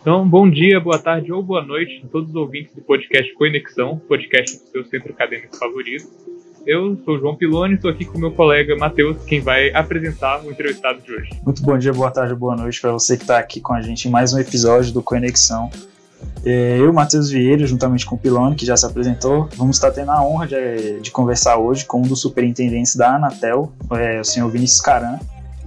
Então, 0.00 0.26
bom 0.26 0.48
dia, 0.48 0.80
boa 0.80 0.98
tarde 0.98 1.30
ou 1.30 1.42
boa 1.42 1.62
noite 1.62 2.02
a 2.02 2.08
todos 2.08 2.30
os 2.30 2.34
ouvintes 2.34 2.74
do 2.74 2.80
podcast 2.80 3.34
Conexão, 3.34 4.00
podcast 4.08 4.56
do 4.56 4.70
seu 4.70 4.84
centro 4.86 5.12
acadêmico 5.12 5.54
favorito. 5.58 6.08
Eu 6.66 6.98
sou 7.04 7.16
o 7.16 7.18
João 7.18 7.36
Piloni, 7.36 7.74
estou 7.74 7.90
aqui 7.90 8.06
com 8.06 8.18
meu 8.18 8.32
colega 8.32 8.74
Matheus, 8.76 9.22
quem 9.24 9.40
vai 9.40 9.70
apresentar 9.74 10.42
o 10.42 10.50
entrevistado 10.50 11.02
de 11.02 11.12
hoje. 11.12 11.28
Muito 11.44 11.62
bom 11.62 11.76
dia, 11.76 11.92
boa 11.92 12.10
tarde, 12.10 12.34
boa 12.34 12.56
noite 12.56 12.80
para 12.80 12.92
você 12.92 13.14
que 13.14 13.24
está 13.24 13.38
aqui 13.38 13.60
com 13.60 13.74
a 13.74 13.82
gente 13.82 14.08
em 14.08 14.10
mais 14.10 14.32
um 14.32 14.38
episódio 14.38 14.90
do 14.90 15.02
Conexão. 15.02 15.70
É, 16.46 16.78
eu, 16.78 16.90
Matheus 16.94 17.30
Vieira, 17.30 17.66
juntamente 17.66 18.06
com 18.06 18.14
o 18.14 18.18
Pilone, 18.18 18.56
que 18.56 18.64
já 18.64 18.78
se 18.78 18.86
apresentou, 18.86 19.50
vamos 19.54 19.76
estar 19.76 19.90
tendo 19.90 20.12
a 20.12 20.24
honra 20.24 20.46
de, 20.46 21.00
de 21.00 21.10
conversar 21.10 21.58
hoje 21.58 21.84
com 21.84 21.98
um 21.98 22.08
dos 22.08 22.22
superintendentes 22.22 22.96
da 22.96 23.16
Anatel, 23.16 23.70
é, 23.90 24.18
o 24.18 24.24
senhor 24.24 24.48
Vinícius 24.50 24.80
Caran, 24.80 25.18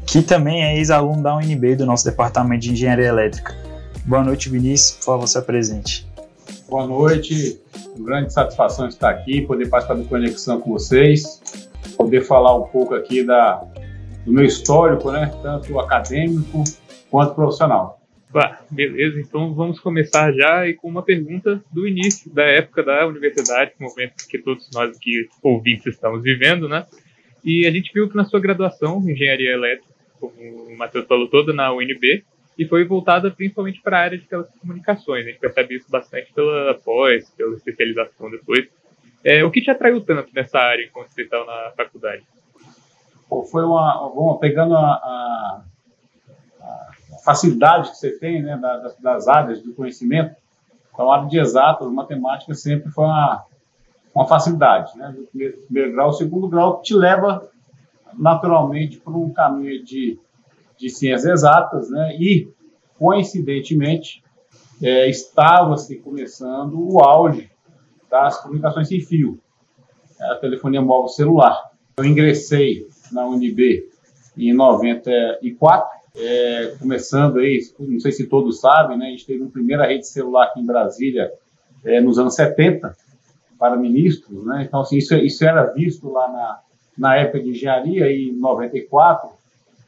que 0.08 0.24
também 0.24 0.64
é 0.64 0.76
ex-aluno 0.76 1.22
da 1.22 1.36
UNB 1.38 1.76
do 1.76 1.86
nosso 1.86 2.04
departamento 2.04 2.62
de 2.62 2.72
engenharia 2.72 3.06
elétrica. 3.06 3.73
Boa 4.06 4.22
noite, 4.22 4.50
Vinícius, 4.50 4.98
por 4.98 5.06
favor, 5.06 5.28
se 5.28 5.38
apresente. 5.38 6.06
Boa 6.70 6.86
noite, 6.86 7.58
grande 8.00 8.34
satisfação 8.34 8.88
estar 8.88 9.10
aqui, 9.10 9.42
poder 9.42 9.70
participar 9.70 9.96
do 9.96 10.04
Conexão 10.10 10.60
com 10.60 10.72
vocês, 10.72 11.42
poder 11.96 12.22
falar 12.22 12.54
um 12.58 12.64
pouco 12.64 12.96
aqui 12.96 13.24
da, 13.24 13.64
do 14.26 14.34
meu 14.34 14.44
histórico, 14.44 15.10
né, 15.10 15.32
tanto 15.42 15.80
acadêmico 15.80 16.66
quanto 17.10 17.34
profissional. 17.34 18.02
Bah, 18.30 18.60
beleza, 18.70 19.22
então 19.22 19.54
vamos 19.54 19.80
começar 19.80 20.34
já 20.34 20.68
e 20.68 20.74
com 20.74 20.90
uma 20.90 21.04
pergunta 21.04 21.64
do 21.72 21.88
início 21.88 22.30
da 22.34 22.44
época 22.44 22.84
da 22.84 23.08
universidade, 23.08 23.72
momento 23.80 24.28
que 24.28 24.38
todos 24.38 24.70
nós 24.74 24.98
aqui 24.98 25.30
ouvintes 25.42 25.86
estamos 25.86 26.22
vivendo, 26.22 26.68
né? 26.68 26.86
E 27.42 27.66
a 27.66 27.72
gente 27.72 27.94
viu 27.94 28.10
que 28.10 28.18
na 28.18 28.26
sua 28.26 28.42
graduação, 28.42 29.00
engenharia 29.10 29.52
elétrica, 29.52 29.94
como 30.20 30.34
o 30.36 30.78
Matheus 30.78 31.06
falou, 31.06 31.30
toda 31.30 31.54
na 31.54 31.72
UNB, 31.72 32.26
e 32.58 32.66
foi 32.66 32.86
voltada 32.86 33.32
principalmente 33.32 33.82
para 33.82 33.98
a 33.98 34.02
área 34.02 34.18
de 34.18 34.26
telecomunicações. 34.26 35.26
A 35.26 35.30
gente 35.30 35.40
percebe 35.40 35.76
isso 35.76 35.90
bastante 35.90 36.32
pela 36.34 36.74
pós, 36.76 37.30
pela 37.32 37.56
especialização 37.56 38.30
depois. 38.30 38.68
É, 39.24 39.44
o 39.44 39.52
que 39.52 39.62
te 39.62 39.72
atraiu 39.72 40.02
tanto 40.02 40.30
nessa 40.34 40.60
área 40.60 40.84
enquanto 40.84 41.10
você 41.10 41.24
estava 41.24 41.46
na 41.46 41.72
faculdade? 41.72 42.24
Foi 43.50 43.64
uma, 43.64 44.12
bom, 44.14 44.38
pegando 44.38 44.76
a, 44.76 44.82
a 44.82 45.64
facilidade 47.24 47.92
que 47.92 47.98
você 47.98 48.12
tem 48.20 48.42
né, 48.44 48.58
das, 48.58 48.98
das 48.98 49.28
áreas 49.28 49.62
do 49.62 49.74
conhecimento, 49.74 50.36
a 50.96 51.14
área 51.16 51.28
de 51.28 51.40
exatas, 51.40 51.92
matemática 51.92 52.54
sempre 52.54 52.92
foi 52.92 53.06
uma, 53.06 53.44
uma 54.14 54.28
facilidade, 54.28 54.96
né, 54.98 55.12
do 55.16 55.24
primeiro, 55.24 55.58
primeiro 55.64 55.92
grau. 55.94 56.10
O 56.10 56.14
segundo 56.14 56.48
grau 56.48 56.82
te 56.82 56.94
leva 56.94 57.50
naturalmente 58.14 59.00
para 59.00 59.14
um 59.14 59.34
caminho 59.34 59.84
de, 59.84 60.20
de 60.84 60.90
ciências 60.90 61.26
exatas, 61.26 61.90
né, 61.90 62.18
e 62.20 62.50
coincidentemente 63.00 64.22
é, 64.82 65.10
estava-se 65.10 65.96
começando 65.96 66.78
o 66.78 67.00
auge 67.00 67.50
das 68.12 68.42
comunicações 68.42 68.90
sem 68.90 69.00
fio, 69.00 69.40
a 70.20 70.36
telefonia 70.36 70.82
móvel 70.82 71.08
celular. 71.08 71.72
Eu 71.96 72.04
ingressei 72.04 72.86
na 73.12 73.26
UNB 73.26 73.90
em 74.38 74.54
94 74.54 76.04
é, 76.16 76.76
começando 76.78 77.40
aí, 77.40 77.62
não 77.80 78.00
sei 78.00 78.12
se 78.12 78.28
todos 78.28 78.60
sabem, 78.60 78.98
né, 78.98 79.08
a 79.08 79.10
gente 79.10 79.26
teve 79.26 79.42
uma 79.42 79.52
primeira 79.52 79.88
rede 79.88 80.06
celular 80.06 80.48
aqui 80.48 80.60
em 80.60 80.66
Brasília 80.66 81.32
é, 81.86 82.02
nos 82.02 82.20
anos 82.20 82.36
70 82.36 82.96
para 83.58 83.78
ministros, 83.78 84.46
né, 84.46 84.66
então 84.68 84.82
assim, 84.82 84.98
isso, 84.98 85.16
isso 85.16 85.46
era 85.46 85.64
visto 85.68 86.12
lá 86.12 86.28
na, 86.28 86.60
na 86.98 87.16
época 87.16 87.40
de 87.40 87.52
engenharia, 87.52 88.12
em 88.12 88.34
94, 88.34 89.30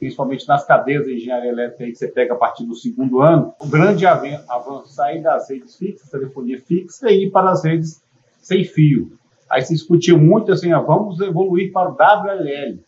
principalmente 0.05 0.47
nas 0.47 0.63
cadeias 0.63 1.05
de 1.05 1.15
engenharia 1.15 1.49
elétrica 1.49 1.91
que 1.91 1.95
você 1.95 2.07
pega 2.07 2.33
a 2.33 2.37
partir 2.37 2.63
do 2.63 2.75
segundo 2.75 3.21
ano, 3.21 3.55
o 3.59 3.67
grande 3.67 4.05
avanço 4.05 4.93
sair 4.93 5.21
das 5.23 5.49
redes 5.49 5.75
fixas, 5.75 6.11
telefonia 6.11 6.61
fixa, 6.61 7.09
e 7.09 7.25
ir 7.25 7.31
para 7.31 7.49
as 7.49 7.63
redes 7.63 8.03
sem 8.37 8.63
fio. 8.63 9.17
Aí 9.49 9.63
se 9.63 9.73
discutiu 9.73 10.19
muito 10.19 10.51
assim, 10.51 10.71
ó, 10.73 10.81
vamos 10.81 11.19
evoluir 11.21 11.71
para 11.71 11.89
o 11.89 11.93
WLL, 11.93 12.79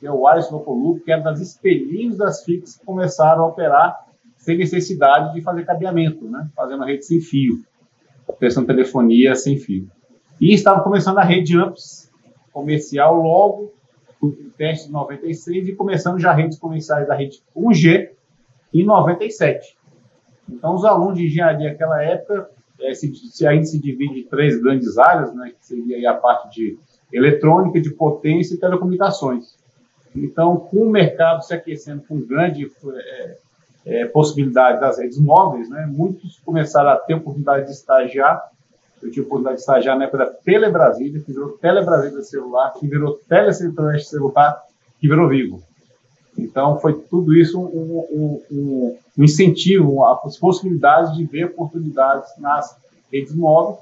que 0.00 0.06
é 0.06 0.10
o 0.10 0.22
Wireless 0.22 0.52
Local 0.52 0.74
Loop, 0.74 1.04
que 1.04 1.12
era 1.12 1.22
das 1.22 1.40
espelhinhos 1.40 2.16
das 2.16 2.42
FIX 2.44 2.76
que 2.76 2.84
começaram 2.84 3.44
a 3.44 3.46
operar 3.46 4.04
sem 4.36 4.58
necessidade 4.58 5.32
de 5.32 5.42
fazer 5.42 5.64
cabeamento, 5.64 6.28
né? 6.28 6.48
fazendo 6.56 6.82
a 6.82 6.86
rede 6.86 7.06
sem 7.06 7.20
fio, 7.20 7.62
oferecendo 8.26 8.66
telefonia 8.66 9.36
sem 9.36 9.56
fio. 9.58 9.88
E 10.40 10.52
estava 10.52 10.82
começando 10.82 11.18
a 11.18 11.24
rede 11.24 11.56
AMPS 11.56 12.10
comercial 12.52 13.14
logo 13.14 13.72
no 14.28 14.50
teste 14.50 14.86
de 14.86 14.92
96 14.92 15.68
e 15.68 15.74
começando 15.74 16.18
já 16.18 16.32
redes 16.32 16.58
comerciais 16.58 17.06
da 17.06 17.14
rede 17.14 17.42
1G 17.56 18.10
em 18.72 18.84
97. 18.84 19.76
Então, 20.48 20.74
os 20.74 20.84
alunos 20.84 21.18
de 21.18 21.26
engenharia 21.26 21.70
naquela 21.70 22.02
época, 22.02 22.50
é, 22.80 22.92
se, 22.94 23.14
se 23.14 23.46
a 23.46 23.52
gente 23.52 23.68
se 23.68 23.80
divide 23.80 24.20
em 24.20 24.24
três 24.24 24.60
grandes 24.60 24.98
áreas, 24.98 25.34
né, 25.34 25.52
que 25.58 25.64
seria 25.64 26.10
a 26.10 26.14
parte 26.14 26.54
de 26.54 26.78
eletrônica, 27.12 27.80
de 27.80 27.90
potência 27.90 28.54
e 28.54 28.58
telecomunicações. 28.58 29.56
Então, 30.14 30.56
com 30.56 30.78
o 30.78 30.90
mercado 30.90 31.42
se 31.42 31.54
aquecendo 31.54 32.02
com 32.02 32.20
grande 32.20 32.70
é, 32.94 33.36
é, 33.86 34.04
possibilidade 34.06 34.80
das 34.80 34.98
redes 34.98 35.18
móveis, 35.18 35.68
né, 35.68 35.86
muitos 35.86 36.38
começaram 36.40 36.90
a 36.90 36.96
ter 36.96 37.14
oportunidade 37.14 37.66
de 37.66 37.72
estagiar. 37.72 38.50
Eu 39.04 39.10
tive 39.10 39.26
oportunidade 39.26 39.56
de 39.56 39.60
estagiar 39.60 39.98
na 39.98 40.04
época 40.04 40.18
da 40.18 40.26
Telebrasília, 40.26 41.20
que 41.20 41.32
virou 41.32 41.50
Telebrasília 41.58 42.22
celular, 42.22 42.72
que 42.72 42.88
virou 42.88 43.20
Telecentroeste 43.28 44.08
celular, 44.08 44.62
que 44.98 45.06
virou 45.06 45.28
Vivo. 45.28 45.62
Então, 46.36 46.80
foi 46.80 46.94
tudo 46.94 47.36
isso 47.36 47.60
um, 47.60 47.98
um, 48.10 48.42
um, 48.50 48.98
incentivo, 49.18 50.04
as 50.04 50.36
possibilidades 50.38 51.16
de 51.16 51.24
ver 51.24 51.44
oportunidades 51.44 52.30
nas 52.38 52.76
redes 53.12 53.34
móveis 53.34 53.78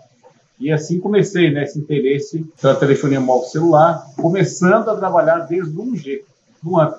e 0.63 0.71
assim 0.71 1.01
comecei 1.01 1.51
nesse 1.51 1.79
né, 1.79 1.85
interesse 1.85 2.45
pela 2.61 2.77
telefonia 2.77 3.21
móvel 3.21 3.49
celular, 3.49 4.07
começando 4.17 4.89
a 4.91 4.97
trabalhar 4.97 5.41
desde 5.41 5.77
o 5.77 5.85
1G, 5.85 6.23
no. 6.63 6.81
É, 6.81 6.95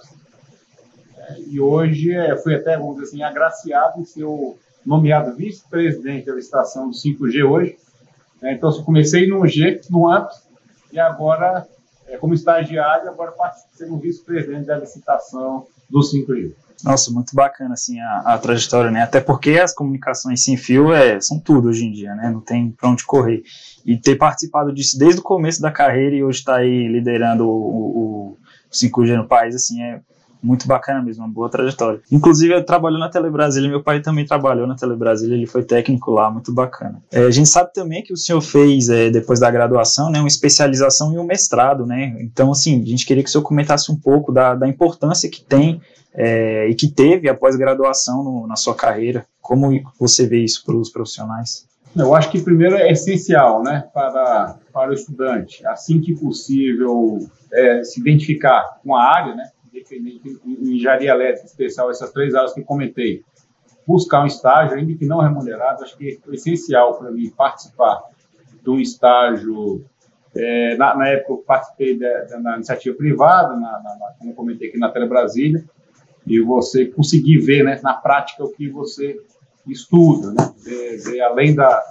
e 1.47 1.61
hoje 1.61 2.11
é, 2.11 2.35
fui 2.35 2.55
até, 2.55 2.78
vamos 2.78 2.95
dizer 2.95 3.07
assim, 3.07 3.23
agraciado 3.23 4.01
em 4.01 4.05
ser 4.05 4.25
nomeado 4.85 5.35
vice-presidente 5.38 6.25
da 6.25 6.35
licitação 6.35 6.90
do 6.90 6.95
5G 6.95 7.50
hoje. 7.50 7.78
É, 8.43 8.53
então, 8.53 8.69
eu 8.69 8.83
comecei 8.83 9.27
no 9.27 9.39
1G, 9.41 9.81
no 9.89 10.07
AMPS, 10.07 10.43
e 10.91 10.99
agora, 10.99 11.65
é, 12.07 12.17
como 12.17 12.33
estagiário, 12.33 13.09
agora 13.09 13.33
sendo 13.73 13.97
vice-presidente 13.97 14.65
da 14.65 14.77
licitação 14.77 15.65
do 15.89 15.99
5G. 16.01 16.53
Nossa, 16.83 17.11
muito 17.11 17.33
bacana 17.33 17.73
assim 17.75 17.99
a, 18.01 18.33
a, 18.33 18.37
trajetória, 18.37 18.91
né? 18.91 19.01
Até 19.01 19.21
porque 19.21 19.51
as 19.51 19.73
comunicações 19.73 20.43
sem 20.43 20.57
fio 20.57 20.93
é, 20.93 21.19
são 21.21 21.39
tudo 21.39 21.69
hoje 21.69 21.85
em 21.85 21.91
dia, 21.91 22.13
né? 22.13 22.29
Não 22.29 22.41
tem 22.41 22.71
para 22.71 22.89
onde 22.89 23.05
correr. 23.05 23.41
E 23.85 23.97
ter 23.97 24.17
participado 24.17 24.73
disso 24.73 24.99
desde 24.99 25.21
o 25.21 25.23
começo 25.23 25.61
da 25.61 25.71
carreira 25.71 26.13
e 26.13 26.23
hoje 26.23 26.39
estar 26.39 26.55
tá 26.55 26.59
aí 26.59 26.87
liderando 26.89 27.47
o, 27.47 27.51
o, 27.51 28.37
5G 28.73 29.15
no 29.15 29.27
país, 29.27 29.55
assim, 29.55 29.81
é 29.81 30.01
muito 30.43 30.67
bacana 30.67 31.01
mesmo, 31.01 31.23
uma 31.23 31.31
boa 31.31 31.49
trajetória. 31.49 32.01
Inclusive, 32.11 32.53
eu 32.53 32.65
trabalho 32.65 32.97
na 32.97 33.09
Telebrasília, 33.09 33.69
meu 33.69 33.81
pai 33.81 34.01
também 34.01 34.25
trabalhou 34.25 34.67
na 34.67 34.75
Telebrasília, 34.75 35.35
ele 35.35 35.47
foi 35.47 35.63
técnico 35.63 36.11
lá, 36.11 36.29
muito 36.29 36.53
bacana. 36.53 37.01
É, 37.11 37.23
a 37.23 37.31
gente 37.31 37.47
sabe 37.47 37.71
também 37.73 38.03
que 38.03 38.13
o 38.13 38.17
senhor 38.17 38.41
fez, 38.41 38.89
é, 38.89 39.09
depois 39.09 39.39
da 39.39 39.49
graduação, 39.49 40.11
né, 40.11 40.19
uma 40.19 40.27
especialização 40.27 41.13
e 41.13 41.17
um 41.17 41.23
mestrado, 41.23 41.85
né? 41.85 42.15
Então, 42.19 42.51
assim, 42.51 42.81
a 42.81 42.85
gente 42.85 43.05
queria 43.05 43.23
que 43.23 43.29
o 43.29 43.31
senhor 43.31 43.43
comentasse 43.43 43.91
um 43.91 43.95
pouco 43.95 44.31
da, 44.31 44.53
da 44.53 44.67
importância 44.67 45.29
que 45.29 45.41
tem 45.41 45.81
é, 46.13 46.67
e 46.67 46.75
que 46.75 46.87
teve 46.87 47.29
após 47.29 47.55
graduação 47.55 48.45
na 48.47 48.55
sua 48.55 48.75
carreira. 48.75 49.25
Como 49.41 49.71
você 49.99 50.27
vê 50.27 50.43
isso 50.43 50.63
para 50.65 50.75
os 50.75 50.89
profissionais? 50.89 51.65
Eu 51.95 52.15
acho 52.15 52.31
que 52.31 52.41
primeiro 52.41 52.75
é 52.75 52.91
essencial, 52.91 53.61
né, 53.61 53.83
para, 53.93 54.57
para 54.73 54.89
o 54.89 54.93
estudante, 54.93 55.65
assim 55.67 56.01
que 56.01 56.15
possível, 56.15 57.19
é, 57.51 57.83
se 57.83 57.99
identificar 57.99 58.79
com 58.83 58.95
a 58.95 59.03
área, 59.03 59.35
né, 59.35 59.49
independente 59.97 60.41
em 60.45 60.75
engenharia 60.75 61.11
elétrica 61.11 61.45
especial, 61.45 61.89
essas 61.89 62.11
três 62.11 62.33
áreas 62.35 62.53
que 62.53 62.63
comentei, 62.63 63.23
buscar 63.85 64.23
um 64.23 64.27
estágio, 64.27 64.77
ainda 64.77 64.93
que 64.95 65.05
não 65.05 65.19
remunerado, 65.19 65.83
acho 65.83 65.97
que 65.97 66.19
é 66.28 66.34
essencial 66.34 66.97
para 66.97 67.11
mim 67.11 67.29
participar 67.29 68.01
de 68.61 68.69
um 68.69 68.79
estágio. 68.79 69.85
É, 70.35 70.75
na, 70.78 70.95
na, 70.95 71.07
época 71.09 71.34
eu 71.34 71.37
participei 71.37 71.99
da, 71.99 72.23
da 72.40 72.55
iniciativa 72.55 72.95
privada, 72.95 73.55
na, 73.55 73.72
na, 73.84 74.13
como 74.17 74.31
eu 74.31 74.35
comentei 74.35 74.69
aqui 74.69 74.79
na 74.79 74.90
Tele 74.90 75.07
Brasília, 75.07 75.63
e 76.25 76.39
você 76.39 76.85
conseguir 76.85 77.39
ver 77.39 77.63
né, 77.63 77.79
na 77.84 77.93
prática 77.93 78.43
o 78.43 78.49
que 78.49 78.69
você 78.69 79.19
estuda, 79.67 80.31
né? 80.31 80.53
Ver, 80.63 80.97
ver 80.97 81.22
além 81.22 81.53
da, 81.53 81.84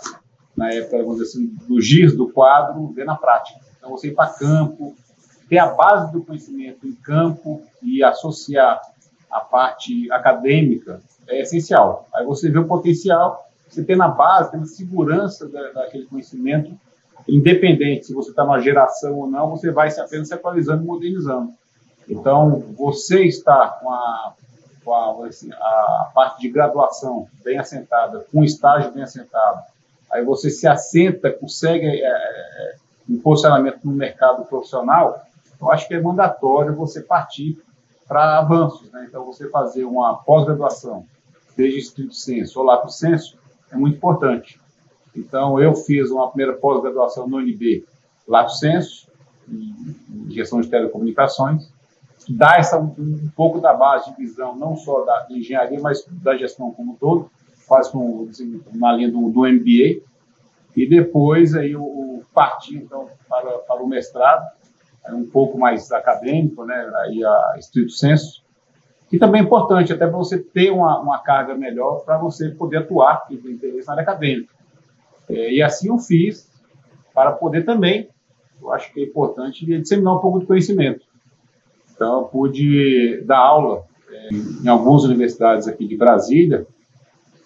na 0.56 0.72
época, 0.72 0.98
vamos 0.98 1.18
dizer 1.18 1.30
assim, 1.30 1.46
do 1.68 1.80
giz 1.80 2.14
do 2.16 2.30
quadro, 2.30 2.88
ver 2.88 3.04
na 3.04 3.16
prática. 3.16 3.60
Então, 3.76 3.90
você 3.90 4.08
ir 4.08 4.14
para 4.14 4.32
campo, 4.32 4.94
ter 5.52 5.58
a 5.58 5.66
base 5.66 6.10
do 6.10 6.22
conhecimento 6.22 6.86
em 6.86 6.94
campo 6.94 7.60
e 7.82 8.02
associar 8.02 8.80
a 9.30 9.38
parte 9.38 10.10
acadêmica 10.10 11.02
é 11.28 11.42
essencial. 11.42 12.08
Aí 12.14 12.24
você 12.24 12.48
vê 12.48 12.58
o 12.58 12.66
potencial, 12.66 13.46
você 13.68 13.84
tem 13.84 13.94
na 13.94 14.08
base, 14.08 14.50
tem 14.50 14.62
a 14.62 14.64
segurança 14.64 15.46
da, 15.46 15.72
daquele 15.72 16.06
conhecimento, 16.06 16.72
independente 17.28 18.06
se 18.06 18.14
você 18.14 18.30
está 18.30 18.44
numa 18.44 18.62
geração 18.62 19.18
ou 19.18 19.26
não, 19.26 19.50
você 19.50 19.70
vai 19.70 19.90
se 19.90 20.00
apenas 20.00 20.28
se 20.28 20.32
atualizando 20.32 20.84
e 20.84 20.86
modernizando. 20.86 21.52
Então, 22.08 22.64
você 22.74 23.24
está 23.24 23.68
com 23.68 23.90
a 23.90 24.32
com 24.82 24.94
a, 24.94 25.26
assim, 25.26 25.52
a 25.52 26.10
parte 26.14 26.40
de 26.40 26.48
graduação 26.48 27.28
bem 27.44 27.58
assentada, 27.58 28.26
com 28.32 28.42
estágio 28.42 28.90
bem 28.90 29.02
assentado, 29.02 29.60
aí 30.10 30.24
você 30.24 30.48
se 30.48 30.66
assenta, 30.66 31.30
consegue 31.30 31.86
é, 31.86 32.08
é, 32.08 32.74
um 33.08 33.20
posicionamento 33.20 33.80
no 33.84 33.92
mercado 33.92 34.44
profissional, 34.46 35.22
eu 35.62 35.70
acho 35.70 35.86
que 35.86 35.94
é 35.94 36.00
mandatório 36.00 36.74
você 36.74 37.00
partir 37.00 37.62
para 38.08 38.38
avanços. 38.38 38.90
Né? 38.90 39.06
Então, 39.08 39.24
você 39.24 39.48
fazer 39.48 39.84
uma 39.84 40.16
pós-graduação, 40.16 41.06
desde 41.56 41.78
estrito 41.78 42.14
senso 42.14 42.58
ou 42.58 42.66
lato 42.66 42.90
senso, 42.90 43.38
é 43.70 43.76
muito 43.76 43.96
importante. 43.96 44.60
Então, 45.14 45.60
eu 45.60 45.74
fiz 45.74 46.10
uma 46.10 46.28
primeira 46.28 46.54
pós-graduação 46.54 47.28
no 47.28 47.36
UNB, 47.36 47.84
lato 48.26 48.52
senso, 48.52 49.06
em 49.48 50.30
gestão 50.30 50.60
de 50.60 50.68
telecomunicações, 50.68 51.72
que 52.26 52.34
dá 52.34 52.56
essa, 52.56 52.78
um, 52.78 53.30
pouco 53.36 53.60
da 53.60 53.72
base 53.72 54.10
de 54.10 54.16
visão, 54.16 54.56
não 54.56 54.76
só 54.76 55.04
da 55.04 55.26
engenharia, 55.30 55.80
mas 55.80 56.04
da 56.08 56.36
gestão 56.36 56.72
como 56.72 56.92
um 56.92 56.96
todo, 56.96 57.30
quase 57.66 57.90
com 57.92 58.28
uma 58.72 58.92
linha 58.92 59.10
do, 59.10 59.30
do 59.30 59.40
MBA, 59.40 60.02
e 60.74 60.88
depois 60.88 61.54
aí 61.54 61.76
o, 61.76 61.82
o 61.82 62.24
partir 62.32 62.76
então 62.76 63.08
para, 63.28 63.58
para 63.58 63.82
o 63.82 63.86
mestrado, 63.86 64.44
um 65.10 65.26
pouco 65.26 65.58
mais 65.58 65.90
acadêmico, 65.90 66.64
né, 66.64 66.90
aí 67.02 67.24
a 67.24 67.56
estrito 67.58 67.90
senso, 67.90 68.42
que 69.08 69.18
também 69.18 69.40
é 69.40 69.44
importante 69.44 69.92
até 69.92 70.06
para 70.06 70.16
você 70.16 70.38
ter 70.38 70.70
uma, 70.70 71.00
uma 71.00 71.18
carga 71.18 71.54
melhor 71.54 72.04
para 72.04 72.16
você 72.18 72.50
poder 72.50 72.78
atuar 72.78 73.26
e 73.30 73.36
ter 73.36 73.50
interesse 73.50 73.86
na 73.86 73.92
área 73.94 74.02
acadêmica. 74.02 74.54
É, 75.28 75.52
e 75.52 75.62
assim 75.62 75.88
eu 75.88 75.98
fiz 75.98 76.50
para 77.12 77.32
poder 77.32 77.64
também, 77.64 78.08
eu 78.60 78.72
acho 78.72 78.92
que 78.92 79.00
é 79.00 79.04
importante 79.04 79.66
disseminar 79.66 80.16
um 80.16 80.20
pouco 80.20 80.40
de 80.40 80.46
conhecimento. 80.46 81.04
Então, 81.94 82.20
eu 82.20 82.24
pude 82.24 83.22
dar 83.26 83.38
aula 83.38 83.84
é, 84.10 84.28
em 84.30 84.68
algumas 84.68 85.04
universidades 85.04 85.68
aqui 85.68 85.86
de 85.86 85.96
Brasília, 85.96 86.66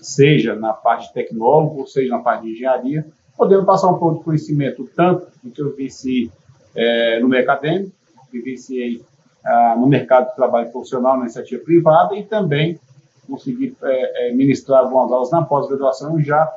seja 0.01 0.55
na 0.55 0.73
parte 0.73 1.13
tecnólogo, 1.13 1.87
seja 1.87 2.11
na 2.11 2.23
parte 2.23 2.45
de 2.45 2.53
engenharia, 2.53 3.07
podendo 3.37 3.65
passar 3.65 3.91
um 3.91 3.99
pouco 3.99 4.19
de 4.19 4.25
conhecimento, 4.25 4.89
tanto 4.95 5.27
do 5.43 5.51
que 5.51 5.61
eu 5.61 5.75
vici 5.75 6.31
é, 6.77 7.19
no 7.21 7.29
meio 7.29 7.43
acadêmico, 7.43 7.93
vivenciei 8.33 9.03
ah, 9.45 9.75
no 9.79 9.87
mercado 9.87 10.29
de 10.29 10.37
trabalho 10.37 10.71
profissional, 10.71 11.17
na 11.17 11.25
iniciativa 11.25 11.63
privada, 11.65 12.15
e 12.15 12.25
também 12.25 12.79
consegui 13.27 13.75
é, 13.83 14.33
ministrar 14.33 14.81
algumas 14.81 15.11
aulas 15.11 15.31
na 15.31 15.43
pós-graduação 15.43 16.21
já 16.21 16.53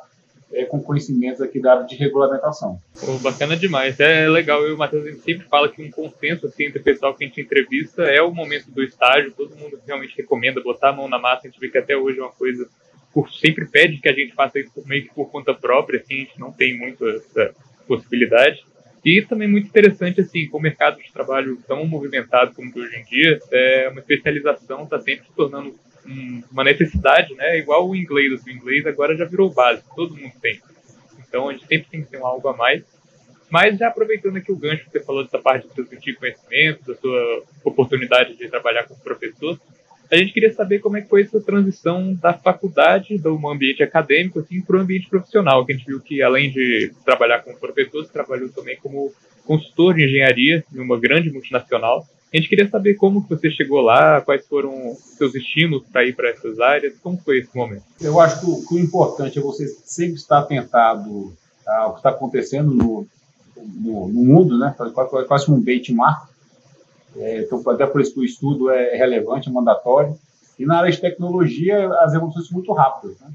é, 0.52 0.64
com 0.64 0.80
conhecimentos 0.80 1.40
aqui 1.40 1.60
da 1.60 1.72
área 1.72 1.86
de 1.86 1.96
regulamentação. 1.96 2.78
Bacana 3.22 3.56
demais. 3.56 3.98
É 4.00 4.28
legal, 4.28 4.62
eu 4.62 4.70
e 4.70 4.72
o 4.72 4.78
Matheus, 4.78 5.06
a 5.06 5.10
gente 5.10 5.22
sempre 5.22 5.46
fala 5.46 5.68
que 5.68 5.82
um 5.82 5.90
consenso 5.90 6.46
assim, 6.46 6.64
entre 6.64 6.80
o 6.80 6.82
pessoal 6.82 7.14
que 7.14 7.24
a 7.24 7.26
gente 7.26 7.40
entrevista 7.40 8.02
é 8.02 8.20
o 8.20 8.32
momento 8.32 8.70
do 8.70 8.82
estágio, 8.82 9.32
todo 9.32 9.56
mundo 9.56 9.78
realmente 9.86 10.16
recomenda 10.16 10.60
botar 10.60 10.90
a 10.90 10.92
mão 10.92 11.08
na 11.08 11.18
massa, 11.18 11.46
a 11.46 11.50
gente 11.50 11.60
vê 11.60 11.68
que 11.68 11.78
até 11.78 11.96
hoje 11.96 12.18
é 12.18 12.22
uma 12.22 12.32
coisa, 12.32 12.68
sempre 13.40 13.66
pede 13.66 13.98
que 13.98 14.08
a 14.08 14.12
gente 14.12 14.34
faça 14.34 14.58
isso 14.58 14.72
meio 14.86 15.04
que 15.04 15.14
por 15.14 15.30
conta 15.30 15.54
própria, 15.54 16.00
assim, 16.00 16.14
a 16.14 16.18
gente 16.18 16.40
não 16.40 16.52
tem 16.52 16.76
muito 16.78 17.08
essa 17.08 17.54
possibilidade. 17.86 18.64
E 19.04 19.22
também 19.22 19.48
muito 19.48 19.66
interessante, 19.66 20.20
assim, 20.20 20.46
com 20.48 20.58
o 20.58 20.60
mercado 20.60 20.98
de 20.98 21.12
trabalho 21.12 21.58
tão 21.66 21.86
movimentado 21.86 22.52
como 22.54 22.70
hoje 22.76 22.96
em 22.96 23.04
dia, 23.04 23.38
é, 23.50 23.88
uma 23.88 24.00
especialização 24.00 24.84
está 24.84 25.00
sempre 25.00 25.26
se 25.26 25.32
tornando 25.34 25.74
um, 26.06 26.42
uma 26.50 26.64
necessidade, 26.64 27.34
né? 27.34 27.58
Igual 27.58 27.88
o 27.88 27.96
inglês, 27.96 28.32
assim, 28.32 28.50
o 28.50 28.54
inglês 28.54 28.86
agora 28.86 29.16
já 29.16 29.24
virou 29.24 29.50
básico, 29.50 29.94
todo 29.96 30.16
mundo 30.16 30.32
tem. 30.40 30.60
Então 31.26 31.48
a 31.48 31.52
gente 31.52 31.66
sempre 31.66 31.88
tem 31.90 32.02
que 32.02 32.10
ter 32.10 32.18
um 32.18 32.26
algo 32.26 32.48
a 32.48 32.56
mais. 32.56 32.82
Mas 33.48 33.78
já 33.78 33.88
aproveitando 33.88 34.36
aqui 34.36 34.52
o 34.52 34.56
gancho 34.56 34.84
que 34.84 34.90
você 34.92 35.00
falou 35.00 35.24
dessa 35.24 35.38
parte 35.38 35.66
de 35.66 35.74
transmitir 35.74 36.16
conhecimento, 36.16 36.86
da 36.86 36.94
sua 36.94 37.42
oportunidade 37.64 38.36
de 38.36 38.48
trabalhar 38.48 38.84
como 38.84 39.00
professor, 39.00 39.58
a 40.10 40.16
gente 40.16 40.32
queria 40.32 40.52
saber 40.52 40.80
como 40.80 40.96
é 40.96 41.02
que 41.02 41.08
foi 41.08 41.22
essa 41.22 41.40
transição 41.40 42.12
da 42.14 42.32
faculdade, 42.32 43.16
do 43.16 43.48
ambiente 43.48 43.82
acadêmico, 43.82 44.40
assim, 44.40 44.60
para 44.60 44.76
o 44.76 44.80
ambiente 44.80 45.08
profissional, 45.08 45.64
que 45.64 45.72
a 45.72 45.76
gente 45.76 45.86
viu 45.86 46.00
que, 46.00 46.20
além 46.20 46.50
de 46.50 46.92
trabalhar 47.04 47.40
como 47.40 47.56
professor, 47.58 48.04
você 48.04 48.12
trabalhou 48.12 48.48
também 48.48 48.76
como 48.82 49.12
consultor 49.46 49.94
de 49.94 50.04
engenharia 50.04 50.64
em 50.74 50.80
uma 50.80 50.98
grande 50.98 51.30
multinacional. 51.30 52.04
A 52.32 52.36
gente 52.36 52.48
queria 52.48 52.68
saber 52.68 52.94
como 52.94 53.22
que 53.22 53.30
você 53.30 53.50
chegou 53.50 53.80
lá, 53.80 54.20
quais 54.20 54.46
foram 54.46 54.94
seus 55.16 55.34
estímulos 55.34 55.86
para 55.88 56.04
ir 56.04 56.14
para 56.14 56.30
essas 56.30 56.58
áreas, 56.58 56.98
como 56.98 57.18
foi 57.18 57.38
esse 57.38 57.56
momento? 57.56 57.82
Eu 58.00 58.20
acho 58.20 58.40
que 58.40 58.46
o, 58.46 58.66
que 58.66 58.74
o 58.74 58.78
importante 58.78 59.38
é 59.38 59.42
você 59.42 59.66
sempre 59.84 60.14
estar 60.14 60.40
atentado 60.40 61.32
ao 61.66 61.92
que 61.92 61.98
está 61.98 62.10
acontecendo 62.10 62.72
no, 62.72 63.06
no, 63.56 64.08
no, 64.08 64.24
mundo, 64.24 64.58
né? 64.58 64.74
quase 65.26 65.50
um 65.50 65.60
benchmark, 65.60 66.28
é, 67.16 67.42
então, 67.42 67.62
até 67.70 67.86
por 67.86 68.00
isso 68.00 68.14
que 68.14 68.20
o 68.20 68.24
estudo 68.24 68.70
é 68.70 68.96
relevante, 68.96 69.48
é 69.48 69.52
mandatório. 69.52 70.16
E 70.58 70.64
na 70.64 70.78
área 70.78 70.90
de 70.90 71.00
tecnologia, 71.00 71.88
as 72.00 72.14
evoluções 72.14 72.46
são 72.46 72.56
muito 72.56 72.72
rápidas. 72.72 73.18
Né? 73.20 73.30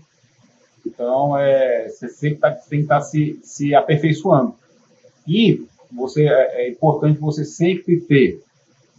Então, 0.86 1.38
é, 1.38 1.90
você 1.90 2.08
sempre 2.08 2.40
tá, 2.40 2.52
tem 2.52 2.80
que 2.80 2.86
estar 2.86 3.00
tá 3.00 3.02
se, 3.02 3.40
se 3.44 3.76
aperfeiçoando. 3.76 4.56
E 5.28 5.66
você, 5.92 6.28
é, 6.28 6.62
é, 6.62 6.70
importante 6.70 7.20
você 7.20 7.44
sempre 7.44 8.00
ter, 8.02 8.42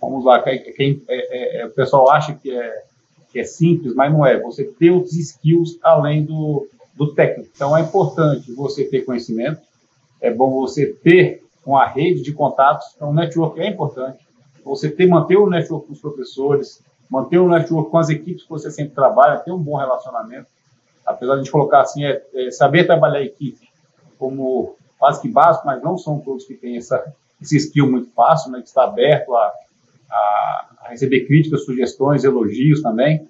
vamos 0.00 0.25
lá, 0.25 0.43
quem, 0.43 1.02
é, 1.08 1.58
é, 1.58 1.61
é, 1.61 1.67
o 1.67 1.70
pessoal 1.70 2.11
acha 2.11 2.34
que 2.34 2.50
é, 2.50 2.84
que 3.32 3.38
é 3.38 3.44
simples, 3.44 3.94
mas 3.94 4.12
não 4.12 4.26
é. 4.26 4.38
Você 4.40 4.64
ter 4.64 4.90
outros 4.90 5.14
skills 5.14 5.79
além 5.82 6.25
do, 6.25 6.69
do 6.94 7.14
técnico. 7.14 7.50
Então, 7.55 7.76
é 7.76 7.82
importante 7.82 8.52
você 8.52 8.84
ter 8.84 9.05
conhecimento, 9.05 9.61
é 10.20 10.31
bom 10.31 10.50
você 10.50 10.87
ter 10.87 11.44
uma 11.64 11.87
rede 11.87 12.22
de 12.22 12.32
contatos, 12.32 12.87
então 12.94 13.11
o 13.11 13.14
network 13.14 13.61
é 13.61 13.69
importante 13.69 14.25
você 14.66 14.90
ter, 14.90 15.06
manter 15.06 15.36
o 15.36 15.48
network 15.48 15.86
com 15.86 15.92
os 15.92 16.00
professores, 16.00 16.82
manter 17.08 17.38
o 17.38 17.48
network 17.48 17.88
com 17.88 17.98
as 17.98 18.08
equipes 18.08 18.42
que 18.42 18.50
você 18.50 18.68
sempre 18.70 18.94
trabalha, 18.94 19.38
ter 19.38 19.52
um 19.52 19.58
bom 19.58 19.76
relacionamento. 19.76 20.48
Apesar 21.06 21.34
de 21.34 21.40
a 21.40 21.42
gente 21.44 21.52
colocar 21.52 21.82
assim, 21.82 22.04
é, 22.04 22.20
é 22.34 22.50
saber 22.50 22.84
trabalhar 22.84 23.18
a 23.18 23.24
equipe 23.24 23.68
como 24.18 24.74
quase 24.98 25.22
que 25.22 25.28
básico, 25.28 25.66
mas 25.66 25.80
não 25.80 25.96
são 25.96 26.18
todos 26.18 26.44
que 26.44 26.54
têm 26.54 26.78
essa, 26.78 27.14
esse 27.40 27.56
skill 27.58 27.88
muito 27.88 28.10
fácil, 28.10 28.50
né, 28.50 28.60
que 28.60 28.66
está 28.66 28.82
aberto 28.84 29.36
a, 29.36 29.52
a, 30.10 30.66
a 30.82 30.88
receber 30.88 31.26
críticas, 31.26 31.64
sugestões, 31.64 32.24
elogios 32.24 32.82
também. 32.82 33.28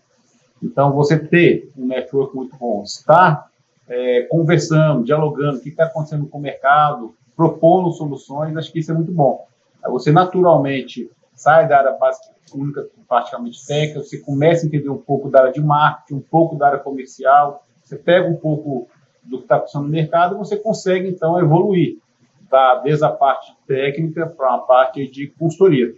Então, 0.62 0.92
você 0.92 1.18
ter 1.18 1.70
um 1.76 1.86
network 1.86 2.34
muito 2.34 2.56
bom, 2.56 2.82
estar 2.82 3.50
é, 3.86 4.22
conversando, 4.22 5.04
dialogando, 5.04 5.58
o 5.58 5.60
que 5.60 5.68
está 5.68 5.84
acontecendo 5.84 6.26
com 6.26 6.38
o 6.38 6.40
mercado, 6.40 7.14
propondo 7.36 7.92
soluções, 7.92 8.56
acho 8.56 8.72
que 8.72 8.78
isso 8.78 8.90
é 8.90 8.94
muito 8.94 9.12
bom. 9.12 9.46
Você 9.88 10.10
naturalmente 10.10 11.10
sai 11.36 11.68
da 11.68 11.78
área 11.78 11.92
básica, 11.92 12.34
única, 12.54 12.86
praticamente 13.06 13.64
técnica, 13.66 14.02
você 14.02 14.18
começa 14.18 14.64
a 14.64 14.66
entender 14.66 14.88
um 14.88 14.98
pouco 14.98 15.28
da 15.28 15.42
área 15.42 15.52
de 15.52 15.60
marketing, 15.60 16.14
um 16.14 16.20
pouco 16.20 16.56
da 16.56 16.68
área 16.68 16.78
comercial, 16.78 17.62
você 17.84 17.96
pega 17.96 18.28
um 18.28 18.36
pouco 18.36 18.88
do 19.22 19.38
que 19.38 19.44
está 19.44 19.56
acontecendo 19.56 19.84
no 19.84 19.88
mercado 19.90 20.38
você 20.38 20.56
consegue, 20.56 21.08
então, 21.08 21.38
evoluir 21.38 21.99
da, 22.50 22.76
desde 22.76 23.04
a 23.04 23.11
parte 23.11 23.52
técnica 23.66 24.26
para 24.26 24.54
a 24.54 24.58
parte 24.58 25.06
de 25.08 25.28
consultoria. 25.38 25.94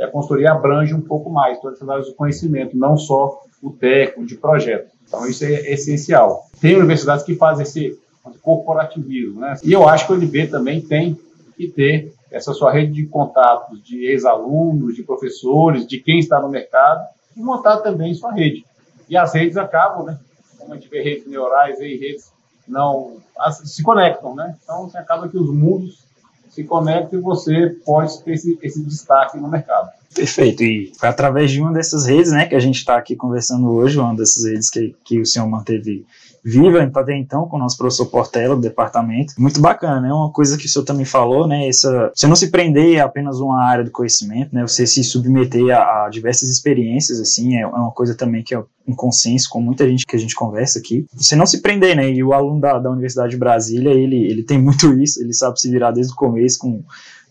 A 0.00 0.06
consultoria 0.08 0.52
abrange 0.52 0.94
um 0.94 1.00
pouco 1.00 1.30
mais 1.30 1.60
todas 1.60 1.80
as 1.80 1.88
áreas 1.88 2.06
do 2.06 2.14
conhecimento, 2.14 2.76
não 2.76 2.96
só 2.96 3.42
o 3.62 3.70
técnico 3.70 4.26
de 4.26 4.36
projeto. 4.36 4.90
Então, 5.06 5.26
isso 5.26 5.44
é 5.44 5.70
essencial. 5.70 6.46
Tem 6.60 6.74
universidades 6.74 7.24
que 7.24 7.36
fazem 7.36 7.62
esse 7.62 7.98
corporativismo, 8.40 9.40
né? 9.40 9.54
E 9.62 9.72
eu 9.72 9.86
acho 9.86 10.06
que 10.06 10.12
o 10.12 10.16
UNB 10.16 10.46
também 10.48 10.80
tem 10.80 11.18
que 11.56 11.68
ter 11.68 12.12
essa 12.32 12.52
sua 12.52 12.72
rede 12.72 12.92
de 12.92 13.06
contatos 13.06 13.82
de 13.82 14.06
ex-alunos, 14.06 14.94
de 14.94 15.02
professores, 15.02 15.86
de 15.86 16.00
quem 16.00 16.18
está 16.18 16.40
no 16.40 16.48
mercado, 16.48 17.06
e 17.36 17.40
montar 17.40 17.78
também 17.78 18.14
sua 18.14 18.32
rede. 18.32 18.64
E 19.08 19.16
as 19.16 19.34
redes 19.34 19.56
acabam, 19.56 20.04
né? 20.04 20.18
Como 20.58 20.72
a 20.72 20.76
gente 20.76 20.88
vê 20.88 21.02
redes 21.02 21.26
neurais 21.26 21.78
e 21.80 21.96
redes 21.96 22.32
não 22.66 23.18
se 23.64 23.82
conectam, 23.82 24.34
né? 24.34 24.56
Então, 24.62 24.86
assim, 24.86 24.98
acaba 24.98 25.28
que 25.28 25.36
os 25.36 25.52
mundos 25.52 26.04
se 26.48 26.64
conectam 26.64 27.18
e 27.18 27.22
você 27.22 27.70
pode 27.84 28.22
ter 28.22 28.32
esse, 28.32 28.58
esse 28.62 28.82
destaque 28.84 29.38
no 29.38 29.48
mercado. 29.48 29.90
Perfeito. 30.14 30.62
E 30.62 30.92
foi 30.98 31.08
através 31.08 31.50
de 31.50 31.60
uma 31.60 31.72
dessas 31.72 32.06
redes, 32.06 32.32
né, 32.32 32.46
que 32.46 32.54
a 32.54 32.60
gente 32.60 32.76
está 32.76 32.96
aqui 32.96 33.16
conversando 33.16 33.70
hoje, 33.70 33.98
uma 33.98 34.14
dessas 34.14 34.44
redes 34.44 34.70
que, 34.70 34.94
que 35.04 35.20
o 35.20 35.26
senhor 35.26 35.48
manteve 35.48 36.04
viva 36.44 36.82
até 36.82 37.16
então 37.16 37.46
com 37.46 37.56
o 37.56 37.58
nosso 37.58 37.76
professor 37.76 38.06
Portela 38.06 38.56
do 38.56 38.60
departamento. 38.60 39.34
Muito 39.38 39.60
bacana, 39.60 40.00
né? 40.00 40.12
Uma 40.12 40.30
coisa 40.30 40.58
que 40.58 40.66
o 40.66 40.68
senhor 40.68 40.84
também 40.84 41.04
falou, 41.04 41.46
né? 41.46 41.68
Essa, 41.68 42.10
você 42.12 42.26
não 42.26 42.34
se 42.34 42.50
prender 42.50 43.00
a 43.00 43.04
apenas 43.04 43.38
uma 43.38 43.62
área 43.62 43.84
do 43.84 43.90
conhecimento, 43.90 44.52
né? 44.52 44.62
Você 44.62 44.86
se 44.86 45.04
submeter 45.04 45.70
a, 45.70 46.06
a 46.06 46.08
diversas 46.08 46.48
experiências, 46.48 47.20
assim, 47.20 47.56
é, 47.56 47.60
é 47.60 47.66
uma 47.66 47.92
coisa 47.92 48.14
também 48.14 48.42
que 48.42 48.54
é 48.54 48.62
um 48.86 48.94
consenso 48.94 49.48
com 49.48 49.60
muita 49.60 49.88
gente 49.88 50.04
que 50.04 50.16
a 50.16 50.18
gente 50.18 50.34
conversa 50.34 50.80
aqui. 50.80 51.06
Você 51.14 51.36
não 51.36 51.46
se 51.46 51.62
prender, 51.62 51.94
né? 51.94 52.10
E 52.10 52.24
o 52.24 52.32
aluno 52.32 52.60
da, 52.60 52.78
da 52.78 52.90
Universidade 52.90 53.30
de 53.30 53.36
Brasília, 53.36 53.90
ele, 53.90 54.16
ele 54.16 54.42
tem 54.42 54.60
muito 54.60 54.92
isso, 54.94 55.22
ele 55.22 55.32
sabe 55.32 55.60
se 55.60 55.70
virar 55.70 55.92
desde 55.92 56.12
o 56.12 56.16
começo 56.16 56.58
com 56.58 56.82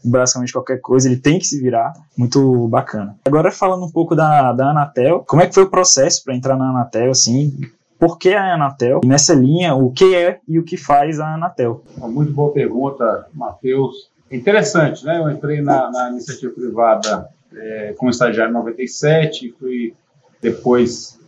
basicamente 0.04 0.54
qualquer 0.54 0.80
coisa, 0.80 1.08
ele 1.08 1.18
tem 1.18 1.40
que 1.40 1.46
se 1.46 1.60
virar. 1.62 1.94
Muito 2.18 2.68
bacana. 2.68 3.16
Agora 3.26 3.52
falando 3.52 3.86
um 3.86 3.92
pouco 3.92 4.16
da, 4.16 4.52
da 4.54 4.72
Anatel, 4.72 5.24
como 5.28 5.42
é 5.42 5.48
que 5.48 5.54
foi 5.54 5.64
o 5.64 5.70
processo 5.70 6.24
para 6.24 6.36
entrar 6.36 6.58
na 6.58 6.70
Anatel, 6.70 7.12
assim? 7.12 7.58
por 8.02 8.18
que 8.18 8.34
a 8.34 8.56
Anatel? 8.56 9.02
E 9.04 9.08
nessa 9.08 9.32
linha, 9.36 9.76
o 9.76 9.92
que 9.92 10.16
é 10.16 10.40
e 10.48 10.58
o 10.58 10.64
que 10.64 10.76
faz 10.76 11.20
a 11.20 11.36
Anatel? 11.36 11.84
Uma 11.96 12.08
muito 12.08 12.34
boa 12.34 12.52
pergunta, 12.52 13.28
Matheus. 13.32 14.10
Interessante, 14.32 15.06
né? 15.06 15.20
Eu 15.20 15.30
entrei 15.30 15.62
na, 15.62 15.92
na 15.92 16.10
iniciativa 16.10 16.52
privada 16.52 17.30
é, 17.56 17.94
como 17.96 18.10
estagiário 18.10 18.50
em 18.50 18.56
97, 18.56 19.54
fui 19.60 19.94
depois 20.42 21.20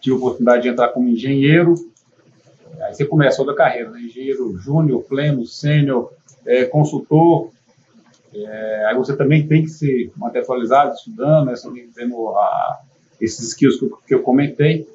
tive 0.00 0.16
a 0.16 0.18
oportunidade 0.18 0.62
de 0.62 0.68
entrar 0.70 0.88
como 0.88 1.08
engenheiro. 1.08 1.74
Aí 2.80 2.92
você 2.92 3.04
começa 3.04 3.36
toda 3.36 3.52
a 3.52 3.56
carreira, 3.56 3.90
né? 3.90 4.00
engenheiro 4.00 4.58
júnior, 4.58 5.04
pleno, 5.04 5.46
sênior, 5.46 6.10
é, 6.44 6.64
consultor. 6.64 7.50
É, 8.34 8.86
aí 8.86 8.96
você 8.96 9.16
também 9.16 9.46
tem 9.46 9.62
que 9.62 9.68
se 9.68 10.10
manter 10.16 10.40
atualizado, 10.40 10.94
estudando, 10.94 11.46
né? 11.46 11.54
tendo 11.94 12.28
a, 12.30 12.80
esses 13.20 13.48
skills 13.48 13.78
que 13.78 13.84
eu, 13.84 13.98
que 14.08 14.14
eu 14.14 14.22
comentei. 14.22 14.88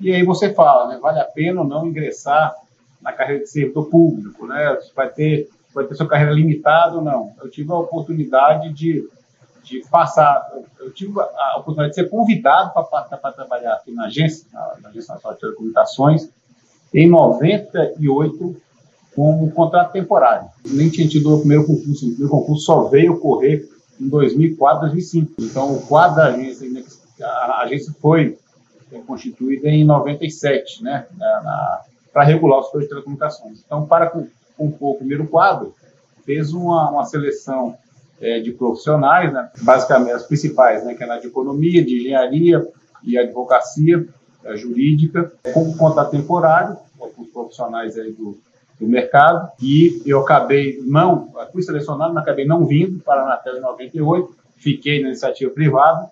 E 0.00 0.12
aí 0.12 0.24
você 0.24 0.52
fala, 0.52 0.88
né? 0.88 0.98
Vale 1.00 1.20
a 1.20 1.24
pena 1.24 1.60
ou 1.60 1.66
não 1.66 1.86
ingressar 1.86 2.54
na 3.00 3.12
carreira 3.12 3.42
de 3.42 3.50
servidor 3.50 3.88
público, 3.88 4.46
né? 4.46 4.78
Vai 4.94 5.10
ter, 5.10 5.48
vai 5.74 5.84
ter 5.84 5.94
sua 5.94 6.08
carreira 6.08 6.32
limitada 6.32 6.96
ou 6.96 7.02
não. 7.02 7.32
Eu 7.42 7.50
tive 7.50 7.70
a 7.70 7.76
oportunidade 7.76 8.72
de 8.72 9.06
de 9.62 9.82
passar. 9.88 10.50
Eu 10.78 10.90
tive 10.92 11.18
a 11.20 11.58
oportunidade 11.58 11.90
de 11.90 11.94
ser 11.94 12.08
convidado 12.08 12.72
para 12.72 13.32
trabalhar 13.32 13.74
aqui 13.74 13.92
na 13.92 14.06
agência, 14.06 14.46
na, 14.52 14.88
Agência 14.88 15.14
Nacional 15.14 15.34
de 15.34 15.40
Telecomunicações, 15.40 16.28
em 16.92 17.08
98, 17.08 18.56
como 19.14 19.50
contrato 19.50 19.92
temporário. 19.92 20.48
Nem 20.66 20.88
tinha 20.88 21.08
tido 21.08 21.34
o 21.34 21.38
primeiro 21.40 21.66
concurso, 21.66 22.06
o 22.06 22.10
primeiro 22.10 22.30
concurso 22.30 22.64
só 22.64 22.84
veio 22.84 23.14
ocorrer 23.14 23.68
em 24.00 24.08
2004, 24.08 24.80
2005. 24.80 25.32
Então, 25.40 25.74
o 25.74 25.82
quadro 25.82 26.16
da 26.16 26.26
agência, 26.26 26.66
a 27.22 27.62
agência 27.62 27.94
foi 28.00 28.38
constituída 29.06 29.68
em 29.68 29.84
97, 29.84 30.82
né, 30.82 31.06
para 32.12 32.24
regular 32.24 32.58
os 32.58 32.66
setores 32.66 32.86
de 32.86 32.90
telecomunicações. 32.90 33.62
Então, 33.64 33.86
para 33.86 34.10
compor 34.56 34.94
o 34.94 34.98
primeiro 34.98 35.26
quadro, 35.26 35.74
fez 36.24 36.52
uma, 36.52 36.90
uma 36.90 37.04
seleção 37.04 37.76
é, 38.20 38.40
de 38.40 38.52
profissionais, 38.52 39.32
né? 39.32 39.50
basicamente 39.62 40.12
as 40.12 40.24
principais, 40.24 40.84
né? 40.84 40.94
que 40.94 41.02
é 41.02 41.06
na 41.06 41.18
de 41.18 41.28
economia, 41.28 41.84
de 41.84 42.00
engenharia 42.00 42.66
e 43.02 43.16
advocacia 43.18 44.06
é, 44.44 44.56
jurídica, 44.56 45.32
com 45.54 45.76
contrato 45.76 46.10
temporário, 46.10 46.76
os 47.16 47.28
profissionais 47.28 47.98
aí 47.98 48.12
do, 48.12 48.38
do 48.80 48.88
mercado, 48.88 49.50
e 49.60 50.02
eu 50.06 50.20
acabei 50.20 50.80
não, 50.82 51.32
fui 51.52 51.62
selecionado, 51.62 52.14
mas 52.14 52.22
acabei 52.22 52.46
não 52.46 52.64
vindo 52.64 53.02
para 53.04 53.20
a 53.20 53.24
Anatel 53.24 53.58
em 53.58 53.60
98, 53.60 54.34
fiquei 54.56 55.02
na 55.02 55.08
iniciativa 55.08 55.50
privada, 55.50 56.10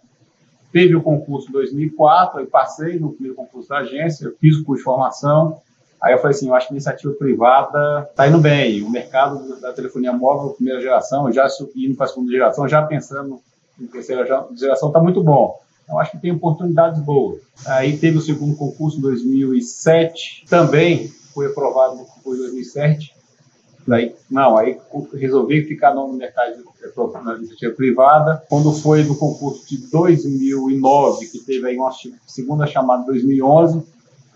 teve 0.70 0.94
o 0.94 1.02
concurso 1.02 1.48
em 1.48 1.52
2004, 1.52 2.40
aí 2.40 2.46
passei 2.46 2.98
no 2.98 3.12
primeiro 3.12 3.34
concurso 3.34 3.70
da 3.70 3.78
agência, 3.78 4.32
fiz 4.38 4.56
o 4.56 4.64
curso 4.64 4.80
de 4.80 4.84
formação, 4.84 5.60
Aí 6.00 6.12
eu 6.12 6.18
falei 6.18 6.37
assim, 6.37 6.46
eu 6.46 6.54
acho 6.54 6.68
que 6.68 6.75
a 6.75 6.76
iniciativa 6.76 7.12
privada 7.14 8.06
está 8.08 8.28
indo 8.28 8.38
bem. 8.38 8.82
O 8.82 8.90
mercado 8.90 9.60
da 9.60 9.72
telefonia 9.72 10.12
móvel, 10.12 10.50
primeira 10.50 10.80
geração, 10.80 11.30
já 11.32 11.46
indo 11.75 11.96
para 11.96 12.06
a 12.06 12.08
segunda 12.08 12.30
geração, 12.30 12.68
já 12.68 12.82
pensando 12.82 13.40
em 13.80 13.87
terceira 13.87 14.25
geração, 14.54 14.88
está 14.88 15.00
muito 15.00 15.22
bom. 15.22 15.58
Eu 15.88 15.98
acho 15.98 16.12
que 16.12 16.18
tem 16.18 16.30
oportunidades 16.30 17.00
boas. 17.00 17.40
Aí 17.66 17.96
teve 17.96 18.18
o 18.18 18.20
segundo 18.20 18.56
concurso 18.56 18.98
em 18.98 19.00
2007, 19.00 20.44
também 20.48 21.10
foi 21.35 21.47
aprovado 21.47 21.97
no 21.97 22.04
concurso 22.04 22.37
de 22.37 22.49
2007. 22.49 23.14
Daí, 23.87 24.14
não, 24.30 24.58
aí 24.58 24.78
resolvi 25.14 25.64
ficar 25.64 25.94
no 25.94 26.12
mercado 26.12 26.56
de 26.56 27.38
iniciativa 27.38 27.75
privada. 27.75 28.42
Quando 28.49 28.70
foi 28.73 29.02
no 29.02 29.16
concurso 29.16 29.66
de 29.66 29.78
2009, 29.90 31.26
que 31.26 31.38
teve 31.38 31.66
aí 31.68 31.76
uma 31.76 31.90
segunda 32.26 32.66
chamada 32.66 33.04
em 33.04 33.06
2011, 33.06 33.82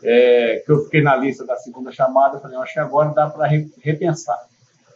é, 0.02 0.62
que 0.64 0.72
eu 0.72 0.84
fiquei 0.84 1.02
na 1.02 1.14
lista 1.16 1.44
da 1.44 1.56
segunda 1.56 1.92
chamada, 1.92 2.40
falei, 2.40 2.56
acho 2.56 2.72
que 2.72 2.80
agora 2.80 3.10
dá 3.10 3.28
para 3.28 3.46
repensar. 3.46 4.38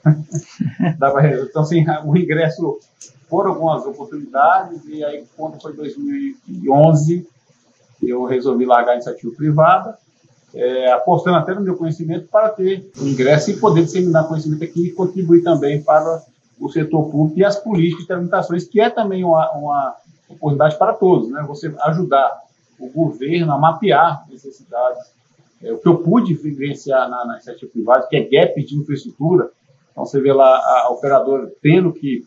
dá 0.98 1.10
pra, 1.10 1.42
então, 1.42 1.62
assim, 1.62 1.84
o 2.04 2.16
ingresso 2.16 2.78
foram 3.28 3.50
algumas 3.50 3.84
oportunidades, 3.84 4.80
e 4.86 5.04
aí, 5.04 5.24
quando 5.36 5.60
foi 5.60 5.74
2011, 5.74 7.28
eu 8.02 8.24
resolvi 8.24 8.64
largar 8.64 8.92
a 8.92 8.94
iniciativa 8.94 9.34
privada, 9.34 9.98
é, 10.56 10.90
apostando 10.90 11.36
até 11.36 11.54
no 11.54 11.60
meu 11.60 11.76
conhecimento 11.76 12.28
para 12.28 12.48
ter 12.48 12.90
ingresso 12.96 13.50
e 13.50 13.58
poder 13.58 13.84
disseminar 13.84 14.26
conhecimento 14.26 14.64
aqui 14.64 14.86
e 14.86 14.92
contribuir 14.92 15.42
também 15.42 15.82
para 15.82 16.22
o 16.58 16.70
setor 16.70 17.10
público 17.10 17.38
e 17.38 17.44
as 17.44 17.56
políticas 17.56 18.02
de 18.02 18.08
telecomunicações, 18.08 18.64
que 18.64 18.80
é 18.80 18.88
também 18.88 19.22
uma, 19.22 19.52
uma 19.52 19.96
oportunidade 20.30 20.78
para 20.78 20.94
todos, 20.94 21.28
né? 21.28 21.44
Você 21.46 21.74
ajudar 21.82 22.40
o 22.78 22.88
governo 22.88 23.52
a 23.52 23.58
mapear 23.58 24.24
necessidades. 24.30 25.14
É, 25.62 25.72
o 25.72 25.78
que 25.78 25.88
eu 25.88 25.98
pude 25.98 26.32
vivenciar 26.34 27.08
na, 27.10 27.26
na 27.26 27.34
iniciativa 27.34 27.70
privada, 27.70 28.06
que 28.06 28.16
é 28.16 28.24
gap 28.24 28.64
de 28.64 28.76
infraestrutura, 28.76 29.50
então 29.92 30.06
você 30.06 30.20
vê 30.20 30.32
lá 30.32 30.56
a 30.84 30.88
operadora 30.90 31.52
tendo 31.60 31.92
que 31.92 32.26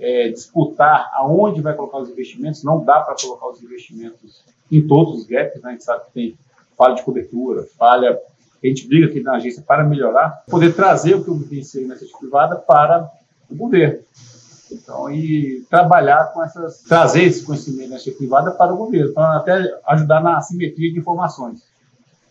é, 0.00 0.28
disputar 0.30 1.10
aonde 1.14 1.60
vai 1.60 1.74
colocar 1.74 1.98
os 1.98 2.08
investimentos, 2.08 2.64
não 2.64 2.82
dá 2.82 3.00
para 3.00 3.16
colocar 3.20 3.48
os 3.48 3.62
investimentos 3.62 4.42
em 4.72 4.86
todos 4.86 5.20
os 5.20 5.26
gaps, 5.26 5.60
né? 5.62 5.70
a 5.70 5.72
gente 5.72 5.84
sabe 5.84 6.04
que 6.06 6.12
tem 6.12 6.38
falha 6.76 6.94
de 6.94 7.02
cobertura, 7.02 7.64
falha, 7.78 8.18
a 8.62 8.66
gente 8.66 8.86
briga 8.88 9.06
aqui 9.06 9.20
na 9.20 9.36
agência 9.36 9.62
para 9.62 9.84
melhorar, 9.84 10.44
poder 10.48 10.74
trazer 10.74 11.14
o 11.14 11.24
que 11.24 11.30
eu 11.30 11.34
vivenciei 11.34 11.86
na 11.86 11.94
iniciativa 11.94 12.18
privada 12.18 12.56
para 12.56 13.10
o 13.50 13.54
governo. 13.54 14.00
Então, 14.70 15.10
e 15.10 15.64
trabalhar 15.70 16.32
com 16.32 16.42
essas, 16.42 16.82
trazer 16.82 17.22
esse 17.22 17.44
conhecimento 17.44 17.90
da 17.90 18.12
privada 18.16 18.50
para 18.50 18.74
o 18.74 18.76
governo, 18.76 19.12
para 19.12 19.36
até 19.36 19.80
ajudar 19.86 20.20
na 20.20 20.38
assimetria 20.38 20.92
de 20.92 20.98
informações. 20.98 21.62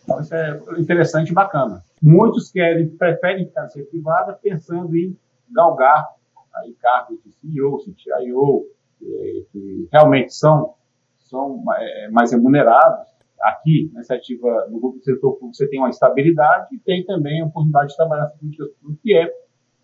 Então, 0.04 0.20
isso 0.20 0.34
é 0.34 0.60
interessante 0.78 1.30
e 1.30 1.34
bacana. 1.34 1.82
Muitos 2.00 2.50
querem, 2.50 2.88
preferem 2.88 3.46
ficar 3.46 3.62
na 3.62 3.84
privada 3.90 4.32
pensando 4.34 4.94
em 4.94 5.16
galgar 5.50 6.06
aí 6.56 6.74
cargos 6.80 7.18
de 7.24 7.32
CEO, 7.32 7.78
CTIO, 7.78 8.66
que 9.52 9.88
realmente 9.92 10.34
são, 10.34 10.74
são 11.18 11.62
é, 11.76 12.08
mais 12.10 12.32
remunerados. 12.32 13.06
Aqui, 13.40 13.90
na 13.92 14.00
iniciativa 14.00 14.66
no 14.70 14.80
grupo 14.80 14.98
do 14.98 15.04
setor 15.04 15.32
público, 15.32 15.54
você 15.54 15.68
tem 15.68 15.78
uma 15.78 15.90
estabilidade 15.90 16.74
e 16.74 16.78
tem 16.78 17.04
também 17.04 17.40
a 17.40 17.46
oportunidade 17.46 17.90
de 17.90 17.96
trabalhar 17.96 18.26
com 18.28 18.38
políticas 18.38 18.68
públicas, 18.80 19.02
que 19.02 19.14
é, 19.14 19.26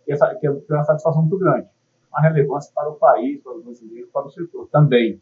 que 0.05 0.13
é, 0.13 0.39
que 0.39 0.47
é 0.47 0.75
uma 0.75 0.85
satisfação 0.85 1.23
muito 1.23 1.39
grande 1.39 1.69
uma 2.13 2.21
relevância 2.21 2.71
para 2.75 2.91
o 2.91 2.95
país, 2.97 3.43
para 3.43 3.57
os 3.57 3.65
brasileiros, 3.65 4.11
para 4.11 4.27
o 4.27 4.31
setor 4.31 4.69
também. 4.71 5.21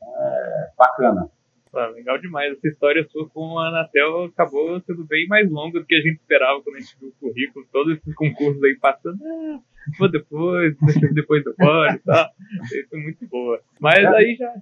É, 0.00 0.70
bacana. 0.78 1.28
Ah, 1.74 1.86
legal 1.86 2.18
demais. 2.18 2.52
Essa 2.52 2.68
história 2.68 3.06
sua 3.08 3.28
com 3.30 3.58
a 3.58 3.68
Anatel 3.68 4.24
acabou 4.24 4.78
sendo 4.82 5.04
bem 5.04 5.26
mais 5.26 5.50
longa 5.50 5.80
do 5.80 5.86
que 5.86 5.94
a 5.94 6.00
gente 6.00 6.20
esperava 6.20 6.60
quando 6.62 6.76
a 6.76 6.80
gente 6.80 6.96
viu 7.00 7.08
o 7.08 7.12
currículo, 7.12 7.66
todos 7.72 7.96
esses 7.96 8.14
concursos 8.14 8.62
aí 8.62 8.76
passando. 8.78 9.18
Ah, 9.24 9.58
vou 9.98 10.10
depois, 10.10 10.76
depois 11.14 11.42
do 11.42 11.54
pode 11.54 11.96
e 11.96 11.98
tal. 12.00 12.30
Isso 12.64 12.94
é 12.94 12.98
muito 12.98 13.26
boa. 13.26 13.60
Mas 13.80 14.04
é. 14.04 14.06
aí 14.06 14.36
já. 14.36 14.54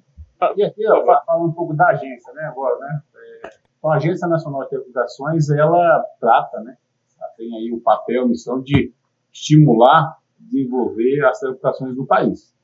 E 0.56 0.62
aqui, 0.62 0.82
falando 1.26 1.48
um 1.48 1.52
pouco 1.52 1.74
da 1.74 1.88
agência, 1.88 2.32
né, 2.32 2.44
agora, 2.44 2.78
né? 2.78 3.02
É, 3.44 3.50
a 3.84 3.94
Agência 3.94 4.28
Nacional 4.28 4.62
de 4.64 4.70
Telecomunicações, 4.70 5.48
ela 5.50 6.04
trata, 6.20 6.60
né? 6.60 6.76
Ela 7.18 7.28
tem 7.36 7.56
aí 7.56 7.72
o 7.72 7.80
papel, 7.80 8.24
a 8.24 8.28
missão 8.28 8.60
de 8.60 8.92
estimular 9.32 10.20
desenvolver 10.38 11.24
as 11.24 11.38
telecomunicações 11.38 11.94
do 11.94 12.06
país. 12.06 12.54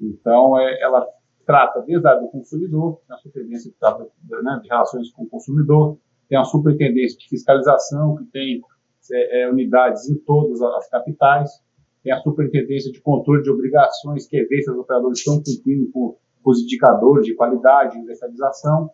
Então, 0.00 0.58
é, 0.58 0.82
ela 0.82 1.06
trata 1.46 1.82
desde 1.82 2.06
a 2.06 2.14
do 2.14 2.28
consumidor, 2.28 3.00
tem 3.06 3.16
a 3.16 3.18
superintendência 3.18 3.70
que 3.70 3.78
trata 3.78 4.06
né, 4.42 4.60
de 4.62 4.68
relações 4.68 5.10
com 5.12 5.24
o 5.24 5.28
consumidor, 5.28 5.98
tem 6.28 6.38
a 6.38 6.44
superintendência 6.44 7.18
de 7.18 7.28
fiscalização, 7.28 8.16
que 8.16 8.24
tem 8.24 8.62
é, 9.12 9.42
é, 9.42 9.50
unidades 9.50 10.08
em 10.08 10.16
todas 10.18 10.60
as 10.62 10.88
capitais, 10.88 11.50
tem 12.02 12.12
a 12.12 12.20
superintendência 12.20 12.92
de 12.92 13.00
controle 13.00 13.42
de 13.42 13.50
obrigações, 13.50 14.26
que 14.26 14.36
é 14.36 14.44
ver 14.44 14.62
se 14.62 14.70
os 14.70 14.78
operadores 14.78 15.18
estão 15.18 15.42
cumprindo 15.42 15.90
com 15.92 16.16
os 16.50 16.62
indicadores 16.62 17.26
de 17.26 17.34
qualidade, 17.34 17.92
de 17.92 17.98
universalização, 17.98 18.90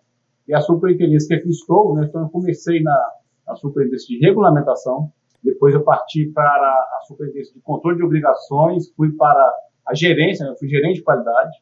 e 0.47 0.55
a 0.55 0.61
superintendência 0.61 1.29
que 1.29 1.35
aqui 1.35 1.95
né, 1.95 2.07
então 2.09 2.23
eu 2.23 2.29
comecei 2.29 2.83
na, 2.83 3.13
na 3.47 3.55
superintendência 3.57 4.09
de 4.09 4.25
regulamentação, 4.25 5.13
depois 5.43 5.75
eu 5.75 5.83
parti 5.83 6.27
para 6.33 6.45
a 6.45 7.01
superintendência 7.07 7.55
de 7.55 7.61
controle 7.61 7.97
de 7.97 8.05
obrigações, 8.05 8.91
fui 8.91 9.13
para 9.13 9.43
a 9.87 9.95
gerência, 9.95 10.45
né? 10.45 10.53
eu 10.53 10.57
fui 10.57 10.69
gerente 10.69 10.97
de 10.97 11.03
qualidade, 11.03 11.57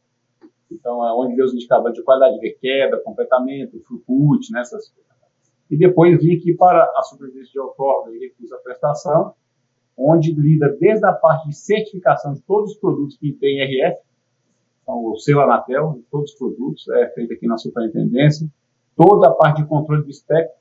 então 0.71 1.07
é 1.07 1.13
onde 1.13 1.35
vê 1.35 1.43
os 1.43 1.55
indicadores 1.55 1.97
de 1.97 2.03
qualidade, 2.03 2.39
de 2.41 2.51
queda, 2.61 3.01
completamento, 3.03 3.79
throughput, 3.81 4.53
né? 4.53 4.63
E 5.71 5.77
depois 5.77 6.19
vim 6.19 6.37
aqui 6.37 6.55
para 6.55 6.83
a 6.97 7.03
superintendência 7.03 7.53
de 7.53 7.61
outorga 7.61 8.15
e 8.15 8.19
recurso 8.19 8.55
à 8.55 8.59
prestação, 8.59 9.35
onde 9.97 10.33
lida 10.33 10.77
desde 10.79 11.07
a 11.07 11.13
parte 11.13 11.49
de 11.49 11.57
certificação 11.57 12.35
de 12.35 12.43
todos 12.43 12.73
os 12.73 12.79
produtos 12.79 13.17
que 13.17 13.33
tem 13.33 13.61
RF, 13.63 13.99
então 14.89 15.05
o 15.05 15.19
selo 15.19 15.43
Anatel, 15.43 16.01
todos 16.11 16.33
os 16.33 16.39
produtos, 16.39 16.89
é 16.89 17.11
feito 17.11 17.35
aqui 17.35 17.47
na 17.47 17.59
superintendência, 17.59 18.49
toda 18.97 19.29
a 19.29 19.33
parte 19.33 19.63
de 19.63 19.69
controle 19.69 20.03
do 20.03 20.11
espectro, 20.11 20.57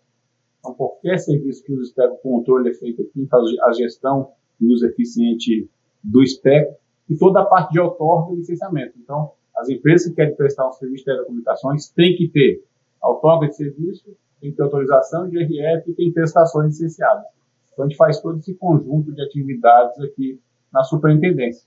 então, 0.60 0.74
qualquer 0.74 1.18
serviço 1.18 1.64
que 1.64 1.74
use 1.74 1.90
espectro, 1.90 2.18
controle 2.22 2.70
é 2.70 2.74
feito 2.74 3.02
aqui, 3.02 3.26
faz 3.28 3.44
a 3.64 3.72
gestão 3.72 4.32
e 4.60 4.66
uso 4.66 4.86
eficiente 4.86 5.70
do 6.04 6.22
espectro 6.22 6.76
e 7.10 7.16
toda 7.16 7.42
a 7.42 7.46
parte 7.46 7.72
de 7.72 7.80
outorga 7.80 8.34
e 8.34 8.38
licenciamento. 8.38 8.94
Então, 9.02 9.32
as 9.56 9.70
empresas 9.70 10.10
que 10.10 10.16
querem 10.16 10.36
prestar 10.36 10.68
um 10.68 10.74
serviço 10.74 11.06
de 11.06 11.12
telecomunicações 11.12 11.90
têm 11.90 12.18
que 12.18 12.28
ter 12.28 12.64
outorga 13.02 13.48
de 13.48 13.56
serviço, 13.56 14.06
tem 14.42 14.52
que 14.52 14.58
ter 14.58 14.64
autorização 14.64 15.30
de 15.30 15.38
RF 15.38 15.90
e 15.90 15.94
tem 15.94 16.12
prestações 16.12 16.74
licenciadas. 16.74 17.26
Então, 17.72 17.86
a 17.86 17.88
gente 17.88 17.98
faz 17.98 18.20
todo 18.20 18.40
esse 18.40 18.54
conjunto 18.56 19.14
de 19.14 19.22
atividades 19.22 19.98
aqui 20.02 20.40
na 20.74 20.84
superintendência. 20.84 21.66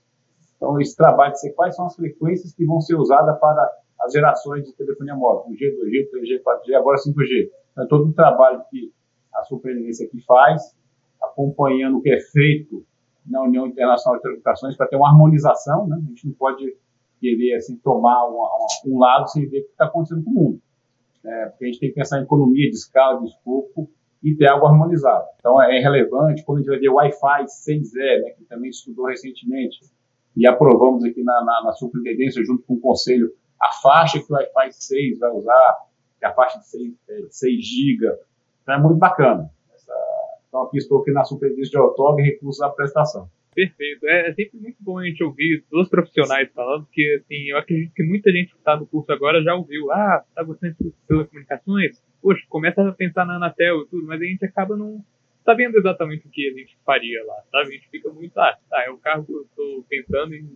Então, 0.61 0.79
esse 0.79 0.95
trabalho 0.95 1.31
de 1.31 1.39
ser 1.39 1.53
quais 1.53 1.75
são 1.75 1.87
as 1.87 1.95
frequências 1.95 2.53
que 2.53 2.63
vão 2.63 2.79
ser 2.79 2.93
usadas 2.93 3.39
para 3.39 3.67
as 3.99 4.13
gerações 4.13 4.63
de 4.63 4.73
telefonia 4.73 5.15
móvel, 5.15 5.51
1G, 5.51 5.57
2G, 5.57 6.11
3G, 6.11 6.43
4G, 6.43 6.75
agora 6.75 6.97
5G. 6.97 7.49
Então, 7.71 7.83
é 7.83 7.87
todo 7.87 8.05
um 8.05 8.13
trabalho 8.13 8.61
que 8.69 8.93
a 9.33 9.41
Superintendência 9.43 10.05
aqui 10.05 10.21
faz, 10.21 10.61
acompanhando 11.19 11.97
o 11.97 12.01
que 12.01 12.11
é 12.11 12.19
feito 12.19 12.85
na 13.25 13.41
União 13.41 13.65
Internacional 13.65 14.17
de 14.17 14.21
Telecomunicações 14.21 14.77
para 14.77 14.85
ter 14.85 14.97
uma 14.97 15.09
harmonização, 15.09 15.87
né? 15.87 15.97
A 15.99 16.09
gente 16.09 16.27
não 16.27 16.33
pode 16.35 16.77
querer 17.19 17.55
assim 17.55 17.75
tomar 17.77 18.27
uma, 18.27 18.47
um 18.85 18.99
lado 18.99 19.31
sem 19.31 19.47
ver 19.49 19.61
o 19.61 19.63
que 19.63 19.71
está 19.71 19.85
acontecendo 19.85 20.23
com 20.23 20.29
o 20.29 20.33
mundo, 20.33 20.61
né? 21.23 21.47
Porque 21.47 21.65
a 21.65 21.67
gente 21.67 21.79
tem 21.79 21.89
que 21.89 21.95
pensar 21.95 22.19
em 22.19 22.23
economia 22.23 22.69
de 22.69 22.75
escala, 22.75 23.19
de 23.19 23.29
escopo 23.29 23.89
e 24.23 24.35
ter 24.35 24.47
algo 24.47 24.67
harmonizado. 24.67 25.25
Então 25.39 25.59
é 25.59 25.79
relevante 25.79 26.43
quando 26.43 26.59
a 26.59 26.61
gente 26.61 26.69
vai 26.69 26.79
ver 26.79 26.89
Wi-Fi 26.89 27.45
6E, 27.45 28.21
né, 28.21 28.29
que 28.31 28.43
também 28.45 28.69
estudou 28.69 29.05
recentemente 29.05 29.79
e 30.35 30.47
aprovamos 30.47 31.03
aqui 31.03 31.23
na, 31.23 31.43
na, 31.43 31.63
na 31.65 31.73
superintendência 31.73 32.43
junto 32.43 32.63
com 32.63 32.75
o 32.75 32.79
conselho 32.79 33.31
a 33.61 33.71
faixa 33.81 34.19
que 34.19 34.31
o 34.31 34.35
Wi-Fi 34.35 34.71
6 34.71 35.19
vai 35.19 35.29
usar, 35.31 35.77
que 36.19 36.25
é 36.25 36.29
a 36.29 36.33
faixa 36.33 36.57
de 36.57 36.67
6, 36.67 36.93
é, 37.09 37.21
6 37.29 37.63
GB. 37.63 38.07
Então 38.63 38.75
é 38.75 38.79
muito 38.79 38.97
bacana. 38.97 39.51
Essa, 39.73 39.93
então 40.47 40.63
aqui 40.63 40.77
estou 40.77 41.01
aqui 41.01 41.11
na 41.11 41.23
superintendência 41.23 41.71
de 41.71 41.77
Autógrafo 41.77 42.21
e 42.21 42.31
recursos 42.31 42.61
à 42.61 42.69
prestação. 42.69 43.29
Perfeito. 43.53 44.07
É, 44.07 44.29
é, 44.29 44.33
sempre 44.33 44.59
muito 44.59 44.77
bom 44.79 44.97
a 44.97 45.05
gente 45.05 45.23
ouvir 45.23 45.63
dos 45.69 45.89
profissionais 45.89 46.49
falando, 46.53 46.85
porque 46.85 47.21
assim, 47.21 47.49
eu 47.49 47.57
acredito 47.57 47.93
que 47.93 48.03
muita 48.03 48.31
gente 48.31 48.51
que 48.51 48.57
está 48.57 48.77
no 48.77 48.87
curso 48.87 49.11
agora 49.11 49.43
já 49.43 49.53
ouviu, 49.53 49.91
ah, 49.91 50.23
está 50.27 50.41
gostando 50.41 50.75
de 50.79 50.91
telecomunicações? 51.07 52.01
Poxa, 52.21 52.41
começa 52.49 52.81
a 52.81 52.93
pensar 52.93 53.25
na 53.25 53.35
Anatel 53.35 53.81
e 53.81 53.87
tudo, 53.87 54.07
mas 54.07 54.21
a 54.21 54.25
gente 54.25 54.45
acaba 54.45 54.77
não 54.77 55.03
sabendo 55.43 55.77
exatamente 55.77 56.27
o 56.27 56.29
que 56.29 56.47
a 56.47 56.53
gente 56.53 56.77
faria 56.85 57.23
lá, 57.25 57.41
sabe? 57.51 57.69
A 57.69 57.71
gente 57.71 57.89
fica 57.89 58.09
muito, 58.09 58.37
ah, 58.39 58.57
tá, 58.69 58.83
é 58.85 58.89
o 58.89 58.97
carro 58.97 59.25
que 59.25 59.33
eu 59.33 59.41
estou 59.41 59.83
pensando 59.89 60.33
em, 60.33 60.47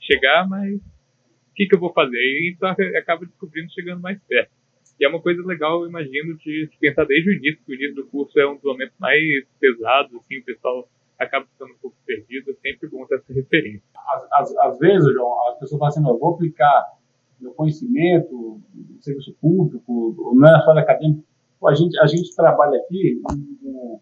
chegar, 0.00 0.48
mas 0.48 0.76
o 0.76 1.54
que, 1.54 1.66
que 1.66 1.74
eu 1.74 1.80
vou 1.80 1.92
fazer? 1.92 2.16
E 2.16 2.54
então 2.54 2.68
acaba 2.68 3.26
descobrindo 3.26 3.70
chegando 3.72 4.00
mais 4.00 4.18
perto. 4.22 4.50
E 4.98 5.04
é 5.04 5.08
uma 5.08 5.20
coisa 5.20 5.42
legal, 5.46 5.82
eu 5.82 5.88
imagino, 5.88 6.36
de, 6.38 6.68
pensar 6.78 7.04
desde 7.04 7.30
o 7.30 7.32
início, 7.32 7.60
que 7.64 7.72
o 7.72 7.74
início 7.74 7.94
do 7.96 8.06
curso 8.06 8.38
é 8.38 8.46
um 8.46 8.54
dos 8.54 8.64
momentos 8.64 8.94
mais 8.98 9.20
pesados, 9.58 10.14
assim, 10.14 10.38
o 10.38 10.44
pessoal 10.44 10.88
acaba 11.18 11.46
ficando 11.46 11.72
um 11.72 11.78
pouco 11.78 11.96
perdido, 12.06 12.50
é 12.50 12.54
sempre 12.54 12.88
ter 12.88 13.14
essa 13.14 13.32
referência. 13.32 13.82
Às, 13.94 14.28
às, 14.32 14.56
às 14.56 14.78
vezes, 14.78 15.12
João, 15.12 15.48
as 15.48 15.58
pessoas 15.58 15.78
falam 15.78 15.88
assim, 15.88 16.08
eu 16.08 16.18
vou 16.18 16.34
aplicar 16.34 16.98
meu 17.40 17.52
conhecimento 17.52 18.60
serviço 19.00 19.34
público, 19.40 20.34
não 20.34 20.48
é 20.48 20.60
só 20.62 20.74
da 20.74 20.80
acadêmica. 20.80 21.22
A 21.66 21.74
gente, 21.74 21.98
a 21.98 22.06
gente 22.06 22.34
trabalha 22.34 22.78
aqui 22.78 23.20
num, 23.62 24.00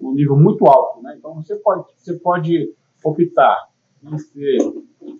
num 0.00 0.14
nível 0.14 0.36
muito 0.36 0.66
alto, 0.66 1.02
né? 1.02 1.14
Então, 1.18 1.34
você 1.34 1.56
pode, 1.56 1.84
você 1.96 2.14
pode 2.18 2.74
optar 3.04 3.68
em 4.02 4.18
ser 4.18 4.58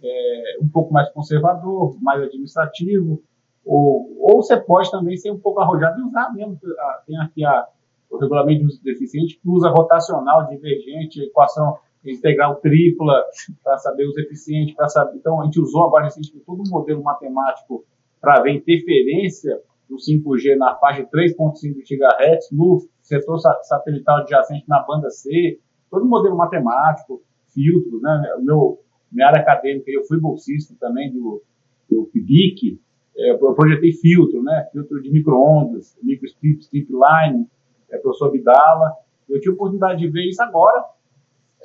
é, 0.02 0.58
um 0.60 0.68
pouco 0.68 0.92
mais 0.92 1.10
conservador, 1.10 1.96
mais 2.00 2.22
administrativo, 2.22 3.22
ou, 3.64 4.16
ou 4.18 4.42
você 4.42 4.56
pode 4.56 4.90
também 4.90 5.16
ser 5.16 5.30
um 5.30 5.38
pouco 5.38 5.60
arrojado 5.60 6.00
e 6.00 6.04
usar 6.04 6.32
mesmo. 6.32 6.58
Tem 7.06 7.18
aqui 7.18 7.44
a, 7.44 7.66
o 8.10 8.16
regulamento 8.18 8.60
de 8.60 8.66
uso 8.66 8.82
deficiente 8.82 9.38
que 9.38 9.49
usa 9.49 9.68
rotacional, 9.68 10.46
divergente, 10.49 11.22
equação 11.22 11.76
integral 12.04 12.56
tripla, 12.56 13.22
para 13.62 13.76
saber 13.78 14.06
os 14.06 14.16
eficientes, 14.16 14.75
para 14.75 14.88
saber. 14.88 15.16
Então, 15.18 15.40
a 15.40 15.44
gente 15.44 15.60
usou 15.60 15.84
agora 15.84 16.04
recentemente 16.04 16.46
todo 16.46 16.62
um 16.66 16.70
modelo 16.70 17.02
matemático 17.02 17.84
para 18.20 18.42
ver 18.42 18.52
interferência 18.52 19.60
do 19.88 19.96
5G 19.96 20.56
na 20.56 20.76
faixa 20.76 21.02
de 21.02 21.10
3.5 21.10 21.75
GHz, 21.84 22.49
no 22.52 22.80
setor 23.02 23.38
satelital 23.62 24.19
adjacente 24.19 24.64
na 24.69 24.80
banda 24.80 25.11
C, 25.11 25.59
todo 25.90 26.07
modelo 26.07 26.37
matemático, 26.37 27.23
filtros, 27.52 28.00
né? 28.02 28.23
Meu, 28.40 28.80
minha 29.11 29.26
área 29.26 29.40
acadêmica, 29.40 29.90
eu 29.90 30.04
fui 30.04 30.21
bolsista 30.21 30.75
também 30.78 31.12
do, 31.12 31.42
do 31.90 32.04
PIBIC, 32.12 32.80
é, 33.16 33.33
eu 33.33 33.54
projetei 33.54 33.92
filtro, 33.92 34.42
né? 34.42 34.69
Filtro 34.73 35.02
de 35.02 35.11
microondas, 35.11 35.97
microstrip, 36.02 36.61
strip 36.61 36.88
line, 36.90 37.47
é, 37.90 37.99
professor 37.99 38.28
Abdala. 38.28 38.95
Eu 39.28 39.40
tive 39.40 39.52
a 39.52 39.54
oportunidade 39.54 40.00
de 40.00 40.09
ver 40.09 40.28
isso 40.28 40.42
agora. 40.42 40.85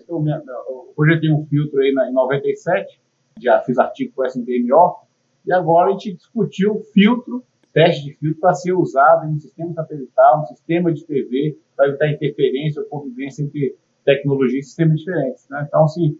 Eu, 0.07 0.23
eu 0.25 0.93
projetei 0.95 1.31
um 1.31 1.45
filtro 1.45 1.79
aí 1.79 1.93
na, 1.93 2.09
em 2.09 2.13
97, 2.13 2.99
já 3.41 3.61
fiz 3.61 3.77
artigo 3.77 4.13
com 4.15 4.21
o 4.21 4.25
SNDMO, 4.25 4.97
e 5.45 5.53
agora 5.53 5.89
a 5.89 5.91
gente 5.91 6.13
discutiu 6.13 6.81
filtro, 6.93 7.43
teste 7.75 8.05
de 8.05 8.13
filtro 8.13 8.39
para 8.39 8.53
ser 8.53 8.71
usado 8.71 9.27
em 9.27 9.33
um 9.33 9.39
sistema 9.39 9.73
satelital, 9.73 10.41
um 10.41 10.45
sistema 10.45 10.93
de 10.93 11.05
TV, 11.05 11.59
para 11.75 11.89
evitar 11.89 12.09
interferência 12.09 12.81
ou 12.81 12.87
convivência 12.87 13.43
entre 13.43 13.75
tecnologias 14.05 14.65
e 14.65 14.67
sistemas 14.69 14.99
diferentes. 14.99 15.45
Né? 15.49 15.65
Então, 15.67 15.83
assim, 15.83 16.17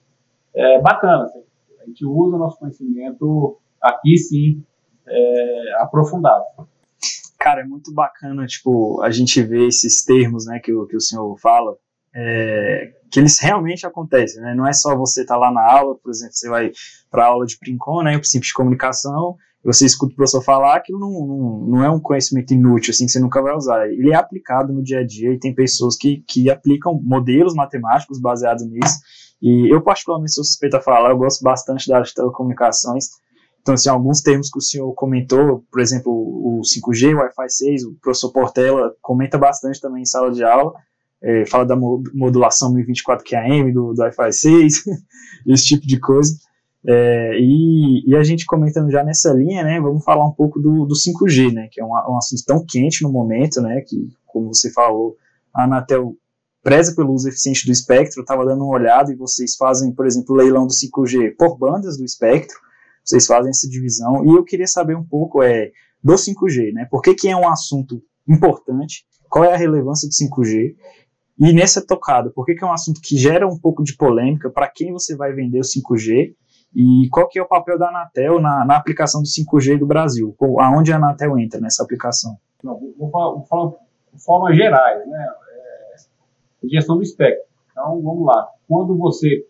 é 0.53 0.81
bacana. 0.81 1.23
Assim, 1.23 1.41
a 1.81 1.85
gente 1.85 2.05
usa 2.05 2.35
o 2.35 2.39
nosso 2.39 2.59
conhecimento 2.59 3.57
aqui, 3.81 4.17
sim, 4.17 4.61
é, 5.07 5.73
aprofundado. 5.77 6.43
Cara, 7.39 7.61
é 7.61 7.63
muito 7.63 7.93
bacana, 7.93 8.45
tipo, 8.45 9.01
a 9.01 9.09
gente 9.09 9.41
vê 9.41 9.67
esses 9.67 10.03
termos, 10.03 10.45
né, 10.47 10.59
que, 10.59 10.73
o, 10.73 10.85
que 10.85 10.97
o 10.97 11.01
senhor 11.01 11.37
fala, 11.37 11.77
é, 12.13 12.91
que 13.09 13.19
eles 13.19 13.39
realmente 13.39 13.85
acontecem, 13.85 14.41
né? 14.41 14.55
Não 14.55 14.67
é 14.67 14.73
só 14.73 14.95
você 14.95 15.21
estar 15.21 15.35
tá 15.35 15.39
lá 15.39 15.51
na 15.51 15.61
aula, 15.61 15.95
por 15.95 16.09
exemplo, 16.09 16.33
você 16.33 16.49
vai 16.49 16.71
para 17.11 17.23
a 17.23 17.27
aula 17.27 17.45
de 17.45 17.57
Princon, 17.59 18.01
né, 18.01 18.17
o 18.17 18.19
de 18.19 18.53
comunicação, 18.53 19.37
você 19.65 19.85
escuta 19.85 20.13
o 20.13 20.15
professor 20.15 20.41
falar, 20.41 20.75
aquilo 20.75 20.99
não, 20.99 21.09
não, 21.09 21.59
não 21.67 21.83
é 21.83 21.89
um 21.89 21.99
conhecimento 21.99 22.53
inútil, 22.53 22.91
assim, 22.91 23.05
que 23.05 23.11
você 23.11 23.19
nunca 23.19 23.41
vai 23.41 23.55
usar. 23.55 23.87
Ele 23.89 24.11
é 24.11 24.15
aplicado 24.15 24.71
no 24.71 24.83
dia 24.83 24.99
a 24.99 25.05
dia 25.05 25.33
e 25.33 25.39
tem 25.39 25.53
pessoas 25.53 25.97
que, 25.97 26.23
que 26.27 26.49
aplicam 26.49 26.99
modelos 27.03 27.53
matemáticos 27.53 28.19
baseados 28.19 28.65
nisso. 28.65 28.99
E 29.41 29.73
eu, 29.73 29.81
particularmente, 29.81 30.33
sou 30.33 30.43
suspeito 30.43 30.77
a 30.77 30.81
falar, 30.81 31.09
eu 31.09 31.17
gosto 31.17 31.43
bastante 31.43 31.87
das 31.87 32.13
telecomunicações, 32.13 33.09
então, 33.65 33.73
assim, 33.73 33.89
alguns 33.89 34.21
termos 34.21 34.51
que 34.51 34.59
o 34.59 34.61
senhor 34.61 34.93
comentou, 34.93 35.65
por 35.71 35.81
exemplo, 35.81 36.11
o 36.13 36.61
5G, 36.61 37.15
o 37.15 37.17
Wi-Fi 37.17 37.49
6, 37.49 37.83
o 37.85 37.95
professor 37.95 38.31
Portela 38.31 38.93
comenta 39.01 39.39
bastante 39.39 39.81
também 39.81 40.03
em 40.03 40.05
sala 40.05 40.31
de 40.31 40.43
aula, 40.43 40.71
é, 41.19 41.47
fala 41.47 41.65
da 41.65 41.75
modulação 41.75 42.71
1024 42.71 43.25
QAM, 43.27 43.73
do, 43.73 43.91
do 43.91 44.01
Wi-Fi 44.03 44.31
6, 44.31 44.83
esse 45.49 45.65
tipo 45.65 45.87
de 45.87 45.99
coisa. 45.99 46.37
É, 46.87 47.39
e, 47.39 48.07
e, 48.07 48.15
a 48.15 48.23
gente 48.23 48.45
comentando 48.45 48.91
já 48.91 49.03
nessa 49.03 49.33
linha, 49.33 49.63
né, 49.63 49.81
vamos 49.81 50.03
falar 50.03 50.25
um 50.25 50.31
pouco 50.31 50.59
do, 50.59 50.85
do 50.85 50.93
5G, 50.93 51.51
né, 51.51 51.67
que 51.71 51.81
é 51.81 51.83
um, 51.83 51.89
um 51.89 52.17
assunto 52.17 52.43
tão 52.45 52.63
quente 52.63 53.01
no 53.01 53.11
momento, 53.11 53.59
né, 53.59 53.81
que, 53.81 54.09
como 54.25 54.53
você 54.53 54.71
falou, 54.71 55.17
a 55.51 55.63
Anatel 55.63 56.15
preza 56.61 56.95
pelo 56.95 57.13
uso 57.13 57.27
eficiente 57.29 57.65
do 57.65 57.71
espectro, 57.71 58.21
estava 58.21 58.45
dando 58.45 58.63
uma 58.63 58.75
olhada 58.75 59.11
e 59.11 59.15
vocês 59.15 59.55
fazem, 59.55 59.93
por 59.93 60.05
exemplo, 60.05 60.35
leilão 60.35 60.67
do 60.67 60.73
5G 60.73 61.35
por 61.37 61.57
bandas 61.57 61.97
do 61.97 62.03
espectro, 62.03 62.57
vocês 63.03 63.25
fazem 63.25 63.51
essa 63.51 63.69
divisão, 63.69 64.25
e 64.25 64.35
eu 64.35 64.43
queria 64.43 64.67
saber 64.67 64.95
um 64.95 65.03
pouco 65.03 65.43
é, 65.43 65.71
do 66.03 66.13
5G, 66.13 66.73
né? 66.73 66.87
Por 66.89 67.01
que, 67.01 67.13
que 67.13 67.29
é 67.29 67.37
um 67.37 67.47
assunto 67.47 68.01
importante, 68.27 69.05
qual 69.29 69.43
é 69.43 69.53
a 69.53 69.57
relevância 69.57 70.07
do 70.07 70.13
5G, 70.13 70.75
e 71.37 71.53
nessa 71.53 71.85
tocada, 71.85 72.31
por 72.31 72.45
que, 72.45 72.55
que 72.55 72.63
é 72.63 72.67
um 72.67 72.73
assunto 72.73 72.99
que 73.01 73.17
gera 73.17 73.47
um 73.47 73.59
pouco 73.59 73.83
de 73.83 73.95
polêmica, 73.95 74.49
para 74.49 74.67
quem 74.67 74.91
você 74.91 75.15
vai 75.15 75.33
vender 75.33 75.59
o 75.59 75.63
5G, 75.63 76.33
e 76.75 77.07
qual 77.09 77.29
que 77.29 77.39
é 77.39 77.41
o 77.41 77.47
papel 77.47 77.79
da 77.79 77.87
Anatel 77.87 78.41
na, 78.41 78.65
na 78.65 78.75
aplicação 78.75 79.21
do 79.21 79.27
5G 79.27 79.79
do 79.79 79.87
Brasil? 79.87 80.35
Aonde 80.59 80.91
a 80.91 80.97
Anatel 80.97 81.39
entra 81.39 81.61
nessa 81.61 81.81
aplicação? 81.81 82.35
Não, 82.61 82.77
vou, 82.97 83.09
falar, 83.09 83.31
vou 83.31 83.45
falar 83.45 83.71
de 84.13 84.21
forma 84.21 84.53
gerais, 84.53 85.07
né? 85.07 85.33
É, 86.63 86.67
gestão 86.67 86.97
do 86.97 87.03
espectro. 87.03 87.45
Então, 87.71 88.01
vamos 88.01 88.25
lá. 88.25 88.49
Quando 88.67 88.97
você 88.97 89.47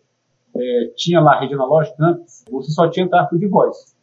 é, 0.55 0.93
tinha 0.95 1.19
lá 1.19 1.37
a 1.37 1.39
rede 1.39 1.55
analógica 1.55 1.95
antes, 1.99 2.45
você 2.47 2.71
só 2.71 2.87
tinha 2.89 3.09
tráfego 3.09 3.39
de 3.39 3.47
voz. 3.47 3.95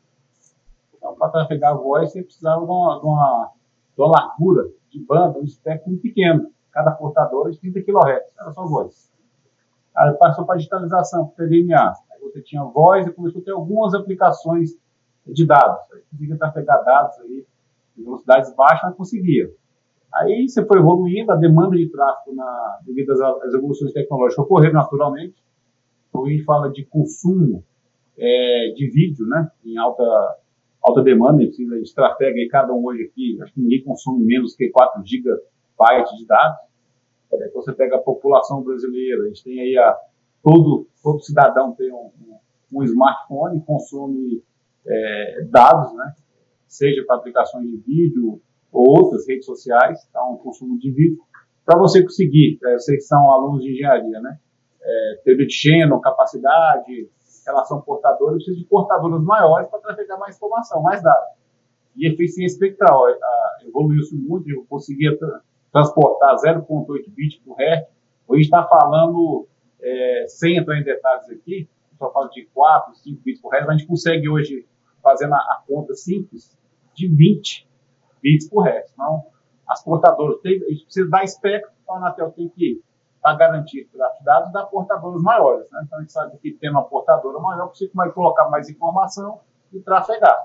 Então, 0.97 1.15
para 1.15 1.29
trafegar 1.29 1.73
a 1.73 1.77
voz, 1.77 2.11
você 2.11 2.25
precisava 2.25 2.65
de 2.65 2.71
uma, 2.71 2.99
de 2.99 3.07
uma, 3.07 3.51
de 3.97 4.03
uma 4.03 4.11
largura 4.11 4.65
de 4.91 5.01
banda, 5.05 5.39
um 5.39 5.45
espectro 5.45 5.97
pequeno. 5.99 6.51
Cada 6.73 6.91
portador 6.91 7.53
de 7.53 7.61
30 7.61 7.83
kHz, 7.83 8.23
era 8.41 8.51
só 8.53 8.67
voz. 8.67 9.13
Aí 9.97 10.13
passou 10.15 10.45
para 10.45 10.57
digitalização, 10.57 11.29
para 11.29 11.47
TDMA. 11.47 11.93
Você 12.23 12.43
tinha 12.43 12.65
voz 12.65 13.07
e 13.07 13.13
começou 13.13 13.41
a 13.41 13.45
ter 13.45 13.53
algumas 13.53 13.95
aplicações 13.95 14.71
de 15.27 15.47
dados. 15.47 15.79
Aí 15.93 16.03
conseguia 16.11 16.37
trafegar 16.37 16.85
dados 16.85 17.19
aí, 17.21 17.45
em 17.99 18.03
velocidades 18.03 18.55
baixas, 18.55 18.83
mas 18.85 18.97
conseguia. 18.97 19.51
Aí 20.15 20.49
você 20.49 20.65
foi 20.65 20.79
evoluindo, 20.79 21.33
a 21.33 21.37
demanda 21.37 21.77
de 21.77 21.89
tráfego 21.89 22.37
na, 22.37 22.81
devido 22.85 23.13
às, 23.13 23.21
às 23.21 23.55
evoluções 23.55 23.93
tecnológicas 23.93 24.45
ocorreram 24.45 24.75
naturalmente 24.75 25.43
quando 26.13 26.27
a 26.27 26.31
gente 26.31 26.45
fala 26.45 26.71
de 26.71 26.85
consumo 26.85 27.65
é, 28.19 28.73
de 28.77 28.91
vídeo, 28.91 29.27
né, 29.27 29.51
em 29.65 29.79
alta, 29.79 30.05
alta 30.83 31.03
demanda, 31.03 31.43
a 31.43 31.47
gente 31.47 31.95
trafega 31.95 32.39
aí 32.39 32.47
cada 32.49 32.73
um 32.73 32.85
hoje 32.85 33.05
aqui, 33.05 33.39
acho 33.43 33.55
que 33.55 33.61
ninguém 33.61 33.83
consome 33.83 34.25
menos 34.25 34.55
que 34.55 34.69
4 34.69 35.03
gigabytes 35.05 36.19
de 36.19 36.27
dados. 36.27 36.59
É, 37.33 37.49
então 37.49 37.63
você 37.63 37.73
pega 37.73 37.97
a 37.97 38.01
população 38.01 38.63
brasileira, 38.63 39.23
a 39.23 39.27
gente 39.29 39.43
tem 39.43 39.59
aí 39.59 39.77
a, 39.79 39.97
todo, 40.43 40.87
todo 41.03 41.23
cidadão 41.23 41.73
tem 41.73 41.93
um, 41.93 42.11
um 42.73 42.83
smartphone 42.83 43.63
consome 43.65 44.43
é, 44.87 45.45
dados, 45.51 45.95
né, 45.95 46.15
seja 46.67 47.05
para 47.07 47.17
aplicações 47.17 47.69
de 47.69 47.77
vídeo 47.77 48.41
ou 48.73 48.89
outras 48.99 49.29
redes 49.29 49.45
sociais, 49.45 50.07
então 50.09 50.35
um 50.35 50.39
consumo 50.39 50.79
de 50.79 50.91
vídeo. 50.91 51.19
Para 51.65 51.79
você 51.79 52.03
conseguir, 52.03 52.59
é, 52.65 52.73
vocês 52.75 53.07
são 53.07 53.31
alunos 53.31 53.63
de 53.63 53.73
engenharia, 53.73 54.21
né, 54.21 54.39
é, 54.83 55.21
teoria 55.25 55.47
de 55.47 56.01
capacidade, 56.03 57.09
relação 57.47 57.81
portadora, 57.83 58.35
precisa 58.35 58.57
de 58.57 58.65
portadoras 58.65 59.23
maiores 59.23 59.69
para 59.69 59.81
trafegar 59.81 60.19
mais 60.19 60.37
informação, 60.37 60.83
mais 60.83 61.03
dados. 61.03 61.41
E 61.97 62.09
eficiência 62.09 62.55
espectral, 62.55 63.05
evoluiu-se 63.67 64.17
muito, 64.17 64.49
eu 64.49 64.65
conseguia 64.69 65.17
transportar 65.73 66.37
0.8 66.37 66.87
bits 67.09 67.39
por 67.45 67.57
hertz, 67.57 67.89
hoje 68.27 68.43
está 68.43 68.67
falando, 68.67 69.47
é, 69.83 70.25
sem 70.29 70.57
entrar 70.57 70.79
em 70.79 70.85
detalhes 70.85 71.29
aqui, 71.31 71.69
só 71.99 72.13
falo 72.13 72.29
de 72.31 72.47
4, 72.47 72.95
5 72.97 73.23
bits 73.23 73.41
por 73.41 73.53
hertz, 73.53 73.67
mas 73.67 73.77
a 73.77 73.79
gente 73.79 73.89
consegue 73.89 74.29
hoje, 74.29 74.67
fazendo 75.03 75.35
a, 75.35 75.39
a 75.39 75.63
conta 75.67 75.95
simples, 75.95 76.57
de 76.95 77.09
20 77.09 77.69
bits 78.23 78.49
por 78.49 78.63
hertz. 78.65 78.93
Então, 78.93 79.25
as 79.69 79.83
portadoras, 79.85 80.41
tem, 80.41 80.57
a 80.65 80.71
gente 80.71 80.85
precisa 80.85 81.09
dar 81.09 81.25
espectro, 81.25 81.71
então 81.83 81.95
a 81.95 81.99
Anatel 81.99 82.31
tem 82.33 82.49
que, 82.49 82.83
para 83.21 83.37
garantir 83.37 83.89
os 83.93 84.25
dados, 84.25 84.53
dar 84.53 84.67
portadoras 84.67 85.23
maiores. 85.23 85.71
Né? 85.71 85.83
Então, 85.85 85.99
a 85.99 86.01
gente 86.03 86.13
sabe 86.13 86.37
que 86.39 86.53
tendo 86.53 86.73
uma 86.73 86.85
portadora 86.85 87.39
maior, 87.39 87.69
você 87.69 87.91
vai 87.95 88.11
colocar 88.11 88.49
mais 88.49 88.69
informação 88.69 89.41
e 89.73 89.81
trafegar. 89.81 90.39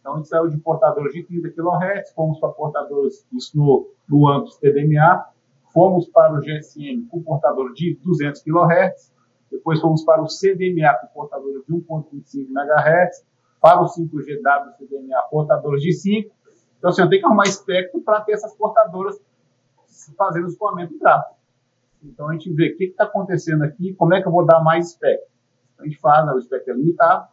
Então, 0.00 0.14
a 0.14 0.16
gente 0.16 0.28
saiu 0.28 0.48
de 0.48 0.56
portadores 0.58 1.12
de 1.12 1.22
30 1.24 1.50
kHz, 1.50 2.12
fomos 2.12 2.40
para 2.40 2.48
portadores, 2.50 3.26
isso 3.32 3.56
no, 3.56 3.88
no 4.08 4.28
âmbito 4.28 4.58
TDMA, 4.58 5.31
fomos 5.72 6.08
para 6.08 6.34
o 6.34 6.40
GSM 6.40 7.06
com 7.10 7.22
portador 7.22 7.72
de 7.72 7.98
200 8.02 8.42
kHz, 8.42 9.12
depois 9.50 9.80
fomos 9.80 10.04
para 10.04 10.22
o 10.22 10.26
CDMA 10.26 10.94
com 11.00 11.06
portador 11.08 11.52
de 11.52 11.72
1.25 11.72 12.48
MHz, 12.48 13.24
para 13.60 13.80
o 13.80 13.84
5G 13.84 14.40
WCDMA 14.40 15.22
portadores 15.30 15.82
de 15.82 15.92
5. 15.92 16.34
Então, 16.78 16.90
assim, 16.90 17.02
eu 17.02 17.08
tenho 17.08 17.20
que 17.20 17.26
arrumar 17.26 17.44
espectro 17.44 18.00
para 18.00 18.20
ter 18.22 18.32
essas 18.32 18.54
portadoras 18.56 19.20
fazendo 20.16 20.44
o 20.44 20.48
escoamento 20.48 20.98
gráfico. 20.98 21.36
Então, 22.02 22.28
a 22.28 22.32
gente 22.32 22.52
vê 22.52 22.72
o 22.72 22.76
que 22.76 22.84
está 22.84 23.04
acontecendo 23.04 23.62
aqui, 23.62 23.94
como 23.94 24.14
é 24.14 24.20
que 24.20 24.26
eu 24.26 24.32
vou 24.32 24.44
dar 24.44 24.60
mais 24.64 24.88
espectro. 24.88 25.28
A 25.78 25.84
gente 25.84 25.98
faz, 26.00 26.26
né, 26.26 26.32
o 26.32 26.38
espectro 26.38 26.72
é 26.72 26.76
limitado, 26.76 27.28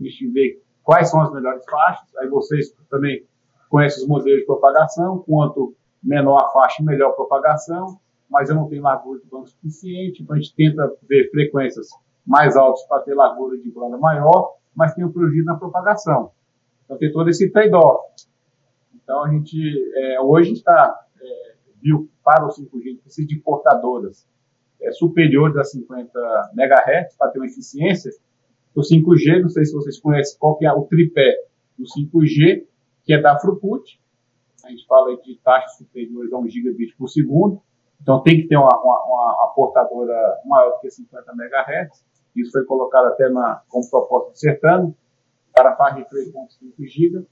a 0.00 0.02
gente 0.02 0.28
vê 0.28 0.62
quais 0.82 1.10
são 1.10 1.20
as 1.20 1.32
melhores 1.32 1.64
faixas, 1.68 2.16
aí 2.16 2.28
vocês 2.28 2.74
também 2.88 3.26
conhecem 3.68 4.02
os 4.02 4.08
modelos 4.08 4.40
de 4.40 4.46
propagação, 4.46 5.18
quanto 5.26 5.74
menor 6.02 6.38
a 6.38 6.48
faixa, 6.48 6.82
melhor 6.82 7.10
a 7.10 7.14
propagação, 7.14 7.98
mas 8.30 8.48
eu 8.48 8.56
não 8.56 8.68
tenho 8.68 8.82
largura 8.82 9.20
de 9.20 9.26
banda 9.26 9.46
suficiente, 9.46 10.22
então 10.22 10.34
a 10.34 10.38
gente 10.38 10.54
tenta 10.54 10.92
ver 11.08 11.30
frequências 11.30 11.88
mais 12.26 12.56
altas 12.56 12.84
para 12.86 13.02
ter 13.02 13.14
largura 13.14 13.56
de 13.56 13.70
banda 13.70 13.96
maior, 13.96 14.54
mas 14.74 14.94
tem 14.94 15.04
o 15.04 15.12
prejuízo 15.12 15.44
na 15.44 15.56
propagação. 15.56 16.32
Então 16.84 16.98
tem 16.98 17.12
todo 17.12 17.28
esse 17.30 17.50
trade-off. 17.50 18.04
Então 18.94 19.24
a 19.24 19.30
gente, 19.30 19.58
é, 19.94 20.20
hoje 20.20 20.52
está, 20.52 20.98
é, 21.20 21.54
viu, 21.80 22.10
para 22.24 22.44
o 22.44 22.48
5G, 22.48 22.80
a 22.80 22.88
gente 22.88 23.02
precisa 23.02 23.26
de 23.26 23.38
portadoras 23.38 24.26
é, 24.80 24.90
superiores 24.92 25.56
a 25.56 25.64
50 25.64 26.50
MHz 26.56 27.16
para 27.16 27.30
ter 27.30 27.38
uma 27.38 27.46
eficiência, 27.46 28.10
do 28.76 28.82
5G, 28.82 29.40
não 29.40 29.48
sei 29.48 29.64
se 29.64 29.72
vocês 29.72 29.98
conhecem 29.98 30.38
qual 30.38 30.58
que 30.58 30.66
é 30.66 30.72
o 30.72 30.82
tripé 30.82 31.34
do 31.78 31.84
5G, 31.84 32.66
que 33.04 33.14
é 33.14 33.20
da 33.20 33.34
throughput, 33.36 33.98
a 34.66 34.70
gente 34.70 34.86
fala 34.86 35.16
de 35.16 35.36
taxas 35.42 35.78
superiores 35.78 36.32
a 36.32 36.38
1 36.38 36.48
gigabit 36.48 36.94
por 36.96 37.08
segundo, 37.08 37.60
então 38.00 38.22
tem 38.22 38.42
que 38.42 38.48
ter 38.48 38.56
uma, 38.56 38.68
uma, 38.68 39.04
uma 39.04 39.52
portadora 39.54 40.40
maior 40.44 40.72
do 40.72 40.80
que 40.80 40.90
50 40.90 41.32
MHz, 41.32 42.04
isso 42.34 42.52
foi 42.52 42.64
colocado 42.64 43.06
até 43.06 43.28
na, 43.28 43.62
como 43.68 43.88
proposta 43.88 44.30
do 44.30 44.36
Sertano, 44.36 44.94
para 45.54 45.70
a 45.70 45.76
faixa 45.76 45.96
de 45.96 46.04
3.5 46.04 46.86
GB, 46.86 47.26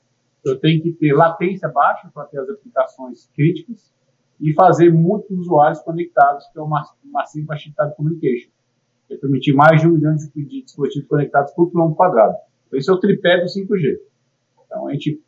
eu 0.44 0.58
tenho 0.60 0.82
que 0.82 0.92
ter 0.92 1.12
latência 1.12 1.68
baixa 1.68 2.10
para 2.12 2.24
ter 2.24 2.38
as 2.38 2.48
aplicações 2.48 3.30
críticas 3.34 3.92
e 4.40 4.52
fazer 4.54 4.92
muitos 4.92 5.30
usuários 5.38 5.80
conectados, 5.80 6.46
que 6.48 6.58
é 6.58 6.62
o 6.62 6.66
Massive 6.66 7.46
Machine 7.46 7.74
Communication 7.96 8.50
é 9.10 9.16
permitir 9.16 9.52
mais 9.54 9.80
de 9.80 9.88
um 9.88 9.92
milhão 9.92 10.14
de 10.14 10.62
dispositivos 10.62 11.08
conectados 11.08 11.52
por 11.52 11.70
quilômetro 11.70 11.96
quadrado. 11.96 12.34
Então, 12.66 12.78
esse 12.78 12.90
é 12.90 12.92
o 12.92 12.98
tripé 12.98 13.40
do 13.40 13.46
5G. 13.46 13.98
Então, 14.66 14.88
a 14.88 14.92
gente 14.92 15.22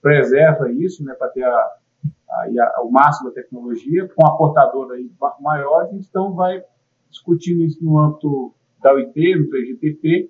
preserva 0.00 0.70
isso 0.72 1.04
né, 1.04 1.14
para 1.14 1.28
ter 1.28 1.44
a, 1.44 1.48
a, 1.50 2.44
a, 2.76 2.82
o 2.82 2.90
máximo 2.90 3.30
da 3.30 3.34
tecnologia, 3.34 4.08
com 4.14 4.26
a 4.26 4.36
portadora 4.36 4.96
aí 4.96 5.10
maior, 5.40 5.82
a 5.82 5.86
gente 5.86 6.06
então 6.08 6.34
vai 6.34 6.62
discutindo 7.10 7.62
isso 7.64 7.82
no 7.82 7.98
âmbito 7.98 8.54
da 8.82 8.94
UIT, 8.94 9.36
no 9.36 9.48
3GPP, 9.50 10.28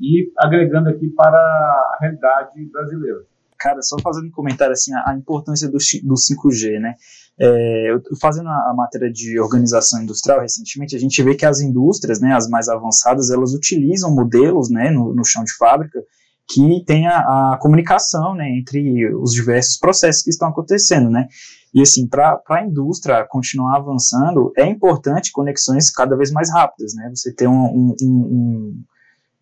e 0.00 0.32
agregando 0.38 0.88
aqui 0.88 1.08
para 1.10 1.38
a 1.38 1.98
realidade 2.00 2.64
brasileira. 2.66 3.24
Cara, 3.58 3.80
só 3.82 3.96
fazendo 4.02 4.26
um 4.26 4.32
comentário 4.32 4.72
assim, 4.72 4.92
a, 4.94 5.10
a 5.10 5.16
importância 5.16 5.68
do, 5.68 5.78
do 5.78 6.14
5G, 6.14 6.80
né? 6.80 6.96
É, 7.38 7.92
eu, 7.92 8.00
fazendo 8.20 8.48
a, 8.48 8.70
a, 8.70 8.74
matéria 8.74 9.10
de 9.10 9.40
organização 9.40 10.02
industrial 10.02 10.40
recentemente, 10.40 10.94
a 10.94 10.98
gente 10.98 11.20
vê 11.22 11.34
que 11.34 11.46
as 11.46 11.60
indústrias, 11.60 12.20
né, 12.20 12.32
as 12.32 12.48
mais 12.48 12.68
avançadas, 12.68 13.30
elas 13.30 13.54
utilizam 13.54 14.14
modelos, 14.14 14.70
né, 14.70 14.90
no, 14.90 15.14
no 15.14 15.24
chão 15.24 15.42
de 15.42 15.52
fábrica 15.56 16.00
que 16.48 16.84
tem 16.84 17.06
a, 17.06 17.58
comunicação, 17.60 18.34
né, 18.34 18.48
entre 18.58 19.14
os 19.14 19.32
diversos 19.32 19.78
processos 19.78 20.22
que 20.22 20.30
estão 20.30 20.48
acontecendo, 20.48 21.10
né? 21.10 21.26
E 21.74 21.80
assim, 21.80 22.06
para 22.06 22.40
a 22.48 22.64
indústria 22.64 23.26
continuar 23.28 23.78
avançando, 23.78 24.52
é 24.56 24.66
importante 24.66 25.32
conexões 25.32 25.90
cada 25.90 26.16
vez 26.16 26.30
mais 26.30 26.52
rápidas, 26.52 26.94
né? 26.94 27.10
Você 27.14 27.34
ter 27.34 27.48
um, 27.48 27.64
um, 27.74 27.96
um 28.02 28.84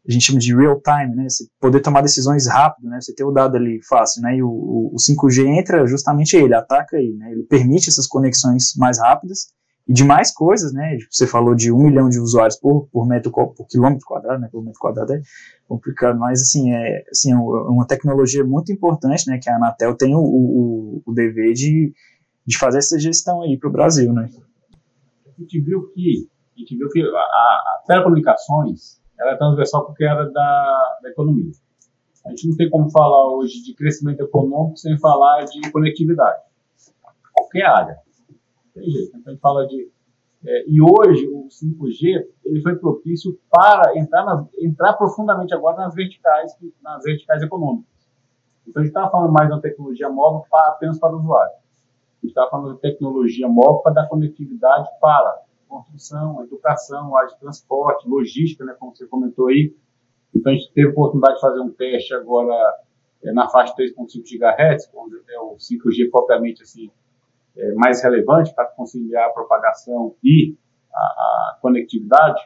a 0.08 0.10
gente 0.10 0.24
chama 0.24 0.38
de 0.38 0.54
real 0.54 0.80
time, 0.80 1.14
né? 1.14 1.28
Você 1.28 1.44
poder 1.60 1.80
tomar 1.80 2.00
decisões 2.00 2.48
rápido, 2.48 2.88
né? 2.88 3.00
Você 3.00 3.14
ter 3.14 3.24
o 3.24 3.30
dado 3.30 3.56
ali 3.56 3.80
fácil, 3.86 4.22
né? 4.22 4.36
E 4.36 4.42
o, 4.42 4.48
o 4.48 4.96
5G 4.96 5.46
entra 5.46 5.86
justamente 5.86 6.36
ele, 6.36 6.54
ataca 6.54 6.96
aí, 6.96 7.12
né? 7.12 7.30
Ele 7.32 7.42
permite 7.44 7.88
essas 7.88 8.06
conexões 8.06 8.74
mais 8.76 8.98
rápidas 8.98 9.52
e 9.92 9.94
de 9.94 10.04
mais 10.04 10.32
coisas, 10.32 10.72
né? 10.72 10.96
Você 11.10 11.26
falou 11.26 11.54
de 11.54 11.70
um 11.70 11.82
milhão 11.82 12.08
de 12.08 12.18
usuários 12.18 12.56
por, 12.56 12.88
por 12.90 13.06
metro 13.06 13.30
por 13.30 13.66
quilômetro 13.68 14.06
quadrado, 14.06 14.40
né? 14.40 14.48
Por 14.50 14.64
metro 14.64 14.80
quadrado 14.80 15.12
é 15.12 15.20
complicado, 15.68 16.18
mas 16.18 16.40
assim 16.40 16.72
é 16.72 17.04
assim 17.10 17.30
é 17.30 17.36
uma 17.36 17.86
tecnologia 17.86 18.42
muito 18.42 18.72
importante, 18.72 19.28
né? 19.28 19.38
Que 19.38 19.50
a 19.50 19.56
Anatel 19.56 19.94
tem 19.94 20.14
o, 20.14 20.20
o, 20.20 21.02
o 21.04 21.12
dever 21.12 21.52
de, 21.52 21.92
de 22.46 22.58
fazer 22.58 22.78
essa 22.78 22.98
gestão 22.98 23.42
aí 23.42 23.58
para 23.58 23.68
o 23.68 23.72
Brasil, 23.72 24.14
né? 24.14 24.30
A 25.26 25.40
gente 25.40 25.60
viu 25.60 25.86
que 25.92 26.26
a 26.56 26.60
gente 26.60 26.74
viu 26.74 26.88
que 26.88 27.02
a, 27.02 27.04
a 27.04 27.82
telecomunicações 27.86 28.98
ela 29.20 29.32
é 29.32 29.36
transversal 29.36 29.84
porque 29.84 30.04
era 30.04 30.24
da, 30.24 30.98
da 31.02 31.10
economia. 31.10 31.52
A 32.24 32.30
gente 32.30 32.48
não 32.48 32.56
tem 32.56 32.70
como 32.70 32.90
falar 32.90 33.28
hoje 33.34 33.62
de 33.62 33.74
crescimento 33.74 34.22
econômico 34.22 34.78
sem 34.78 34.98
falar 34.98 35.44
de 35.44 35.70
conectividade. 35.70 36.40
Qualquer 37.34 37.66
área. 37.66 37.98
Tem 38.74 38.84
jeito. 38.84 39.16
Então 39.16 39.30
a 39.30 39.30
gente 39.30 39.40
fala 39.40 39.66
de. 39.66 39.90
É, 40.44 40.64
e 40.68 40.82
hoje 40.82 41.28
o 41.28 41.46
5G 41.46 42.26
ele 42.44 42.62
foi 42.62 42.74
propício 42.74 43.38
para 43.48 43.96
entrar, 43.96 44.24
nas, 44.24 44.48
entrar 44.58 44.94
profundamente 44.94 45.54
agora 45.54 45.76
nas 45.76 45.94
verticais, 45.94 46.52
nas 46.82 47.04
verticais 47.04 47.42
econômicas. 47.42 47.92
Então 48.66 48.80
a 48.80 48.84
gente 48.84 48.90
estava 48.90 49.10
falando 49.10 49.32
mais 49.32 49.48
da 49.48 49.60
tecnologia 49.60 50.08
móvel 50.08 50.44
para, 50.50 50.72
apenas 50.72 50.98
para 50.98 51.14
o 51.14 51.18
usuário. 51.20 51.52
A 51.52 52.26
gente 52.26 52.30
estava 52.30 52.50
falando 52.50 52.74
de 52.74 52.80
tecnologia 52.80 53.48
móvel 53.48 53.82
para 53.82 53.92
dar 53.92 54.08
conectividade 54.08 54.88
para 55.00 55.42
construção, 55.72 56.44
educação, 56.44 57.16
área 57.16 57.30
de 57.30 57.38
transporte, 57.38 58.08
logística, 58.08 58.64
né, 58.64 58.74
como 58.78 58.94
você 58.94 59.06
comentou 59.06 59.48
aí. 59.48 59.74
Então, 60.34 60.52
a 60.52 60.54
gente 60.54 60.72
teve 60.72 60.88
a 60.88 60.90
oportunidade 60.90 61.36
de 61.36 61.40
fazer 61.40 61.60
um 61.60 61.70
teste 61.70 62.14
agora 62.14 62.54
é, 63.24 63.32
na 63.32 63.48
faixa 63.48 63.74
3.5 63.74 64.22
GHz, 64.22 64.90
onde 64.94 65.16
é 65.30 65.40
o 65.40 65.56
5G 65.56 66.10
propriamente 66.10 66.62
assim, 66.62 66.90
é, 67.56 67.72
mais 67.74 68.02
relevante 68.02 68.54
para 68.54 68.66
conciliar 68.66 69.28
a 69.28 69.32
propagação 69.32 70.14
e 70.22 70.56
a, 70.92 70.98
a 70.98 71.58
conectividade, 71.60 72.40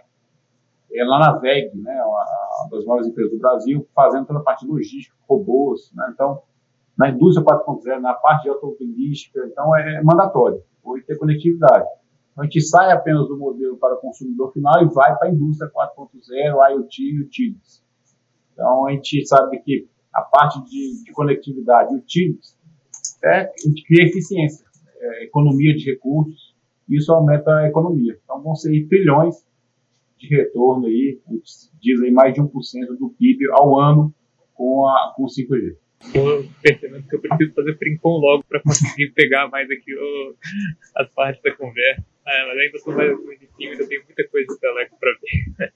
é 0.93 1.05
lá 1.05 1.19
na 1.19 1.39
VEG, 1.39 1.77
né, 1.77 2.03
uma 2.03 2.69
das 2.71 2.85
maiores 2.85 3.09
empresas 3.09 3.33
do 3.33 3.39
Brasil, 3.39 3.87
fazendo 3.95 4.27
toda 4.27 4.39
a 4.39 4.43
parte 4.43 4.67
logística, 4.67 5.15
robôs, 5.29 5.93
né, 5.95 6.11
então, 6.13 6.43
na 6.97 7.11
indústria 7.11 7.45
4.0, 7.45 8.01
na 8.01 8.15
parte 8.15 8.45
de 8.45 8.49
automobilística, 8.49 9.41
então 9.47 9.77
é 9.77 10.03
mandatório, 10.03 10.63
hoje 10.83 11.05
ter 11.05 11.19
conectividade. 11.19 11.87
Então, 12.33 12.43
a 12.43 12.45
gente 12.45 12.63
sai 12.63 12.91
apenas 12.93 13.29
do 13.29 13.37
modelo 13.37 13.77
para 13.77 13.95
o 13.95 14.01
consumidor 14.01 14.53
final 14.53 14.83
e 14.83 14.87
vai 14.87 15.17
para 15.17 15.29
a 15.29 15.31
indústria 15.31 15.71
4.0, 15.71 16.73
IoT 16.73 17.03
e 17.03 17.21
utilities. 17.21 17.85
Então, 18.53 18.87
a 18.87 18.93
gente 18.93 19.27
sabe 19.27 19.59
que 19.59 19.89
a 20.15 20.23
parte 20.23 20.63
de, 20.65 21.05
de 21.05 21.13
conectividade 21.13 21.93
e 21.93 21.99
utilities 21.99 22.57
é, 23.25 23.41
a 23.41 23.69
gente 23.69 23.83
cria 23.85 24.07
eficiência, 24.07 24.66
é, 25.15 25.25
economia 25.25 25.75
de 25.75 25.85
recursos, 25.91 26.55
isso 26.89 27.13
aumenta 27.13 27.55
a 27.55 27.69
economia. 27.69 28.19
Então, 28.25 28.43
vão 28.43 28.55
ser 28.55 28.87
trilhões 28.89 29.35
de 30.19 30.29
retorno 30.29 30.87
aí, 30.87 31.21
a 31.27 31.33
gente 31.33 31.51
diz 31.81 32.01
aí 32.01 32.11
mais 32.11 32.35
de 32.35 32.41
1% 32.41 32.49
do 32.99 33.11
PIB 33.11 33.51
ao 33.51 33.79
ano 33.79 34.15
com, 34.55 34.87
a, 34.87 35.13
com 35.15 35.25
o 35.25 35.27
5G 35.27 35.77
tô 36.13 36.45
percebendo 36.63 37.09
que 37.09 37.17
eu 37.17 37.21
preciso 37.21 37.55
fazer 37.55 37.75
prim-pom 37.75 38.19
logo 38.19 38.45
para 38.45 38.61
conseguir 38.61 39.11
pegar 39.13 39.49
mais 39.49 39.69
aqui 39.71 39.95
oh, 39.95 40.35
as 40.97 41.09
partes 41.15 41.43
da 41.43 41.55
conversa. 41.55 42.05
Ah, 42.27 42.45
mas 42.49 42.59
ainda 42.59 42.77
estou 42.77 42.95
mais 42.95 43.13
início, 43.13 43.71
ainda 43.71 43.87
tenho 43.87 44.05
muita 44.05 44.29
coisa 44.29 44.47
de 44.47 44.61
teleco 44.61 44.99
para 44.99 45.11
ver. 45.13 45.73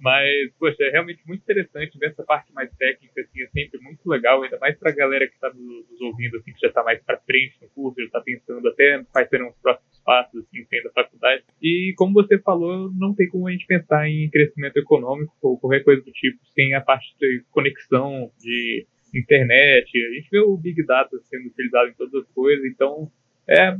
Mas, 0.00 0.52
poxa, 0.58 0.84
é 0.84 0.90
realmente 0.90 1.22
muito 1.26 1.42
interessante 1.42 1.98
ver 1.98 2.10
essa 2.10 2.22
parte 2.22 2.52
mais 2.52 2.70
técnica, 2.76 3.20
assim, 3.20 3.42
é 3.42 3.46
sempre 3.48 3.80
muito 3.80 4.06
legal, 4.08 4.42
ainda 4.42 4.58
mais 4.58 4.76
para 4.78 4.90
a 4.90 4.94
galera 4.94 5.26
que 5.26 5.34
está 5.34 5.50
nos 5.54 6.00
ouvindo, 6.00 6.36
assim, 6.36 6.52
que 6.52 6.60
já 6.60 6.68
está 6.68 6.82
mais 6.82 7.02
para 7.02 7.18
frente 7.20 7.56
no 7.62 7.68
curso, 7.70 8.00
já 8.00 8.06
está 8.06 8.20
pensando 8.20 8.68
até 8.68 9.02
quais 9.12 9.28
serão 9.28 9.48
os 9.48 9.56
próximos 9.56 10.02
passos, 10.04 10.44
assim, 10.44 10.64
saindo 10.64 10.84
da 10.84 10.90
faculdade. 10.90 11.44
E, 11.62 11.94
como 11.96 12.12
você 12.12 12.38
falou, 12.38 12.90
não 12.94 13.14
tem 13.14 13.28
como 13.28 13.48
a 13.48 13.52
gente 13.52 13.66
pensar 13.66 14.08
em 14.08 14.28
crescimento 14.30 14.76
econômico 14.76 15.32
ou 15.40 15.58
qualquer 15.58 15.82
coisa 15.84 16.02
do 16.02 16.12
tipo 16.12 16.38
sem 16.54 16.74
a 16.74 16.80
parte 16.80 17.14
de 17.18 17.42
conexão, 17.50 18.30
de 18.38 18.86
internet, 19.14 19.90
a 19.96 20.14
gente 20.14 20.28
vê 20.30 20.40
o 20.40 20.56
Big 20.56 20.84
Data 20.84 21.16
sendo 21.22 21.46
utilizado 21.46 21.88
em 21.88 21.94
todas 21.94 22.14
as 22.14 22.28
coisas, 22.32 22.64
então 22.66 23.10
é, 23.48 23.76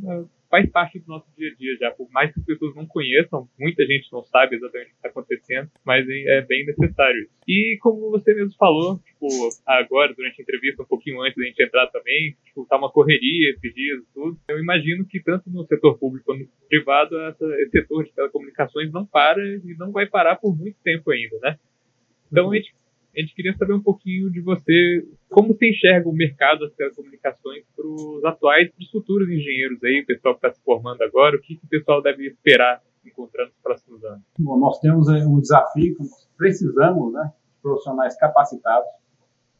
faz 0.54 0.70
parte 0.70 1.00
do 1.00 1.08
nosso 1.08 1.26
dia 1.36 1.50
a 1.50 1.54
dia 1.56 1.76
já. 1.80 1.90
Por 1.90 2.08
mais 2.12 2.32
que 2.32 2.38
as 2.38 2.46
pessoas 2.46 2.76
não 2.76 2.86
conheçam, 2.86 3.48
muita 3.58 3.84
gente 3.84 4.06
não 4.12 4.22
sabe 4.22 4.54
exatamente 4.54 4.86
o 4.86 4.90
que 4.90 4.94
está 4.94 5.08
acontecendo, 5.08 5.68
mas 5.84 6.06
é 6.08 6.42
bem 6.42 6.64
necessário. 6.64 7.28
E 7.48 7.76
como 7.80 8.08
você 8.12 8.32
mesmo 8.32 8.54
falou, 8.56 9.00
tipo, 9.00 9.26
agora, 9.66 10.14
durante 10.14 10.40
a 10.40 10.42
entrevista, 10.42 10.84
um 10.84 10.86
pouquinho 10.86 11.20
antes 11.22 11.36
da 11.36 11.44
gente 11.44 11.60
entrar 11.60 11.88
também, 11.88 12.36
tipo, 12.44 12.64
tá 12.66 12.76
uma 12.76 12.88
correria 12.88 13.50
esses 13.50 13.74
dias 13.74 13.98
e 13.98 14.14
tudo. 14.14 14.38
Eu 14.46 14.60
imagino 14.60 15.04
que 15.04 15.20
tanto 15.20 15.50
no 15.50 15.66
setor 15.66 15.98
público 15.98 16.26
quanto 16.26 16.42
no 16.42 16.68
privado, 16.68 17.20
essa, 17.22 17.44
esse 17.62 17.70
setor 17.72 18.04
de 18.04 18.12
telecomunicações 18.12 18.92
não 18.92 19.04
para 19.04 19.44
e 19.44 19.74
não 19.76 19.90
vai 19.90 20.06
parar 20.06 20.36
por 20.36 20.56
muito 20.56 20.76
tempo 20.84 21.10
ainda, 21.10 21.36
né? 21.42 21.58
Então 22.30 22.52
a 22.52 22.54
gente 22.54 22.72
a 23.16 23.20
gente 23.20 23.34
queria 23.34 23.56
saber 23.56 23.74
um 23.74 23.82
pouquinho 23.82 24.30
de 24.30 24.40
você, 24.40 25.06
como 25.28 25.54
você 25.54 25.70
enxerga 25.70 26.08
o 26.08 26.12
mercado 26.12 26.60
das 26.60 26.72
telecomunicações 26.74 27.64
para 27.76 27.86
os 27.86 28.24
atuais 28.24 28.68
e 28.68 28.72
para 28.72 28.82
os 28.82 28.90
futuros 28.90 29.28
engenheiros 29.28 29.82
aí, 29.84 30.00
o 30.00 30.06
pessoal 30.06 30.34
que 30.34 30.46
está 30.46 30.52
se 30.52 30.64
formando 30.64 31.02
agora, 31.02 31.36
o 31.36 31.40
que, 31.40 31.56
que 31.56 31.64
o 31.64 31.68
pessoal 31.68 32.02
deve 32.02 32.26
esperar 32.26 32.82
encontrar 33.06 33.44
nos 33.44 33.56
próximos 33.62 34.04
anos? 34.04 34.22
Bom, 34.38 34.58
nós 34.58 34.80
temos 34.80 35.08
um 35.08 35.40
desafio 35.40 35.96
precisamos, 36.36 37.12
né, 37.12 37.32
de 37.54 37.62
profissionais 37.62 38.16
capacitados 38.16 38.88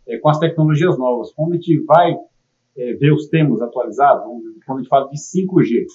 é, 0.06 0.18
com 0.18 0.28
as 0.28 0.38
tecnologias 0.38 0.98
novas. 0.98 1.32
Quando 1.32 1.52
a 1.52 1.56
gente 1.56 1.84
vai 1.84 2.14
é, 2.76 2.92
ver 2.94 3.12
os 3.12 3.28
temas 3.28 3.60
atualizados, 3.62 4.24
quando 4.66 4.78
a 4.78 4.82
gente 4.82 4.88
fala 4.88 5.08
de 5.08 5.16
5G, 5.16 5.86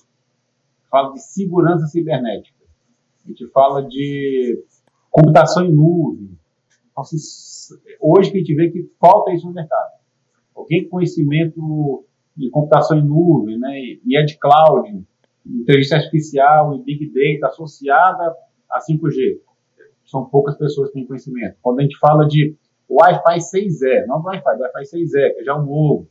fala 0.89 1.13
de 1.13 1.21
segurança 1.21 1.85
cibernética, 1.87 2.57
a 3.25 3.27
gente 3.27 3.47
fala 3.47 3.83
de 3.83 4.63
computação 5.11 5.65
em 5.65 5.73
nuvem, 5.73 6.37
hoje 7.99 8.31
que 8.31 8.37
a 8.37 8.39
gente 8.39 8.55
vê 8.55 8.69
que 8.69 8.89
falta 8.99 9.31
isso 9.31 9.47
no 9.47 9.53
mercado. 9.53 9.91
Alguém 10.55 10.83
com 10.83 10.97
conhecimento 10.97 12.05
de 12.35 12.49
computação 12.49 12.97
em 12.97 13.05
nuvem, 13.05 13.57
né, 13.59 13.79
e 14.05 14.17
é 14.17 14.23
de 14.23 14.37
cloud, 14.37 15.03
inteligência 15.45 15.97
artificial 15.97 16.75
e 16.75 16.83
big 16.83 17.11
data 17.11 17.51
associada 17.51 18.35
a 18.69 18.79
5G. 18.79 19.39
São 20.05 20.25
poucas 20.25 20.57
pessoas 20.57 20.89
que 20.89 20.95
têm 20.95 21.05
conhecimento. 21.05 21.57
Quando 21.61 21.79
a 21.79 21.83
gente 21.83 21.97
fala 21.97 22.27
de 22.27 22.55
Wi-Fi 22.89 23.37
6E, 23.37 24.05
não 24.07 24.21
Wi-Fi, 24.23 24.57
Wi-Fi 24.59 24.97
6E, 24.97 25.33
que 25.33 25.41
é 25.41 25.43
já 25.43 25.55
um 25.55 25.65
novo. 25.65 26.07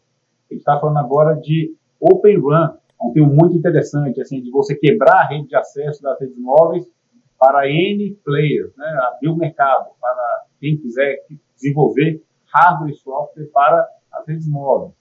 A 0.50 0.54
gente 0.54 0.60
está 0.60 0.78
falando 0.78 0.98
agora 0.98 1.34
de 1.34 1.74
Open 2.00 2.38
RAN, 2.40 2.78
um 3.02 3.12
termo 3.12 3.32
muito 3.32 3.56
interessante, 3.56 4.20
assim, 4.20 4.40
de 4.40 4.50
você 4.50 4.74
quebrar 4.74 5.22
a 5.22 5.28
rede 5.28 5.48
de 5.48 5.56
acesso 5.56 6.02
das 6.02 6.18
redes 6.20 6.38
móveis 6.38 6.84
para 7.38 7.68
N 7.68 8.18
players, 8.24 8.74
né, 8.76 8.86
abrir 9.06 9.28
o 9.28 9.36
mercado 9.36 9.90
para 10.00 10.44
quem 10.60 10.76
quiser 10.76 11.18
desenvolver 11.58 12.22
hardware 12.52 12.90
e 12.90 12.94
software 12.94 13.50
para 13.52 13.88
as 14.12 14.26
redes 14.26 14.48
móveis. 14.48 14.92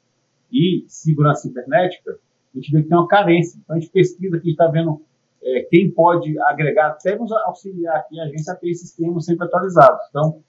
E 0.51 0.85
segurança 0.87 1.41
cibernética, 1.43 2.19
a 2.53 2.57
gente 2.57 2.71
vê 2.71 2.81
que 2.81 2.89
tem 2.89 2.97
uma 2.97 3.07
carência. 3.07 3.59
Então, 3.63 3.75
a 3.75 3.79
gente 3.79 3.91
pesquisa 3.91 4.37
aqui, 4.37 4.51
está 4.51 4.67
vendo 4.67 5.01
é, 5.43 5.61
quem 5.69 5.91
pode 5.91 6.39
agregar, 6.41 6.87
até 6.87 7.15
nos 7.15 7.31
auxiliar 7.31 7.97
aqui, 7.97 8.19
a 8.19 8.23
agência 8.23 8.53
a 8.53 8.55
ter 8.55 8.69
esses 8.69 8.91
termos 8.93 9.25
sempre 9.25 9.45
atualizados. 9.45 9.99
Então, 10.09 10.41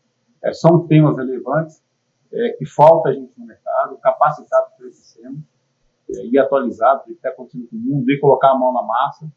é, 0.43 0.53
são 0.53 0.87
temas 0.87 1.17
relevantes 1.17 1.83
é, 2.33 2.51
que 2.51 2.67
falta 2.67 3.11
a 3.11 3.13
gente 3.13 3.33
no 3.37 3.47
mercado, 3.47 3.97
capacitado 3.99 4.67
para 4.77 4.87
esse 4.89 5.21
tema, 5.21 5.37
é, 6.11 6.27
e 6.27 6.39
atualizado, 6.39 7.03
o 7.03 7.05
que 7.05 7.13
está 7.13 7.31
acontecendo 7.31 7.69
com 7.69 7.77
o 7.77 7.81
mundo, 7.81 8.11
e 8.11 8.19
colocar 8.19 8.51
a 8.51 8.59
mão 8.59 8.73
na 8.73 8.83
massa. 8.83 9.31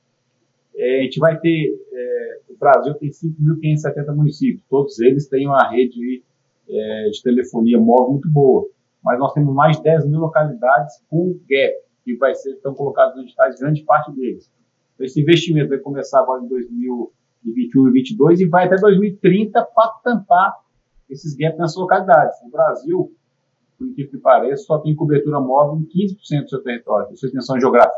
É, 0.75 0.99
a 0.99 1.03
gente 1.03 1.19
vai 1.19 1.37
ter, 1.39 1.73
é, 1.91 2.39
o 2.49 2.57
Brasil 2.57 2.93
tem 2.95 3.09
5.570 3.09 4.15
municípios, 4.15 4.63
todos 4.69 4.99
eles 4.99 5.27
têm 5.27 5.47
uma 5.47 5.69
rede 5.69 6.23
é, 6.71 7.09
de 7.09 7.21
telefonia 7.21 7.79
móvel 7.79 8.11
muito 8.11 8.29
boa, 8.31 8.67
mas 9.03 9.19
nós 9.19 9.33
temos 9.33 9.53
mais 9.53 9.77
de 9.77 9.83
10 9.83 10.07
mil 10.07 10.19
localidades 10.19 11.03
com 11.09 11.39
gap, 11.49 11.75
que 12.03 12.15
vai 12.17 12.33
ser, 12.33 12.51
estão 12.51 12.73
colocados 12.73 13.15
nos 13.15 13.25
digitais, 13.25 13.59
grande 13.59 13.83
parte 13.83 14.11
deles. 14.13 14.51
Então, 14.93 15.05
esse 15.05 15.21
investimento 15.21 15.69
vai 15.69 15.79
começar 15.79 16.19
agora 16.19 16.43
em 16.43 16.47
2021 16.47 17.09
e 17.43 17.53
2022 17.91 18.41
e 18.41 18.47
vai 18.47 18.65
até 18.65 18.75
2030 18.75 19.63
para 19.63 19.89
tampar 20.03 20.55
esses 21.09 21.35
gaps 21.35 21.57
nas 21.57 21.75
localidades. 21.75 22.41
O 22.43 22.49
Brasil, 22.49 23.13
por 23.77 23.87
incrível 23.87 24.11
que 24.11 24.17
pareça, 24.19 24.63
só 24.63 24.79
tem 24.79 24.95
cobertura 24.95 25.39
móvel 25.39 25.81
em 25.81 25.85
15% 25.85 26.43
do 26.43 26.49
seu 26.49 26.63
território, 26.63 27.09
da 27.09 27.15
sua 27.15 27.27
extensão 27.27 27.59
geográfica. 27.59 27.97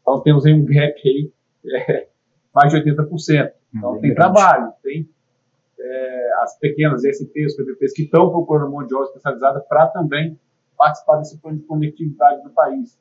Então 0.00 0.20
temos 0.22 0.44
aí 0.44 0.52
um 0.52 0.64
gap 0.64 1.00
aí 1.04 1.30
é, 1.88 2.08
mais 2.54 2.72
de 2.72 2.80
80%. 2.80 3.52
Então, 3.74 3.98
tem 4.00 4.14
trabalho, 4.14 4.72
tem 4.82 5.08
é, 5.78 6.21
as 6.42 6.58
pequenas 6.58 7.04
SPs, 7.04 7.56
PPPs 7.56 7.92
que 7.94 8.02
estão 8.02 8.30
procurando 8.30 8.70
mão 8.70 8.86
de 8.86 8.94
obra 8.94 9.06
especializada 9.08 9.60
para 9.60 9.88
também 9.88 10.38
participar 10.76 11.18
desse 11.18 11.38
plano 11.38 11.58
de 11.58 11.64
conectividade 11.64 12.42
do 12.42 12.50
país. 12.50 12.98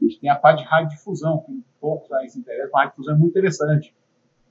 A 0.00 0.04
gente 0.04 0.20
tem 0.20 0.30
a 0.30 0.36
parte 0.36 0.62
de 0.62 0.68
radiodifusão, 0.68 1.42
que 1.44 1.64
poucos 1.80 2.10
aí 2.12 2.28
se 2.28 2.38
interessam, 2.38 2.70
a 2.74 2.78
radiodifusão 2.82 3.14
é 3.14 3.18
muito 3.18 3.30
interessante. 3.30 3.94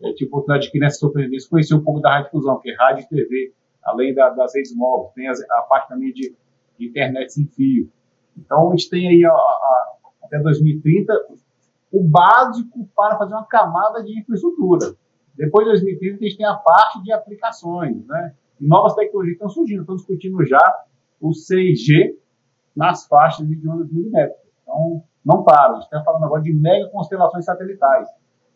Eu 0.01 0.13
tive 0.13 0.29
a 0.29 0.33
oportunidade 0.33 0.67
aqui 0.67 0.79
nessa 0.79 0.99
supervivência 0.99 1.49
conhecer 1.49 1.75
um 1.75 1.83
pouco 1.83 2.01
da 2.01 2.09
radiodifusão, 2.09 2.59
que 2.59 2.69
é 2.69 2.75
rádio 2.75 3.05
e 3.05 3.07
TV, 3.07 3.53
além 3.83 4.13
da, 4.13 4.29
das 4.29 4.53
redes 4.53 4.75
móveis, 4.75 5.13
tem 5.13 5.27
a, 5.27 5.33
a 5.59 5.61
parte 5.63 5.87
também 5.87 6.11
de, 6.11 6.35
de, 6.77 6.87
internet 6.87 7.33
sem 7.33 7.47
fio. 7.47 7.89
Então, 8.37 8.67
a 8.67 8.71
gente 8.71 8.89
tem 8.89 9.07
aí 9.07 9.25
a, 9.25 9.31
a, 9.31 9.95
até 10.23 10.39
2030 10.39 11.13
o 11.91 12.03
básico 12.03 12.87
para 12.95 13.17
fazer 13.17 13.33
uma 13.33 13.45
camada 13.45 14.03
de 14.03 14.19
infraestrutura. 14.19 14.93
Depois 15.37 15.65
de 15.65 15.71
2030, 15.71 16.15
a 16.15 16.27
gente 16.27 16.37
tem 16.37 16.45
a 16.45 16.55
parte 16.55 17.03
de 17.03 17.11
aplicações, 17.11 18.05
né? 18.07 18.33
E 18.59 18.67
novas 18.67 18.95
tecnologias 18.95 19.35
estão 19.35 19.49
surgindo, 19.49 19.81
estão 19.81 19.95
discutindo 19.95 20.43
já 20.45 20.85
o 21.21 21.29
6G 21.29 22.15
nas 22.75 23.07
faixas 23.07 23.47
de 23.47 23.69
ondas 23.69 23.91
milimétricas. 23.91 24.41
Então, 24.63 25.03
não 25.23 25.43
para. 25.43 25.73
A 25.73 25.75
gente 25.75 25.83
está 25.83 26.03
falando 26.03 26.25
agora 26.25 26.41
de 26.41 26.53
mega 26.53 26.89
constelações 26.89 27.45
satelitais, 27.45 28.07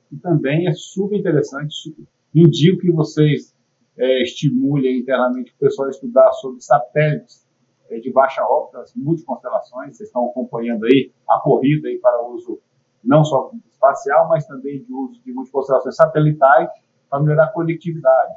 que 0.09 0.17
também 0.17 0.67
é 0.67 0.73
super 0.73 1.17
interessante. 1.17 1.73
Super... 1.73 2.03
Indico 2.33 2.81
que 2.81 2.91
vocês 2.91 3.55
é, 3.97 4.23
estimulem 4.23 4.99
internamente 4.99 5.51
o 5.51 5.57
pessoal 5.57 5.87
a 5.87 5.91
estudar 5.91 6.31
sobre 6.33 6.61
satélites 6.61 7.47
é, 7.89 7.99
de 7.99 8.11
baixa 8.11 8.43
órbita, 8.43 8.79
as 8.79 8.95
multiconstelações. 8.95 9.97
Vocês 9.97 10.09
estão 10.09 10.25
acompanhando 10.25 10.85
aí 10.85 11.11
a 11.29 11.39
corrida 11.39 11.87
aí 11.87 11.99
para 11.99 12.23
o 12.23 12.33
uso 12.33 12.59
não 13.03 13.23
só 13.23 13.51
espacial, 13.71 14.29
mas 14.29 14.45
também 14.45 14.83
de 14.83 14.93
uso 14.93 15.21
de 15.23 15.33
multiconstelações 15.33 15.95
satelitais 15.95 16.69
para 17.09 17.19
melhorar 17.19 17.45
a 17.45 17.51
conectividade. 17.51 18.35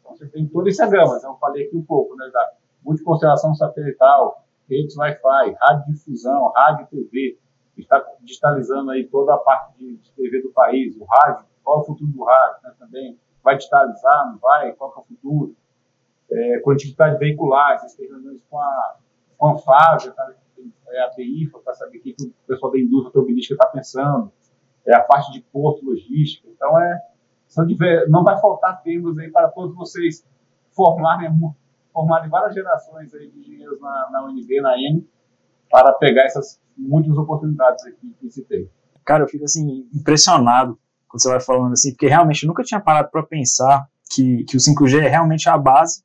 Então, 0.00 0.16
você 0.16 0.26
tem 0.28 0.46
toda 0.46 0.68
essa 0.68 0.86
gama, 0.86 1.16
então 1.16 1.32
eu 1.32 1.38
falei 1.38 1.66
aqui 1.66 1.76
um 1.76 1.84
pouco, 1.84 2.16
né, 2.16 2.28
da 2.32 2.52
multiconstelação 2.84 3.54
satelital, 3.54 4.44
redes 4.68 4.96
Wi-Fi, 4.96 5.56
radiodifusão, 5.60 6.52
rádio 6.54 6.86
TV, 6.88 7.38
está 7.76 8.04
digitalizando 8.20 8.90
aí 8.90 9.06
toda 9.06 9.34
a 9.34 9.38
parte 9.38 9.76
de, 9.78 9.98
TV 10.16 10.42
do 10.42 10.50
país, 10.50 10.96
o 10.96 11.04
rádio, 11.04 11.46
qual 11.62 11.78
é 11.78 11.80
o 11.80 11.84
futuro 11.84 12.10
do 12.10 12.24
rádio, 12.24 12.56
né, 12.62 12.74
também 12.78 13.18
vai 13.42 13.56
digitalizar, 13.56 14.26
não 14.30 14.38
vai, 14.38 14.72
qual 14.72 14.92
é 14.96 15.00
o 15.00 15.02
futuro, 15.02 15.56
é, 16.30 16.58
conectividade 16.60 17.18
veicular, 17.18 17.78
vocês 17.78 17.94
têm 17.94 18.08
reuniões 18.08 18.42
com 18.50 18.58
a, 18.58 18.96
com 19.36 19.48
a 19.48 19.54
tá, 19.54 20.34
é 20.88 21.00
a 21.02 21.10
BIFA, 21.10 21.58
para 21.58 21.74
saber 21.74 21.98
o 21.98 22.02
que, 22.02 22.14
o 22.20 22.46
pessoal 22.46 22.72
da 22.72 22.78
indústria 22.78 23.08
automobilística 23.08 23.54
está 23.54 23.66
pensando, 23.66 24.32
é 24.86 24.94
a 24.94 25.00
parte 25.00 25.32
de 25.32 25.40
porto, 25.40 25.84
logística. 25.84 26.48
Então, 26.48 26.78
é, 26.80 26.98
não 28.08 28.22
vai 28.22 28.38
faltar 28.40 28.82
termos 28.82 29.18
aí 29.18 29.30
para 29.30 29.48
todos 29.48 29.74
vocês 29.74 30.26
formarem, 30.72 31.30
formarem 31.92 32.28
várias 32.28 32.54
gerações 32.54 33.14
aí 33.14 33.30
de 33.30 33.40
engenheiros 33.40 33.80
na, 33.80 34.08
na 34.12 34.24
UNB, 34.26 34.60
na 34.60 34.78
M, 34.78 35.08
para 35.70 35.92
pegar 35.94 36.24
essas 36.24 36.60
muitas 36.76 37.16
oportunidades 37.16 37.84
aqui 37.86 38.14
que 38.20 38.42
tem. 38.42 38.70
Cara, 39.04 39.24
eu 39.24 39.28
fico 39.28 39.44
assim, 39.44 39.88
impressionado 39.94 40.78
quando 41.08 41.22
você 41.22 41.28
vai 41.28 41.40
falando 41.40 41.72
assim, 41.72 41.92
porque 41.92 42.08
realmente 42.08 42.42
eu 42.42 42.48
nunca 42.48 42.62
tinha 42.62 42.80
parado 42.80 43.10
para 43.10 43.22
pensar 43.22 43.88
que, 44.10 44.44
que 44.44 44.56
o 44.56 44.60
5G 44.60 45.04
é 45.04 45.08
realmente 45.08 45.48
a 45.48 45.56
base 45.56 46.03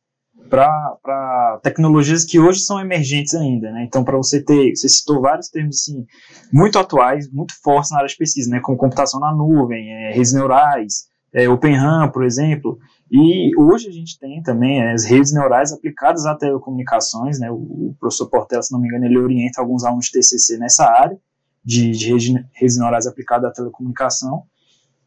para 0.49 1.59
tecnologias 1.63 2.25
que 2.25 2.39
hoje 2.39 2.61
são 2.61 2.79
emergentes 2.79 3.35
ainda, 3.35 3.71
né? 3.71 3.83
Então, 3.83 4.03
para 4.03 4.17
você 4.17 4.43
ter, 4.43 4.75
você 4.75 4.89
citou 4.89 5.21
vários 5.21 5.49
termos 5.49 5.77
assim 5.77 6.05
muito 6.51 6.79
atuais, 6.79 7.31
muito 7.31 7.53
fortes 7.61 7.91
na 7.91 7.97
área 7.97 8.09
de 8.09 8.17
pesquisa, 8.17 8.49
né? 8.49 8.59
Como 8.61 8.77
computação 8.77 9.19
na 9.19 9.33
nuvem, 9.33 9.91
é, 9.91 10.11
redes 10.11 10.33
neurais, 10.33 11.07
é, 11.33 11.47
Open 11.47 11.75
RAM, 11.75 12.09
por 12.11 12.25
exemplo. 12.25 12.77
E 13.11 13.51
hoje 13.59 13.87
a 13.87 13.91
gente 13.91 14.19
tem 14.19 14.41
também 14.41 14.81
é, 14.81 14.91
as 14.91 15.05
redes 15.05 15.33
neurais 15.33 15.71
aplicadas 15.71 16.25
a 16.25 16.35
telecomunicações, 16.35 17.39
né? 17.39 17.49
O, 17.51 17.55
o, 17.55 17.95
professor 17.99 18.29
Portela, 18.29 18.61
se 18.61 18.73
não 18.73 18.81
me 18.81 18.87
engano, 18.87 19.05
ele 19.05 19.19
orienta 19.19 19.61
alguns 19.61 19.83
alunos 19.83 20.05
de 20.05 20.13
TCC 20.13 20.57
nessa 20.57 20.85
área 20.85 21.17
de, 21.63 21.91
de 21.91 22.11
redes 22.53 22.77
neurais 22.77 23.05
aplicadas 23.05 23.49
à 23.49 23.53
telecomunicação. 23.53 24.43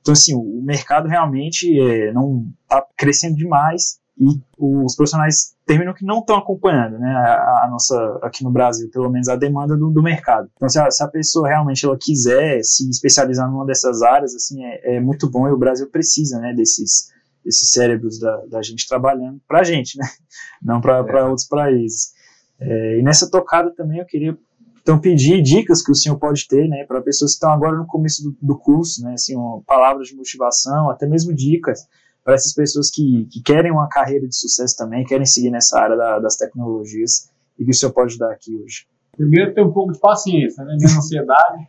Então, 0.00 0.12
assim, 0.12 0.34
o 0.34 0.60
mercado 0.62 1.08
realmente 1.08 1.80
é, 1.80 2.12
não 2.12 2.46
está 2.64 2.84
crescendo 2.96 3.36
demais 3.36 4.01
e 4.18 4.26
os 4.58 4.94
profissionais 4.94 5.56
terminam 5.66 5.94
que 5.94 6.04
não 6.04 6.20
estão 6.20 6.36
acompanhando, 6.36 6.98
né, 6.98 7.08
a, 7.08 7.64
a, 7.64 7.68
nossa, 7.70 8.18
aqui 8.22 8.44
no 8.44 8.50
Brasil, 8.50 8.90
pelo 8.90 9.10
menos 9.10 9.28
a 9.28 9.36
demanda 9.36 9.76
do, 9.76 9.90
do 9.90 10.02
mercado. 10.02 10.50
Então, 10.54 10.68
se 10.68 10.78
a, 10.78 10.90
se 10.90 11.02
a, 11.02 11.08
pessoa 11.08 11.48
realmente 11.48 11.84
ela 11.84 11.96
quiser 11.98 12.60
se 12.62 12.88
especializar 12.90 13.50
numa 13.50 13.64
dessas 13.64 14.02
áreas, 14.02 14.34
assim, 14.34 14.62
é, 14.64 14.96
é 14.96 15.00
muito 15.00 15.30
bom 15.30 15.48
e 15.48 15.52
o 15.52 15.58
Brasil 15.58 15.88
precisa, 15.88 16.38
né, 16.38 16.52
desses, 16.52 17.10
desses 17.44 17.72
cérebros 17.72 18.18
da, 18.18 18.36
da 18.46 18.62
gente 18.62 18.86
trabalhando 18.86 19.40
para 19.48 19.60
a 19.60 19.64
gente, 19.64 19.98
né, 19.98 20.06
não 20.62 20.80
para 20.80 20.98
é. 20.98 21.24
outros 21.24 21.46
países. 21.48 22.12
É, 22.60 22.98
e 22.98 23.02
nessa 23.02 23.30
tocada 23.30 23.74
também 23.74 23.98
eu 23.98 24.06
queria 24.06 24.36
então 24.82 24.98
pedir 24.98 25.40
dicas 25.40 25.82
que 25.82 25.90
o 25.90 25.94
senhor 25.94 26.18
pode 26.18 26.46
ter, 26.46 26.68
né, 26.68 26.84
para 26.84 27.00
pessoas 27.00 27.32
que 27.32 27.36
estão 27.36 27.50
agora 27.50 27.76
no 27.76 27.86
começo 27.86 28.22
do, 28.22 28.36
do 28.42 28.58
curso, 28.58 29.02
né, 29.02 29.14
assim, 29.14 29.34
palavras 29.66 30.08
de 30.08 30.16
motivação, 30.16 30.90
até 30.90 31.06
mesmo 31.06 31.34
dicas 31.34 31.86
para 32.24 32.34
essas 32.34 32.54
pessoas 32.54 32.90
que, 32.90 33.26
que 33.30 33.42
querem 33.42 33.72
uma 33.72 33.88
carreira 33.88 34.26
de 34.26 34.36
sucesso 34.36 34.76
também, 34.76 35.04
querem 35.04 35.26
seguir 35.26 35.50
nessa 35.50 35.78
área 35.78 35.96
da, 35.96 36.18
das 36.18 36.36
tecnologias 36.36 37.30
e 37.58 37.64
que 37.64 37.70
o 37.70 37.74
senhor 37.74 37.92
pode 37.92 38.16
dar 38.16 38.32
aqui 38.32 38.56
hoje. 38.56 38.86
Primeiro, 39.16 39.52
ter 39.52 39.62
um 39.62 39.72
pouco 39.72 39.92
de 39.92 39.98
paciência, 39.98 40.64
né, 40.64 40.76
menos 40.78 40.96
ansiedade. 40.96 41.68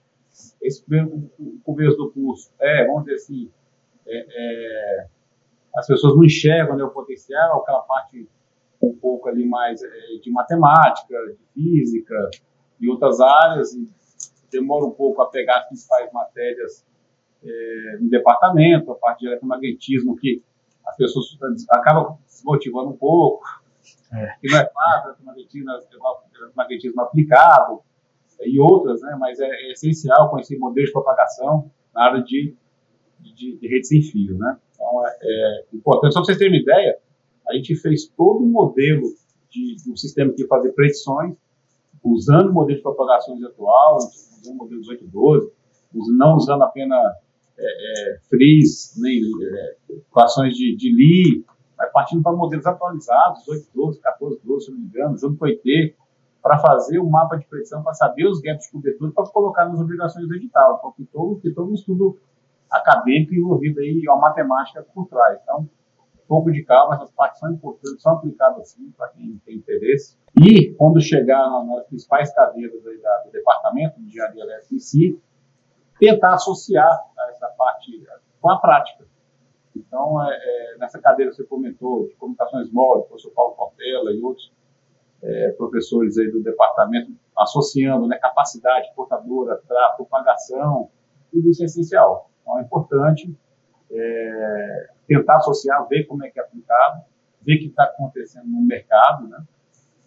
Esse 0.62 0.84
primeiro 0.86 1.30
começo 1.64 1.98
do 1.98 2.12
curso 2.12 2.52
é, 2.60 2.86
vamos 2.88 3.04
dizer 3.04 3.16
assim, 3.16 3.52
é, 4.08 4.26
é, 4.30 5.08
as 5.76 5.88
pessoas 5.88 6.16
não 6.16 6.24
enxergam 6.24 6.78
né, 6.78 6.84
o 6.84 6.90
potencial, 6.90 7.62
aquela 7.62 7.82
parte 7.82 8.28
um 8.82 8.96
pouco 8.96 9.30
ali 9.30 9.48
mais 9.48 9.82
é, 9.82 9.90
de 10.22 10.32
matemática, 10.32 11.16
de 11.28 11.38
física 11.54 12.30
e 12.80 12.90
outras 12.90 13.20
áreas, 13.20 13.74
e 13.74 13.90
demora 14.52 14.86
um 14.86 14.92
pouco 14.92 15.22
a 15.22 15.30
pegar 15.30 15.60
as 15.60 15.68
principais 15.68 16.12
matérias 16.12 16.86
é, 17.46 17.98
no 18.00 18.10
departamento, 18.10 18.92
a 18.92 18.96
parte 18.96 19.22
de 19.22 19.28
eletromagnetismo, 19.28 20.16
que 20.16 20.44
as 20.86 20.96
pessoas 20.96 21.38
acabam 21.70 22.18
se 22.26 22.46
motivando 22.46 22.90
um 22.90 22.98
pouco, 22.98 23.44
é. 24.14 24.36
que 24.42 24.50
não 24.50 24.60
é 24.60 24.70
fácil, 24.70 25.10
eletromagnetismo, 25.10 25.70
eletromagnetismo 25.72 27.02
aplicado, 27.02 27.82
e 28.42 28.60
outras, 28.60 29.02
né, 29.02 29.16
mas 29.20 29.40
é, 29.40 29.46
é 29.46 29.72
essencial 29.72 30.30
conhecer 30.30 30.58
modelos 30.58 30.90
de 30.90 30.94
propagação 30.94 31.72
na 31.94 32.04
área 32.04 32.24
de, 32.24 32.56
de, 33.20 33.58
de 33.58 33.68
rede 33.68 33.88
sem 33.88 34.02
fio, 34.02 34.38
né? 34.38 34.58
Então, 34.74 35.08
é, 35.08 35.18
é 35.22 35.66
importante. 35.74 36.14
Só 36.14 36.20
para 36.20 36.26
vocês 36.26 36.38
terem 36.38 36.54
uma 36.54 36.62
ideia, 36.62 36.98
a 37.48 37.54
gente 37.54 37.76
fez 37.76 38.08
todo 38.08 38.44
um 38.44 38.50
modelo 38.50 39.04
de, 39.50 39.76
de 39.76 39.92
um 39.92 39.96
sistema 39.96 40.34
que 40.34 40.46
fazer 40.48 40.72
predições, 40.74 41.36
usando 42.04 42.50
o 42.50 42.54
modelo 42.54 42.78
de 42.78 42.84
propagações 42.84 43.42
atual, 43.44 43.98
usando 43.98 44.56
o 44.56 44.58
modelo 44.58 44.82
1812, 44.82 45.52
não 46.18 46.36
usando 46.36 46.64
apenas 46.64 47.00
é, 47.58 47.66
é, 47.66 48.20
nem 48.98 49.22
é, 49.42 49.76
equações 49.90 50.56
de, 50.56 50.76
de 50.76 50.92
Lie, 50.94 51.46
mas 51.78 51.92
partindo 51.92 52.22
para 52.22 52.32
modelos 52.32 52.66
atualizados, 52.66 53.46
1812, 53.48 54.00
1412, 54.00 54.66
se 54.66 54.72
não 54.72 54.80
me 54.80 54.86
engano, 54.86 55.18
junto 55.18 55.38
com 55.38 55.46
o 55.46 55.48
ET, 55.48 55.96
para 56.42 56.60
fazer 56.60 57.00
um 57.00 57.10
mapa 57.10 57.38
de 57.38 57.48
predição, 57.48 57.82
para 57.82 57.94
saber 57.94 58.28
os 58.28 58.42
gaps 58.42 58.66
de 58.66 58.72
cobertura, 58.72 59.12
para 59.12 59.24
colocar 59.26 59.66
nas 59.66 59.80
obrigações 59.80 60.28
do 60.28 60.36
edital. 60.36 60.94
Tem 60.98 61.06
todo, 61.06 61.40
tem 61.40 61.54
todo 61.54 61.74
estudo 61.74 62.20
acadêmico 62.70 63.34
envolvido 63.34 63.80
aí, 63.80 64.02
uma 64.08 64.18
matemática 64.18 64.86
por 64.94 65.08
trás. 65.08 65.40
Então, 65.42 65.62
um 65.62 66.28
pouco 66.28 66.52
de 66.52 66.64
calma, 66.64 66.96
essas 66.96 67.12
partes 67.12 67.40
são 67.40 67.52
importantes, 67.52 68.02
são 68.02 68.14
aplicadas 68.14 68.70
sim, 68.70 68.92
para 68.98 69.08
quem 69.10 69.40
tem 69.46 69.56
interesse. 69.56 70.18
E, 70.38 70.74
quando 70.74 71.00
chegar 71.00 71.48
nas 71.66 71.86
principais 71.88 72.34
cadeiras 72.34 72.86
aí 72.88 73.00
da, 73.02 73.24
do 73.26 73.32
departamento 73.32 74.00
de 74.00 74.08
engenharia 74.08 74.44
elétrica 74.44 74.76
em 74.76 74.80
si, 74.80 75.20
tentar 76.04 76.34
associar 76.34 77.02
essa 77.30 77.48
parte 77.58 78.06
com 78.42 78.50
a 78.50 78.60
prática. 78.60 79.06
Então, 79.74 80.22
é, 80.22 80.36
é, 80.36 80.78
nessa 80.78 81.00
cadeira 81.00 81.32
você 81.32 81.46
comentou 81.46 82.08
de 82.08 82.14
comunicações 82.16 82.70
móveis, 82.72 83.06
o 83.06 83.08
professor 83.08 83.32
Paulo 83.32 83.56
Portela 83.56 84.12
e 84.12 84.22
outros 84.22 84.52
é, 85.22 85.52
professores 85.52 86.18
aí 86.18 86.30
do 86.30 86.44
departamento, 86.44 87.14
associando 87.38 88.06
né, 88.06 88.18
capacidade 88.18 88.94
portadora 88.94 89.62
para 89.66 89.94
propagação, 89.96 90.90
tudo 91.32 91.50
isso 91.50 91.64
é 91.64 91.66
essencial. 91.66 92.30
Então, 92.42 92.60
é 92.60 92.64
importante 92.64 93.34
é, 93.90 94.90
tentar 95.08 95.38
associar, 95.38 95.88
ver 95.88 96.04
como 96.04 96.26
é 96.26 96.30
que 96.30 96.38
é 96.38 96.44
aplicado, 96.44 97.02
ver 97.42 97.56
o 97.56 97.60
que 97.60 97.68
está 97.68 97.86
acontecendo 97.86 98.48
no 98.48 98.62
mercado, 98.62 99.28
né? 99.28 99.42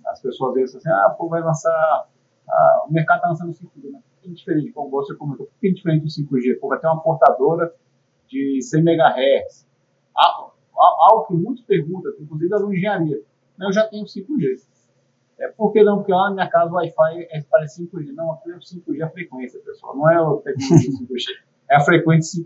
As 0.06 0.20
pessoas 0.20 0.54
dizem 0.54 0.78
assim, 0.78 0.90
ah, 0.90 1.14
pô, 1.16 1.28
vai 1.28 1.42
lançar, 1.42 2.06
ah, 2.48 2.84
o 2.86 2.92
mercado 2.92 3.16
está 3.16 3.28
lançando 3.28 3.52
5G, 3.52 3.90
né? 3.90 4.00
Que 4.26 4.34
diferente, 4.34 4.72
como 4.72 4.90
você 4.90 5.14
comentou, 5.14 5.48
é 5.62 5.68
diferente 5.68 6.02
do 6.02 6.08
5G? 6.08 6.58
Pô, 6.60 6.68
vai 6.68 6.80
ter 6.80 6.86
uma 6.86 7.00
portadora 7.00 7.72
de 8.28 8.60
100 8.60 8.80
MHz. 8.80 9.66
Algo 10.74 11.26
que 11.26 11.34
muitos 11.34 11.64
perguntam, 11.64 12.12
inclusive 12.20 12.50
da 12.50 12.58
engenharia. 12.58 13.22
Eu 13.60 13.72
já 13.72 13.86
tenho 13.86 14.04
5G. 14.04 14.66
É, 15.38 15.48
por 15.48 15.72
que 15.72 15.82
não? 15.82 15.98
Porque 15.98 16.12
lá 16.12 16.28
na 16.28 16.34
minha 16.34 16.50
casa 16.50 16.70
o 16.70 16.74
Wi-Fi 16.74 17.28
é 17.30 17.42
para 17.42 17.64
5G. 17.64 18.12
Não, 18.14 18.32
aqui 18.32 18.50
é 18.50 18.56
5G 18.56 19.02
a 19.02 19.10
frequência, 19.10 19.60
pessoal. 19.60 19.96
Não 19.96 20.10
é 20.10 20.16
a 20.16 20.42
tecnologia 20.42 20.90
5G. 20.90 21.24
É 21.70 21.76
a 21.76 21.80
frequência 21.80 22.42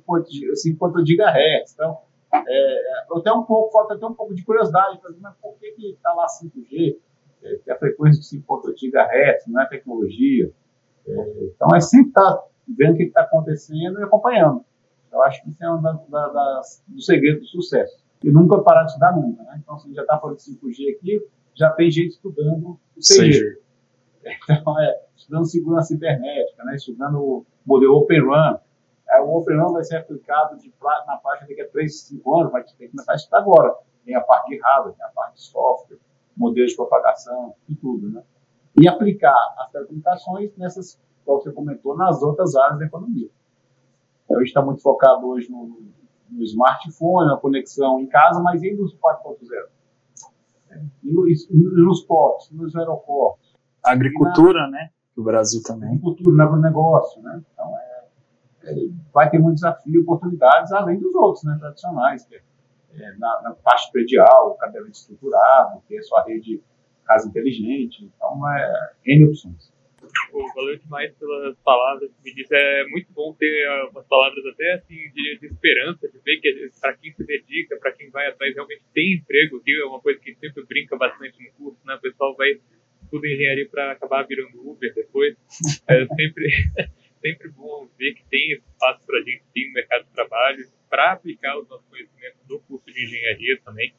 50 0.55 1.03
GHz. 1.03 1.73
Então, 1.75 1.99
é, 2.33 3.05
eu 3.11 3.21
tenho 3.21 3.39
um 3.39 3.45
pouco, 3.45 3.73
falta 3.73 3.95
até 3.95 4.07
um 4.07 4.15
pouco 4.15 4.35
de 4.35 4.45
curiosidade, 4.45 5.01
mas 5.21 5.35
por 5.37 5.59
que 5.59 5.91
está 5.91 6.13
lá 6.13 6.27
5G? 6.27 6.97
É, 7.43 7.57
que 7.57 7.71
a 7.71 7.79
frequência 7.79 8.21
de 8.21 8.27
50 8.27 8.73
GHz, 8.73 9.47
não 9.47 9.63
é 9.63 9.67
tecnologia. 9.67 10.53
Então, 11.07 11.69
é 11.75 11.81
sempre 11.81 12.09
estar 12.09 12.33
tá 12.33 12.45
vendo 12.69 12.95
o 12.95 12.97
que 12.97 13.05
está 13.05 13.23
acontecendo 13.23 14.01
e 14.01 14.03
acompanhando. 14.03 14.65
Eu 15.13 15.23
acho 15.23 15.43
que 15.43 15.51
isso 15.51 15.65
é 15.65 15.73
um 15.73 15.83
da, 15.83 15.93
da, 16.09 16.29
das, 16.29 16.83
dos 16.87 17.05
segredos 17.05 17.43
do 17.43 17.47
sucesso. 17.49 17.99
E 18.23 18.31
nunca 18.31 18.59
parar 18.59 18.83
de 18.83 18.91
estudar 18.91 19.17
nunca. 19.17 19.43
Né? 19.43 19.61
Então, 19.63 19.79
se 19.79 19.93
já 19.93 20.03
está 20.03 20.19
falando 20.19 20.37
de 20.37 20.43
5G 20.43 20.97
aqui, 20.97 21.27
já 21.55 21.71
tem 21.71 21.91
gente 21.91 22.11
estudando 22.11 22.79
o 22.97 23.01
6G. 23.01 23.57
Então, 24.51 24.79
é, 24.81 25.01
estudando 25.17 25.47
segurança 25.47 25.89
cibernética, 25.89 26.63
né? 26.65 26.77
estudando 26.77 27.19
o 27.19 27.47
modelo 27.65 27.97
Open 27.97 28.21
Run. 28.21 28.59
É, 29.11 29.21
o 29.21 29.37
Open 29.37 29.57
Run 29.57 29.73
vai 29.73 29.83
ser 29.83 29.97
aplicado 29.97 30.59
de, 30.59 30.73
na 31.07 31.19
faixa 31.19 31.47
daqui 31.47 31.63
a 31.63 31.69
3, 31.69 32.01
5 32.03 32.39
anos, 32.39 32.53
vai 32.53 32.63
ter 32.63 32.73
que 32.77 32.89
começar 32.89 33.13
a 33.13 33.17
estudar 33.17 33.39
agora. 33.39 33.75
Tem 34.05 34.15
a 34.15 34.21
parte 34.21 34.51
de 34.51 34.61
hardware, 34.61 34.95
tem 34.95 35.07
a 35.07 35.09
parte 35.09 35.37
de 35.37 35.43
software, 35.43 35.99
modelos 36.37 36.71
de 36.71 36.77
propagação 36.77 37.55
e 37.69 37.75
tudo. 37.75 38.11
Né? 38.11 38.23
E 38.81 38.89
aplicar 38.89 39.37
as 39.59 39.71
telecomunicações 39.71 40.57
nessas, 40.57 41.01
como 41.25 41.41
você 41.41 41.53
comentou, 41.53 41.97
nas 41.97 42.23
outras 42.23 42.55
áreas 42.57 42.79
da 42.79 42.87
economia. 42.87 43.29
Então, 44.25 44.37
a 44.37 44.41
gente 44.41 44.49
está 44.49 44.63
muito 44.63 44.81
focado 44.83 45.27
hoje 45.27 45.51
no, 45.51 45.81
no 46.31 46.43
smartphone, 46.45 47.29
na 47.29 47.37
conexão 47.37 48.01
em 48.01 48.07
casa, 48.07 48.41
mas 48.41 48.63
e 48.63 48.73
nos 48.75 48.97
4.0? 48.97 49.69
e 51.03 51.13
nos, 51.13 51.49
nos 51.51 52.03
portos, 52.03 52.51
nos 52.53 52.75
aeroportos. 52.77 53.57
A 53.85 53.93
agricultura, 53.93 54.63
na, 54.63 54.71
né? 54.71 54.91
O 55.17 55.23
Brasil 55.23 55.63
também. 55.65 55.89
Agricultura, 55.89 56.37
no 56.37 56.43
agronegócio, 56.43 57.23
né? 57.23 57.43
Então, 57.53 57.77
é, 57.77 58.71
é, 58.71 58.75
vai 59.13 59.29
ter 59.31 59.39
muito 59.39 59.57
desafio, 59.57 60.03
oportunidades, 60.03 60.73
além 60.73 60.99
dos 60.99 61.15
outros, 61.15 61.45
né? 61.45 61.57
Tradicionais, 61.59 62.25
que 62.25 62.37
é, 62.37 62.43
é 62.93 63.17
na, 63.19 63.43
na, 63.43 63.55
parte 63.55 63.91
predial, 63.91 64.55
cabeamento 64.55 64.97
estruturado, 64.97 65.83
ter 65.89 66.03
sua 66.03 66.23
rede 66.25 66.63
casa 67.11 67.29
inteligente. 67.29 68.05
Então, 68.05 68.49
é 68.49 68.93
N 69.07 69.25
opções. 69.27 69.73
Valeu 70.55 70.77
demais 70.79 71.13
pelas 71.17 71.57
palavras 71.59 72.11
que 72.11 72.23
me 72.25 72.35
disse. 72.35 72.55
É 72.55 72.85
muito 72.89 73.13
bom 73.13 73.35
ter 73.35 73.69
umas 73.91 74.07
palavras 74.07 74.45
até 74.47 74.73
assim 74.75 74.97
de, 75.15 75.39
de 75.41 75.47
esperança, 75.47 76.09
de 76.09 76.19
ver 76.21 76.41
que 76.41 76.71
para 76.81 76.97
quem 76.97 77.13
se 77.13 77.25
dedica, 77.25 77.77
para 77.79 77.93
quem 77.93 78.11
vai 78.11 78.29
atrás, 78.29 78.55
realmente 78.55 78.83
tem 78.95 79.15
emprego, 79.15 79.61
que 79.61 79.73
é 79.73 79.85
uma 79.85 80.01
coisa 80.01 80.21
que 80.21 80.35
sempre 80.37 80.65
brinca 80.65 80.97
bastante 80.97 81.37
no 81.43 81.53
curso, 81.53 81.81
né? 81.85 81.95
O 81.95 82.01
pessoal 82.01 82.37
vai 82.37 82.61
tudo 83.11 83.27
engenharia 83.27 83.69
para 83.69 83.93
acabar 83.93 84.23
virando 84.27 84.69
Uber 84.69 84.93
depois. 84.95 85.37
É 85.89 86.07
sempre, 86.07 86.49
sempre 87.21 87.49
bom 87.51 87.89
ver 87.99 88.15
que 88.15 88.25
tem 88.31 88.53
espaço 88.53 89.05
para 89.05 89.19
a 89.19 89.23
gente, 89.23 89.43
tem 89.53 89.69
um 89.69 89.73
mercado 89.73 90.05
de 90.05 90.13
trabalho, 90.13 90.65
para 90.89 91.13
aplicar 91.13 91.59
os 91.59 91.69
nossos 91.69 91.87
conhecimentos 91.89 92.41
no 92.49 92.61
curso 92.61 92.87
de 92.87 93.05
engenharia 93.05 93.61
também. 93.65 93.93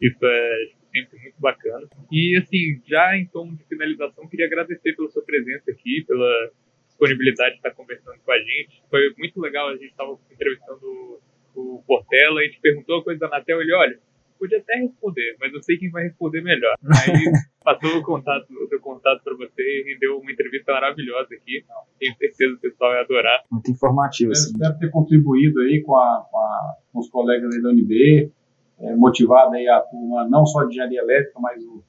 Isso 0.00 0.18
é 0.22 0.79
sempre 0.90 1.18
muito 1.20 1.40
bacana. 1.40 1.88
E, 2.10 2.36
assim, 2.36 2.80
já 2.86 3.16
em 3.16 3.26
tom 3.26 3.54
de 3.54 3.64
finalização, 3.64 4.28
queria 4.28 4.46
agradecer 4.46 4.94
pela 4.94 5.08
sua 5.08 5.22
presença 5.22 5.70
aqui, 5.70 6.04
pela 6.06 6.50
disponibilidade 6.88 7.52
de 7.52 7.56
estar 7.56 7.70
conversando 7.72 8.18
com 8.24 8.32
a 8.32 8.38
gente. 8.38 8.82
Foi 8.90 9.00
muito 9.18 9.40
legal, 9.40 9.68
a 9.68 9.76
gente 9.76 9.90
estava 9.90 10.18
entrevistando 10.30 11.20
o 11.54 11.82
Portela 11.86 12.44
e 12.44 12.50
te 12.50 12.60
perguntou 12.60 12.98
a 12.98 13.04
coisa 13.04 13.20
da 13.20 13.26
Anatel, 13.26 13.60
ele, 13.60 13.74
olha, 13.74 13.98
podia 14.40 14.58
até 14.58 14.76
responder, 14.76 15.36
mas 15.38 15.52
eu 15.52 15.62
sei 15.62 15.76
quem 15.76 15.90
vai 15.90 16.04
responder 16.04 16.40
melhor. 16.40 16.74
Aí 16.88 17.32
passou 17.62 17.98
o 17.98 18.02
contato, 18.02 18.46
o 18.50 18.68
seu 18.68 18.80
contato 18.80 19.22
para 19.22 19.36
você 19.36 19.62
e 19.62 19.98
deu 20.00 20.18
uma 20.18 20.32
entrevista 20.32 20.72
maravilhosa 20.72 21.34
aqui. 21.34 21.62
Tenho 21.98 22.16
certeza 22.16 22.58
que 22.58 22.68
o 22.68 22.70
pessoal 22.70 22.92
vai 22.92 23.00
adorar. 23.00 23.44
Muito 23.52 23.70
informativo. 23.70 24.32
Assim. 24.32 24.52
Espero 24.52 24.78
ter 24.78 24.90
contribuído 24.90 25.60
aí 25.60 25.82
com, 25.82 25.94
a, 25.94 26.26
com, 26.30 26.38
a, 26.38 26.74
com 26.92 26.98
os 27.00 27.10
colegas 27.10 27.54
aí 27.54 27.62
da 27.62 27.68
UNB, 27.68 28.32
é, 28.80 28.96
motivada 28.96 29.56
aí 29.56 29.68
a 29.68 29.80
turma 29.80 30.28
não 30.28 30.46
só 30.46 30.64
de 30.64 30.70
engenharia 30.70 31.00
elétrica, 31.00 31.38
mas 31.38 31.62
o 31.62 31.82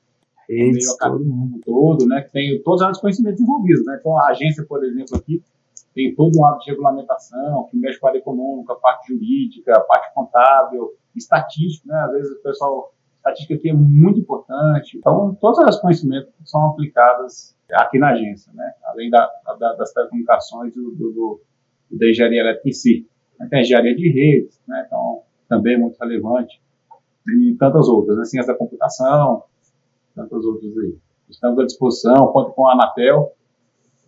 meio 0.49 0.91
acadêmico 0.93 1.59
todo, 1.65 2.05
né, 2.05 2.21
que 2.21 2.31
tem 2.31 2.61
todos 2.63 2.81
os 2.81 2.99
conhecimentos 2.99 3.39
envolvidos, 3.39 3.85
né, 3.85 3.97
então 3.99 4.17
a 4.17 4.27
agência, 4.27 4.65
por 4.67 4.83
exemplo, 4.83 5.17
aqui, 5.17 5.41
tem 5.93 6.13
todo 6.15 6.37
um 6.37 6.45
ato 6.45 6.63
de 6.63 6.71
regulamentação, 6.71 7.67
que 7.69 7.77
mexe 7.77 7.99
com 7.99 8.07
a 8.07 8.09
área 8.09 8.19
econômica, 8.19 8.73
a 8.73 8.77
parte 8.77 9.13
jurídica, 9.13 9.77
a 9.77 9.81
parte 9.81 10.13
contábil, 10.13 10.89
estatística, 11.15 11.87
né, 11.87 11.99
às 12.01 12.11
vezes 12.11 12.31
o 12.31 12.43
pessoal, 12.43 12.93
estatística 13.17 13.55
aqui 13.55 13.69
é 13.69 13.73
muito 13.73 14.19
importante, 14.19 14.97
então 14.97 15.35
todos 15.39 15.59
os 15.59 15.79
conhecimentos 15.79 16.33
são 16.45 16.67
aplicados 16.67 17.55
aqui 17.71 17.97
na 17.97 18.09
agência, 18.09 18.51
né, 18.53 18.73
além 18.85 19.09
da, 19.09 19.29
da, 19.57 19.73
das 19.73 19.93
telecomunicações 19.93 20.73
do, 20.73 20.91
do, 20.91 21.11
do, 21.11 21.41
da 21.91 22.09
engenharia 22.09 22.41
elétrica 22.41 22.67
em 22.67 22.73
si. 22.73 23.07
Tem 23.49 23.59
a 23.59 23.61
engenharia 23.61 23.95
de 23.95 24.09
redes, 24.09 24.59
né, 24.67 24.83
então 24.85 25.21
também 25.47 25.75
é 25.75 25.77
muito 25.77 25.97
relevante 25.97 26.61
e 27.27 27.55
tantas 27.57 27.87
outras, 27.87 28.17
né? 28.17 28.25
ciência 28.25 28.53
da 28.53 28.57
computação, 28.57 29.43
tantas 30.15 30.43
outras 30.43 30.77
aí. 30.77 30.97
estamos 31.29 31.59
à 31.59 31.65
disposição, 31.65 32.27
conta 32.27 32.51
com 32.51 32.67
a 32.67 32.73
Anatel, 32.73 33.33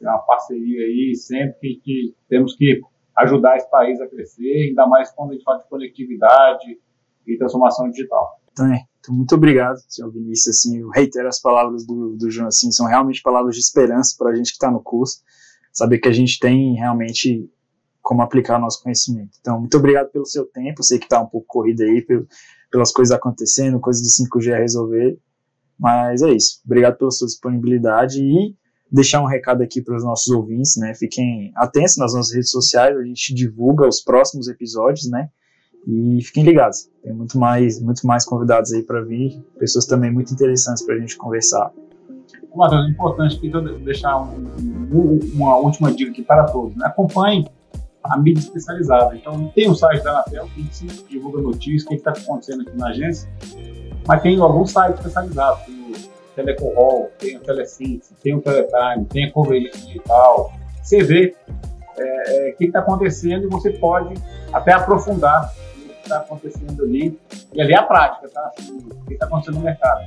é 0.01 0.09
uma 0.09 0.19
parceria 0.19 0.85
aí, 0.85 1.15
sempre 1.15 1.75
que, 1.75 1.81
que, 1.81 2.15
temos 2.27 2.55
que 2.55 2.81
ajudar 3.17 3.57
esse 3.57 3.69
país 3.69 4.01
a 4.01 4.07
crescer, 4.07 4.67
ainda 4.69 4.87
mais 4.87 5.11
quando 5.11 5.31
a 5.31 5.33
gente 5.33 5.43
fala 5.43 5.59
de 5.59 5.69
conectividade 5.69 6.79
e 7.25 7.37
transformação 7.37 7.89
digital. 7.89 8.39
Então, 8.51 8.73
é, 8.73 8.83
então 8.99 9.15
muito 9.15 9.33
obrigado, 9.35 9.77
senhor 9.87 10.11
Vinícius. 10.11 10.57
Assim, 10.57 10.79
eu 10.79 10.89
reitero 10.89 11.27
as 11.27 11.39
palavras 11.39 11.85
do, 11.85 12.15
do 12.15 12.29
João, 12.29 12.47
assim, 12.47 12.71
são 12.71 12.87
realmente 12.87 13.21
palavras 13.21 13.55
de 13.55 13.61
esperança 13.61 14.15
para 14.17 14.31
a 14.31 14.35
gente 14.35 14.47
que 14.47 14.55
está 14.55 14.69
no 14.69 14.81
curso, 14.81 15.21
saber 15.71 15.99
que 15.99 16.09
a 16.09 16.13
gente 16.13 16.39
tem 16.39 16.75
realmente 16.75 17.49
como 18.01 18.21
aplicar 18.21 18.57
o 18.57 18.61
nosso 18.61 18.83
conhecimento. 18.83 19.37
Então, 19.39 19.59
muito 19.59 19.77
obrigado 19.77 20.11
pelo 20.11 20.25
seu 20.25 20.45
tempo, 20.45 20.83
sei 20.83 20.99
que 20.99 21.05
está 21.05 21.21
um 21.21 21.27
pouco 21.27 21.47
corrido 21.47 21.81
aí, 21.83 22.05
pelas 22.73 22.91
coisas 22.91 23.15
acontecendo, 23.15 23.79
coisas 23.79 24.01
do 24.01 24.39
5G 24.39 24.51
a 24.51 24.57
resolver, 24.57 25.15
mas 25.79 26.23
é 26.23 26.33
isso. 26.33 26.59
Obrigado 26.65 26.97
pela 26.97 27.11
sua 27.11 27.27
disponibilidade 27.27 28.19
e 28.19 28.55
deixar 28.91 29.21
um 29.21 29.27
recado 29.27 29.61
aqui 29.61 29.79
para 29.79 29.95
os 29.95 30.03
nossos 30.03 30.27
ouvintes, 30.33 30.75
né? 30.77 30.95
Fiquem 30.95 31.51
atentos 31.55 31.97
nas 31.97 32.15
nossas 32.15 32.33
redes 32.33 32.49
sociais, 32.49 32.97
a 32.97 33.03
gente 33.03 33.31
divulga 33.35 33.87
os 33.87 34.01
próximos 34.01 34.47
episódios, 34.47 35.07
né? 35.07 35.29
E 35.87 36.23
fiquem 36.23 36.43
ligados. 36.43 36.89
Tem 37.03 37.13
muito 37.13 37.37
mais, 37.37 37.79
muito 37.79 38.07
mais 38.07 38.25
convidados 38.25 38.73
aí 38.73 38.81
para 38.81 39.03
vir, 39.03 39.39
pessoas 39.59 39.85
também 39.85 40.11
muito 40.11 40.33
interessantes 40.33 40.83
para 40.83 40.95
a 40.95 40.99
gente 40.99 41.15
conversar. 41.15 41.71
Matheus, 42.55 42.87
é 42.87 42.89
importante 42.89 43.51
deixar 43.83 44.17
um, 44.17 44.47
um, 44.91 45.19
uma 45.35 45.57
última 45.57 45.91
dica 45.91 46.09
aqui 46.09 46.23
para 46.23 46.45
todos. 46.45 46.75
Né? 46.75 46.87
Acompanhe 46.87 47.45
a 48.03 48.17
mídia 48.17 48.41
especializada. 48.41 49.15
Então, 49.15 49.51
tem 49.55 49.69
o 49.69 49.75
site 49.75 50.03
da 50.03 50.11
Anatel, 50.11 50.47
que 50.55 50.87
divulga 51.09 51.41
notícias, 51.41 51.83
o 51.83 51.89
que 51.89 51.95
está 51.95 52.11
acontecendo 52.11 52.61
aqui 52.61 52.77
na 52.77 52.87
agência, 52.87 53.29
mas 54.05 54.21
tem 54.21 54.39
alguns 54.39 54.71
sites 54.71 54.99
especializados. 54.99 55.63
Tem 55.65 55.75
o 55.75 55.93
Telecom 56.35 56.73
Hall, 56.75 57.11
tem 57.17 57.37
o 57.37 57.39
Telecins, 57.39 58.11
tem 58.21 58.35
o 58.35 58.41
Teletime, 58.41 59.05
tem 59.05 59.25
a 59.25 59.31
Conveniência 59.31 59.81
Digital. 59.81 60.51
Você 60.81 61.03
vê 61.03 61.35
é, 61.97 62.49
é 62.49 62.51
o 62.51 62.57
que 62.57 62.65
está 62.65 62.79
acontecendo 62.79 63.45
e 63.45 63.47
você 63.47 63.71
pode 63.71 64.15
até 64.51 64.73
aprofundar 64.73 65.53
o 65.77 65.79
que 65.79 65.91
está 66.03 66.17
acontecendo 66.17 66.83
ali. 66.83 67.17
E 67.53 67.61
ali 67.61 67.73
é 67.73 67.77
a 67.77 67.83
prática, 67.83 68.27
tá? 68.29 68.51
Assim, 68.57 68.77
o 68.77 69.05
que 69.05 69.13
está 69.13 69.25
acontecendo 69.25 69.55
no 69.55 69.61
mercado. 69.61 70.01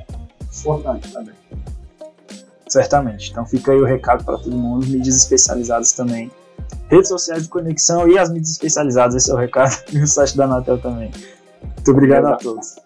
Importante 0.59 1.13
também. 1.13 1.35
Certamente. 2.69 3.31
Então 3.31 3.47
fica 3.47 3.73
aí 3.73 3.79
o 3.79 3.85
recado 3.85 4.25
para 4.25 4.37
todo 4.37 4.57
mundo, 4.57 4.87
mídias 4.87 5.17
especializadas 5.17 5.93
também. 5.93 6.31
Redes 6.89 7.09
sociais 7.09 7.43
de 7.45 7.49
conexão 7.49 8.09
e 8.09 8.19
as 8.19 8.31
mídias 8.31 8.53
especializadas, 8.53 9.15
esse 9.17 9.31
é 9.31 9.35
o 9.35 9.37
recado. 9.37 9.77
E 9.93 10.01
o 10.01 10.07
site 10.07 10.37
da 10.37 10.45
Anatel 10.45 10.79
também. 10.79 11.11
Muito 11.63 11.91
obrigado 11.91 12.27
a 12.27 12.37
todos. 12.37 12.77